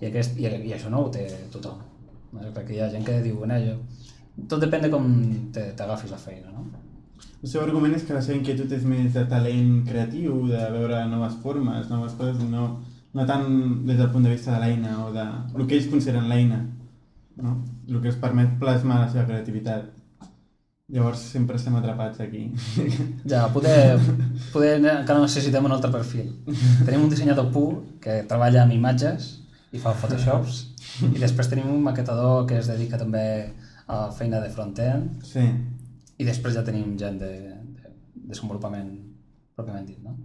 i, 0.00 0.06
aquest, 0.08 0.36
i, 0.40 0.48
i 0.48 0.72
això 0.74 0.90
no 0.90 1.04
ho 1.06 1.10
té 1.14 1.24
tothom. 1.52 1.78
No? 2.32 2.40
Jo 2.42 2.50
crec 2.56 2.66
que 2.68 2.74
hi 2.76 2.80
ha 2.82 2.90
gent 2.90 3.04
que 3.06 3.20
diu, 3.22 3.36
bueno, 3.38 3.58
jo... 3.62 3.76
tot 4.48 4.60
depèn 4.64 4.82
de 4.82 4.90
com 4.90 5.06
te- 5.54 5.70
t'agafis 5.78 6.10
la 6.10 6.18
feina, 6.18 6.50
no? 6.52 6.64
El 7.42 7.50
seu 7.50 7.62
argument 7.64 7.94
és 7.96 8.04
que 8.06 8.14
la 8.14 8.22
seva 8.22 8.38
inquietud 8.38 8.70
és 8.72 8.84
més 8.86 9.14
de 9.16 9.24
talent 9.30 9.70
creatiu, 9.88 10.44
de 10.50 10.60
veure 10.76 11.00
noves 11.10 11.34
formes, 11.42 11.88
noves 11.90 12.14
coses, 12.18 12.38
no, 12.50 12.68
no 13.12 13.26
tant 13.26 13.48
des 13.88 13.98
del 13.98 14.12
punt 14.12 14.28
de 14.28 14.34
vista 14.34 14.54
de 14.54 14.60
l'eina 14.62 14.94
o 15.02 15.08
de 15.14 15.24
el 15.56 15.66
que 15.66 15.78
ells 15.78 15.90
consideren 15.90 16.28
l'eina, 16.30 16.60
no? 17.42 17.56
el 17.88 17.98
que 17.98 18.12
els 18.12 18.20
permet 18.22 18.54
plasmar 18.62 19.00
la 19.02 19.10
seva 19.10 19.26
creativitat. 19.26 19.90
Llavors 20.92 21.22
sempre 21.32 21.56
estem 21.56 21.74
atrapats 21.78 22.20
aquí. 22.20 22.44
Ja, 23.32 23.46
poder, 23.54 23.96
poder 24.52 24.74
encara 24.78 25.22
necessitem 25.22 25.64
un 25.64 25.72
altre 25.72 25.90
perfil. 25.90 26.28
Tenim 26.84 27.06
un 27.06 27.10
dissenyador 27.10 27.48
pur 27.54 27.70
que 28.02 28.20
treballa 28.28 28.66
amb 28.66 28.76
imatges 28.76 29.32
i 29.72 29.80
fa 29.80 29.94
photoshops 29.96 30.62
i 31.14 31.18
després 31.18 31.48
tenim 31.48 31.70
un 31.72 31.82
maquetador 31.82 32.44
que 32.48 32.58
es 32.60 32.68
dedica 32.68 33.00
també 33.00 33.24
a 33.88 34.04
feina 34.14 34.40
de 34.42 34.50
front-end 34.52 35.24
Sí, 35.26 35.46
i 36.18 36.28
després 36.28 36.54
ja 36.58 36.64
tenim 36.66 36.94
gent 37.00 37.18
de, 37.22 37.32
de 37.78 37.92
desenvolupament 38.28 38.92
pròpiament 39.56 39.88
dit, 39.88 39.98
no? 40.04 40.16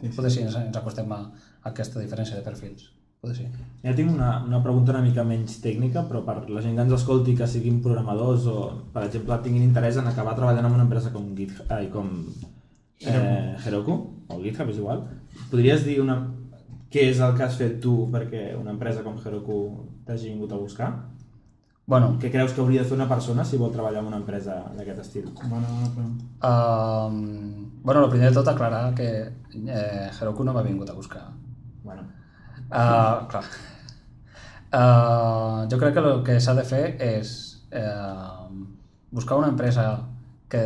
Sí, 0.00 0.08
sí. 0.08 0.16
Potser 0.16 0.32
sí, 0.32 0.42
ens, 0.44 0.58
ens 0.58 0.76
acostem 0.80 1.10
a, 1.14 1.22
a 1.62 1.70
aquesta 1.72 2.02
diferència 2.02 2.36
de 2.38 2.44
perfils. 2.46 2.90
Potser 3.22 3.44
sí. 3.44 3.66
Ja 3.84 3.94
tinc 3.96 4.12
una, 4.12 4.30
una 4.44 4.60
pregunta 4.64 4.92
una 4.94 5.04
mica 5.04 5.24
menys 5.26 5.60
tècnica, 5.64 6.04
però 6.08 6.24
per 6.26 6.36
la 6.50 6.64
gent 6.64 6.76
que 6.76 6.84
ens 6.86 6.96
escolti 6.98 7.36
que 7.38 7.48
siguin 7.50 7.80
programadors 7.84 8.48
o, 8.50 8.58
per 8.94 9.06
exemple, 9.08 9.40
tinguin 9.44 9.66
interès 9.66 10.00
en 10.00 10.10
acabar 10.10 10.36
treballant 10.38 10.66
en 10.66 10.78
una 10.80 10.86
empresa 10.88 11.12
com 11.14 11.32
GitHub, 11.38 11.70
ai, 11.72 11.88
com 11.92 12.10
eh, 13.00 13.54
Heroku, 13.64 13.98
o 14.28 14.40
GitHub, 14.42 14.72
és 14.72 14.80
igual, 14.82 15.04
podries 15.50 15.86
dir 15.86 16.00
una, 16.02 16.18
què 16.92 17.08
és 17.10 17.22
el 17.24 17.34
que 17.38 17.46
has 17.46 17.56
fet 17.58 17.80
tu 17.82 18.04
perquè 18.12 18.52
una 18.58 18.74
empresa 18.76 19.02
com 19.06 19.16
Heroku 19.18 19.58
t'hagi 20.06 20.30
vingut 20.32 20.52
a 20.52 20.60
buscar? 20.60 20.92
Bueno, 21.86 22.14
Què 22.20 22.30
creus 22.32 22.54
que 22.56 22.62
hauria 22.62 22.80
de 22.82 22.88
fer 22.88 22.96
una 22.96 23.08
persona 23.08 23.44
si 23.44 23.58
vol 23.60 23.70
treballar 23.72 24.00
en 24.00 24.06
una 24.08 24.16
empresa 24.22 24.54
d'aquest 24.76 25.00
estil? 25.02 25.26
bona 25.50 25.68
pregunta. 25.92 26.24
um, 26.48 27.82
bueno, 27.84 28.04
el 28.04 28.10
primer 28.10 28.30
de 28.30 28.34
tot 28.38 28.48
aclarar 28.48 28.94
que 28.94 29.08
eh, 29.52 30.10
Heroku 30.20 30.44
no 30.44 30.54
m'ha 30.54 30.62
vingut 30.64 30.90
a 30.90 30.94
buscar. 30.94 31.26
Bueno, 31.82 32.02
Uh, 32.74 33.26
clar. 33.28 33.44
Uh, 34.72 35.68
jo 35.70 35.76
crec 35.78 35.92
que 35.94 36.00
el 36.00 36.22
que 36.26 36.38
s'ha 36.40 36.54
de 36.56 36.64
fer 36.66 36.96
és 36.98 37.28
uh, 37.76 38.48
buscar 39.12 39.36
una 39.38 39.50
empresa 39.52 39.84
que, 40.48 40.62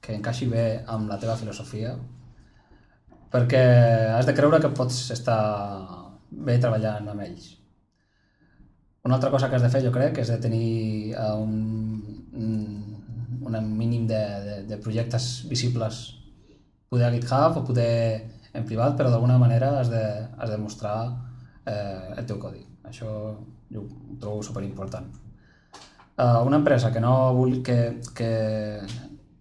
que 0.00 0.14
encaixi 0.14 0.46
bé 0.48 0.84
amb 0.86 1.10
la 1.10 1.18
teva 1.20 1.34
filosofia 1.36 1.96
perquè 3.34 3.64
has 4.14 4.24
de 4.30 4.32
creure 4.38 4.60
que 4.62 4.70
pots 4.78 5.10
estar 5.10 5.40
bé 6.30 6.56
treballant 6.62 7.10
amb 7.10 7.26
ells. 7.26 7.50
Una 9.04 9.16
altra 9.16 9.30
cosa 9.30 9.50
que 9.50 9.56
has 9.56 9.62
de 9.62 9.68
fer, 9.68 9.82
jo 9.84 9.92
crec, 9.92 10.18
és 10.22 10.30
de 10.32 10.38
tenir 10.40 11.12
uh, 11.12 11.34
un, 11.36 12.00
un, 12.32 12.52
un 13.44 13.56
mínim 13.76 14.06
de, 14.08 14.20
de, 14.46 14.54
de 14.70 14.78
projectes 14.80 15.44
visibles 15.50 16.04
poder 16.88 17.10
a 17.10 17.12
GitHub 17.12 17.58
o 17.58 17.64
poder 17.66 18.30
en 18.54 18.64
privat, 18.64 18.96
però 18.96 19.10
d'alguna 19.10 19.36
manera 19.36 19.74
has 19.80 19.90
de, 19.90 20.04
has 20.38 20.50
de 20.50 20.56
mostrar 20.62 20.96
eh, 21.66 22.14
el 22.16 22.24
teu 22.28 22.38
codi. 22.38 22.62
Això 22.86 23.10
jo 23.74 23.82
ho 23.82 24.18
trobo 24.22 24.42
superimportant. 24.46 25.08
Uh, 26.14 26.40
una 26.46 26.60
empresa 26.60 26.92
que 26.94 27.00
no, 27.02 27.34
vulgui, 27.34 27.60
que, 27.66 27.78
que, 28.14 28.28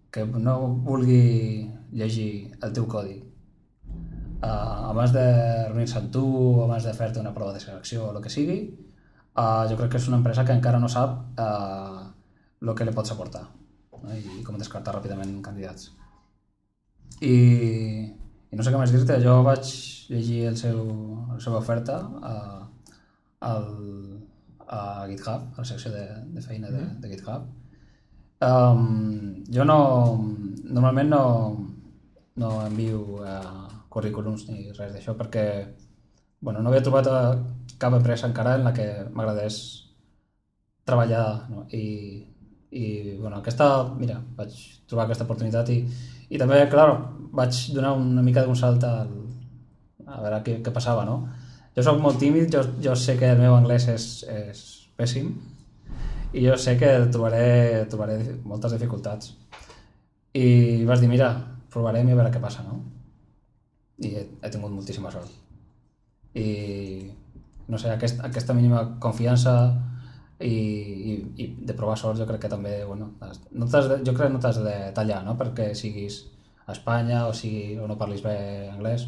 que 0.09 0.23
no 0.25 0.55
vulgui 0.87 1.69
llegir 1.93 2.57
el 2.65 2.73
teu 2.73 2.87
codi 2.89 3.19
uh, 4.41 4.89
abans 4.89 5.13
de 5.13 5.27
reunir-se 5.67 5.99
amb 5.99 6.09
tu, 6.15 6.23
abans 6.63 6.87
de 6.89 6.95
fer-te 6.97 7.21
una 7.21 7.35
prova 7.35 7.53
de 7.53 7.61
selecció 7.61 8.07
o 8.07 8.15
el 8.15 8.23
que 8.23 8.33
sigui, 8.33 8.57
uh, 9.35 9.63
jo 9.69 9.77
crec 9.79 9.93
que 9.93 10.01
és 10.01 10.07
una 10.11 10.19
empresa 10.21 10.45
que 10.45 10.55
encara 10.55 10.79
no 10.81 10.89
sap 10.91 11.39
uh, 11.39 12.03
el 12.61 12.73
que 12.77 12.87
li 12.87 12.95
pots 12.95 13.13
aportar 13.13 13.43
no? 14.03 14.15
i 14.15 14.43
com 14.45 14.59
descartar 14.59 14.95
ràpidament 14.97 15.35
candidats. 15.45 15.91
I, 17.23 17.35
i 18.51 18.57
no 18.57 18.63
sé 18.63 18.73
què 18.73 18.79
més 18.79 18.93
dir-te, 18.93 19.19
jo 19.23 19.39
vaig 19.45 19.67
llegir 20.11 20.43
el 20.49 20.57
seu, 20.59 20.79
la 21.31 21.39
seva 21.43 21.59
oferta 21.61 21.99
a, 22.21 22.33
al, 23.49 23.67
a 24.67 24.79
GitHub, 25.09 25.51
a 25.53 25.61
la 25.61 25.67
secció 25.67 25.91
de, 25.93 26.03
de 26.35 26.43
feina 26.43 26.71
de, 26.73 26.83
de 26.99 27.11
GitHub. 27.13 27.47
Um, 28.43 29.43
jo 29.55 29.63
no, 29.63 29.77
normalment 30.65 31.13
no, 31.13 31.23
no 32.41 32.51
envio 32.65 33.21
uh, 33.21 33.69
currículums 33.93 34.49
ni 34.49 34.71
res 34.73 34.91
d'això 34.91 35.13
perquè 35.15 35.45
bueno, 36.43 36.59
no 36.59 36.71
havia 36.71 36.83
trobat 36.83 37.07
uh, 37.07 37.37
cap 37.83 37.95
empresa 37.99 38.29
encara 38.29 38.55
en 38.57 38.67
la 38.67 38.73
que 38.75 38.87
m'agradés 39.11 39.59
treballar 40.87 41.49
no? 41.49 41.65
I, 41.71 41.85
i 42.71 42.85
bueno, 43.19 43.37
aquesta, 43.37 43.69
mira, 43.99 44.17
vaig 44.37 44.55
trobar 44.89 45.05
aquesta 45.05 45.27
oportunitat 45.27 45.69
i, 45.73 45.79
i 46.33 46.39
també, 46.41 46.63
clar, 46.71 46.89
vaig 47.35 47.59
donar 47.75 47.93
una 47.99 48.23
mica 48.25 48.43
d'un 48.45 48.57
salt 48.57 48.83
al, 48.87 49.13
a 50.07 50.21
veure 50.21 50.41
què, 50.45 50.59
què 50.65 50.73
passava, 50.75 51.05
no? 51.07 51.21
Jo 51.73 51.85
sóc 51.85 51.99
molt 52.01 52.19
tímid, 52.21 52.51
jo, 52.53 52.61
jo 52.83 52.95
sé 52.99 53.17
que 53.17 53.31
el 53.33 53.41
meu 53.41 53.55
anglès 53.55 53.87
és, 53.93 54.07
és 54.29 54.63
pèssim 54.97 55.31
i 56.33 56.43
jo 56.45 56.57
sé 56.57 56.75
que 56.77 56.89
trobaré, 57.13 57.85
trobaré 57.89 58.17
moltes 58.45 58.73
dificultats. 58.73 59.33
I 60.33 60.83
vas 60.89 61.01
dir, 61.01 61.09
mira, 61.09 61.29
provarem 61.73 62.09
i 62.09 62.13
a 62.13 62.17
veure 62.17 62.31
què 62.33 62.41
passa, 62.41 62.65
no? 62.65 62.79
I 64.01 64.15
he, 64.17 64.23
he 64.41 64.49
tingut 64.53 64.73
moltíssima 64.73 65.11
sort. 65.13 65.29
I, 66.33 66.47
no 67.67 67.79
sé, 67.79 67.91
aquest, 67.93 68.21
aquesta 68.25 68.55
mínima 68.57 68.83
confiança 69.03 69.53
i, 70.39 70.53
i, 70.53 71.13
i 71.39 71.47
de 71.67 71.75
provar 71.77 71.95
sort 71.99 72.19
jo 72.19 72.27
crec 72.29 72.45
que 72.45 72.51
també, 72.51 72.81
bueno, 72.85 73.11
no 73.19 73.67
de, 73.67 73.99
jo 74.03 74.15
crec 74.15 74.27
que 74.27 74.33
no 74.33 74.41
t'has 74.43 74.59
de 74.63 74.75
tallar, 74.97 75.21
no? 75.27 75.37
Perquè 75.39 75.71
siguis 75.77 76.23
a 76.65 76.73
Espanya 76.75 77.25
o, 77.27 77.33
sigui, 77.37 77.77
o 77.79 77.87
no 77.87 77.99
parlis 77.99 78.23
bé 78.25 78.35
anglès, 78.71 79.07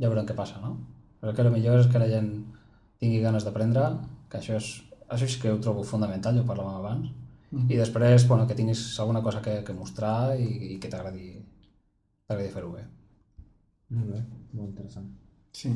ja 0.00 0.08
veurem 0.08 0.28
què 0.28 0.36
passa, 0.36 0.60
no? 0.64 0.76
Crec 1.20 1.36
que 1.36 1.46
el 1.46 1.52
millor 1.52 1.80
és 1.82 1.90
que 1.92 2.00
la 2.00 2.08
gent 2.08 2.30
tingui 3.00 3.20
ganes 3.24 3.44
d'aprendre, 3.44 3.86
que 4.32 4.40
això 4.40 4.56
és, 4.56 4.70
això 5.08 5.28
sí 5.28 5.40
que 5.42 5.52
ho 5.52 5.60
trobo 5.60 5.84
fundamental, 5.84 6.36
ja 6.36 6.44
ho 6.44 6.48
parlàvem 6.48 6.80
abans, 6.80 7.10
i 7.66 7.76
després, 7.76 8.28
bueno, 8.30 8.46
que 8.46 8.54
tinguis 8.54 8.82
alguna 9.02 9.22
cosa 9.26 9.40
que, 9.42 9.60
que 9.66 9.74
mostrar 9.74 10.36
i, 10.38 10.74
i 10.74 10.78
que 10.78 10.88
t'agradi 10.92 11.32
t'agradi 12.30 12.52
fer-ho 12.54 12.70
bé. 12.70 12.84
molt 13.90 14.12
bé, 14.12 14.20
molt 14.54 14.68
interessant. 14.68 15.08
Sí, 15.52 15.72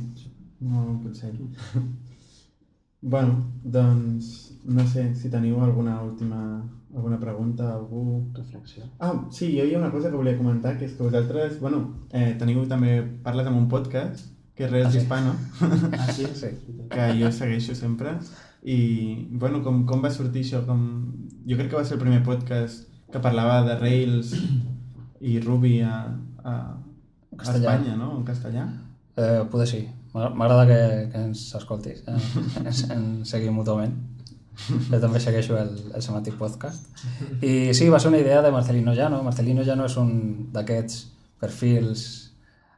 molt 0.61 1.03
consell. 1.03 1.41
bueno, 3.05 3.45
doncs 3.63 4.59
no 4.65 4.87
sé 4.89 5.11
si 5.15 5.29
teniu 5.29 5.61
alguna 5.61 6.01
última 6.03 6.41
alguna 6.95 7.19
pregunta, 7.19 7.73
algú... 7.75 8.31
Reflexió. 8.35 8.85
Ah, 9.01 9.27
sí, 9.31 9.49
jo 9.59 9.65
hi 9.67 9.75
ha 9.75 9.79
una 9.79 9.91
cosa 9.91 10.11
que 10.11 10.17
volia 10.17 10.37
comentar, 10.39 10.77
que 10.79 10.87
és 10.87 10.95
que 10.95 11.03
vosaltres, 11.03 11.59
bueno, 11.61 11.81
eh, 12.15 12.37
teniu 12.39 12.63
també, 12.71 13.01
parles 13.25 13.49
amb 13.51 13.59
un 13.59 13.69
podcast, 13.69 14.29
que 14.55 14.69
és 14.69 14.71
Reels 14.71 14.89
Ah, 14.89 14.93
sí? 14.93 14.99
Hispano, 15.03 15.35
Ah, 15.99 16.13
sí? 16.15 16.27
Sí. 16.43 16.53
que 16.91 17.09
jo 17.19 17.33
segueixo 17.35 17.75
sempre, 17.75 18.15
i, 18.63 19.27
bueno, 19.33 19.63
com, 19.67 19.83
com 19.91 20.05
va 20.05 20.13
sortir 20.15 20.45
això? 20.47 20.63
Com... 20.69 20.87
Jo 21.45 21.59
crec 21.59 21.73
que 21.73 21.81
va 21.81 21.85
ser 21.85 21.99
el 21.99 22.05
primer 22.05 22.23
podcast 22.23 22.87
que 23.13 23.21
parlava 23.21 23.65
de 23.67 23.75
Rails 23.83 24.33
i 25.21 25.41
Ruby 25.41 25.81
a, 25.83 25.99
a, 26.45 26.55
a. 27.37 27.43
Espanya, 27.43 27.97
no? 27.99 28.15
En 28.21 28.25
castellà. 28.25 28.69
Eh, 29.17 29.43
poder 29.51 29.67
sí. 29.69 29.83
M'agra- 30.15 30.35
M'agrada 30.39 30.65
que, 30.69 30.81
que 31.12 31.23
ens 31.29 31.41
escoltis, 31.59 32.03
eh? 32.07 32.19
ens, 32.65 32.85
ens 32.95 33.31
seguim 33.35 33.57
mútuament. 33.59 33.95
Jo 34.87 35.01
també 35.03 35.19
segueixo 35.19 35.57
el, 35.59 35.73
el 35.99 36.03
semàtic 36.05 36.37
podcast. 36.39 36.87
I 37.43 37.73
sí, 37.75 37.89
va 37.91 37.99
ser 37.99 38.12
una 38.12 38.21
idea 38.23 38.41
de 38.45 38.53
Marcelino 38.55 38.95
Llano. 38.95 39.23
Marcelino 39.27 39.65
Llano 39.67 39.89
és 39.91 39.97
un 39.99 40.12
d'aquests 40.55 41.01
perfils 41.43 42.05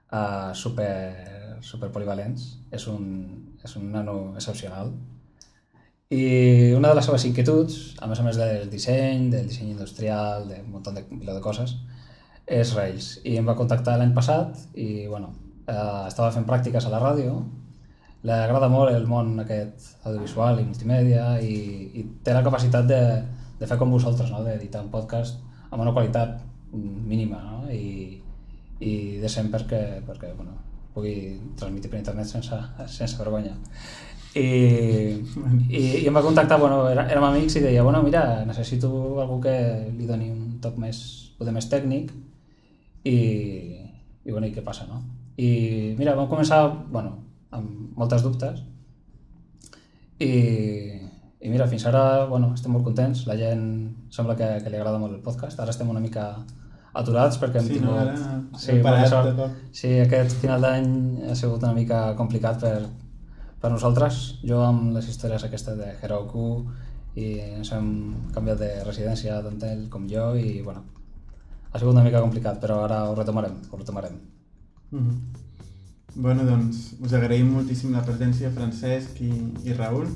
uh, 0.08 0.54
super, 0.56 1.60
super 1.60 1.90
polivalents. 1.92 2.46
És 2.72 2.88
un, 2.88 3.04
és 3.62 3.76
un 3.76 3.92
nano 3.92 4.32
excepcional. 4.40 4.94
I 6.08 6.72
una 6.78 6.88
de 6.88 6.94
les 6.96 7.04
seves 7.10 7.24
inquietuds, 7.28 7.76
a 8.00 8.06
més 8.08 8.20
a 8.22 8.24
més 8.24 8.36
del 8.40 8.70
disseny, 8.72 9.28
del 9.32 9.48
disseny 9.50 9.72
industrial, 9.74 10.48
de 10.48 10.60
un 10.62 10.70
munt 10.78 10.88
de, 10.96 11.02
de 11.26 11.40
coses, 11.44 11.76
és 12.46 12.72
Rails. 12.78 13.16
I 13.26 13.36
em 13.40 13.48
va 13.48 13.56
contactar 13.58 13.98
l'any 14.00 14.14
passat 14.16 14.64
i, 14.78 15.04
bueno, 15.10 15.34
eh, 15.66 16.02
estava 16.06 16.32
fent 16.34 16.46
pràctiques 16.48 16.86
a 16.86 16.92
la 16.92 17.02
ràdio, 17.02 17.36
li 18.26 18.34
agrada 18.34 18.68
molt 18.72 18.90
el 18.90 19.06
món 19.06 19.36
aquest 19.42 20.06
audiovisual 20.06 20.60
i 20.60 20.66
multimèdia 20.66 21.26
i, 21.42 21.56
i 22.00 22.04
té 22.24 22.34
la 22.34 22.44
capacitat 22.46 22.88
de, 22.90 23.00
de 23.60 23.68
fer 23.70 23.78
com 23.78 23.92
vosaltres, 23.92 24.32
no? 24.34 24.42
d'editar 24.44 24.82
un 24.82 24.90
podcast 24.90 25.38
amb 25.70 25.82
una 25.84 25.92
qualitat 25.94 26.40
mínima 26.72 27.38
no? 27.44 27.60
I, 27.70 28.18
i 28.82 28.92
decent 29.22 29.52
perquè, 29.52 29.82
perquè 30.06 30.32
bueno, 30.34 30.56
pugui 30.94 31.14
transmetre 31.58 31.92
per 31.92 32.00
internet 32.00 32.28
sense, 32.32 32.58
sense 32.90 33.18
vergonya. 33.20 33.54
I, 34.36 34.48
i, 35.70 35.82
i 36.02 36.06
em 36.08 36.16
va 36.16 36.24
contactar, 36.24 36.58
bueno, 36.60 36.82
érem 36.92 37.24
amics 37.24 37.56
i 37.56 37.62
deia, 37.64 37.84
bueno, 37.86 38.02
mira, 38.04 38.44
necessito 38.48 38.90
algú 39.22 39.38
que 39.44 39.54
li 39.96 40.08
doni 40.08 40.28
un 40.32 40.58
toc 40.64 40.76
més, 40.82 40.98
poder 41.38 41.54
més 41.56 41.70
tècnic 41.72 42.10
i, 43.06 43.16
i 44.26 44.34
bueno, 44.34 44.48
i 44.48 44.52
què 44.52 44.64
passa, 44.66 44.88
no? 44.90 45.00
I 45.36 45.94
mira, 45.98 46.14
vam 46.16 46.28
començar, 46.30 46.62
bueno, 46.92 47.10
amb 47.56 47.96
moltes 47.98 48.22
dubtes 48.24 48.62
i, 50.20 50.30
i 51.40 51.50
mira, 51.52 51.66
fins 51.68 51.84
ara, 51.88 52.24
bueno, 52.30 52.52
estem 52.56 52.72
molt 52.72 52.84
contents, 52.86 53.26
la 53.28 53.36
gent 53.36 53.66
sembla 54.12 54.36
que, 54.38 54.48
que 54.64 54.72
li 54.72 54.78
agrada 54.78 55.00
molt 55.02 55.14
el 55.18 55.24
podcast, 55.24 55.60
ara 55.60 55.74
estem 55.74 55.90
una 55.92 56.00
mica 56.00 56.30
aturats 56.96 57.36
perquè 57.42 57.60
hem 57.60 57.66
Sí, 57.68 57.80
no? 57.82 57.92
tingut... 57.92 58.00
Ara 58.00 58.60
Sí, 58.62 58.70
hem 58.72 58.82
parat 58.86 59.10
sort. 59.12 59.42
Sí, 59.76 59.90
aquest 60.00 60.38
final 60.40 60.64
d'any 60.64 60.88
ha 61.28 61.34
sigut 61.36 61.62
una 61.66 61.74
mica 61.76 62.00
complicat 62.16 62.62
per, 62.62 62.78
per 63.60 63.70
nosaltres. 63.74 64.22
Jo 64.48 64.62
amb 64.64 64.94
les 64.96 65.08
històries 65.12 65.44
aquestes 65.44 65.76
de 65.76 65.90
Heroku 66.00 66.46
i 67.20 67.34
ens 67.58 67.72
hem 67.76 67.90
canviat 68.32 68.58
de 68.60 68.70
residència 68.84 69.36
tant 69.44 69.60
ell 69.68 69.84
com 69.92 70.08
jo 70.08 70.30
i 70.40 70.62
bueno, 70.64 70.82
ha 71.72 71.78
sigut 71.78 71.92
una 71.92 72.04
mica 72.04 72.24
complicat 72.24 72.56
però 72.64 72.80
ara 72.88 73.02
ho 73.10 73.14
retomarem, 73.16 73.60
ho 73.70 73.76
retomarem. 73.76 74.16
Mhm. 74.96 75.16
Bueno, 76.16 76.44
doncs 76.48 76.94
us 77.04 77.12
agraïm 77.12 77.50
moltíssim 77.52 77.92
la 77.92 78.00
presència 78.04 78.48
Francesc 78.54 79.18
i, 79.20 79.32
i 79.68 79.74
Raül 79.76 80.06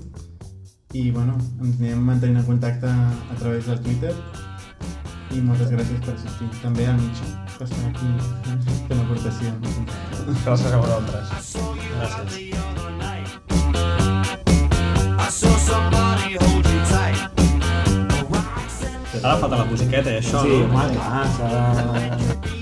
i 0.96 1.10
bueno, 1.14 1.36
ens 1.60 1.76
anirem 1.76 2.00
mantenint 2.06 2.40
en 2.40 2.46
contacte 2.46 2.88
a 2.88 3.36
través 3.38 3.68
del 3.68 3.82
Twitter 3.84 4.14
i 5.36 5.42
moltes 5.44 5.68
gràcies 5.70 6.00
per 6.06 6.14
assistir. 6.16 6.48
També 6.62 6.88
al 6.88 6.96
Mitja, 6.98 7.28
que 7.58 7.68
està 7.68 7.82
aquí 7.90 8.08
fent 8.88 9.04
aportacions. 9.04 9.76
Gràcies 10.46 10.72
a 10.72 10.80
vosaltres. 10.80 11.54
Gràcies. 12.00 12.50
Ara 19.22 19.36
falta 19.36 19.56
la 19.58 19.64
musiqueta, 19.68 20.10
eh, 20.10 20.18
això, 20.22 20.40
Sí, 20.42 20.48
no? 20.48 20.64
home, 20.64 20.94
clar, 20.94 21.26
s'ha 21.36 21.48
de... 21.52 22.59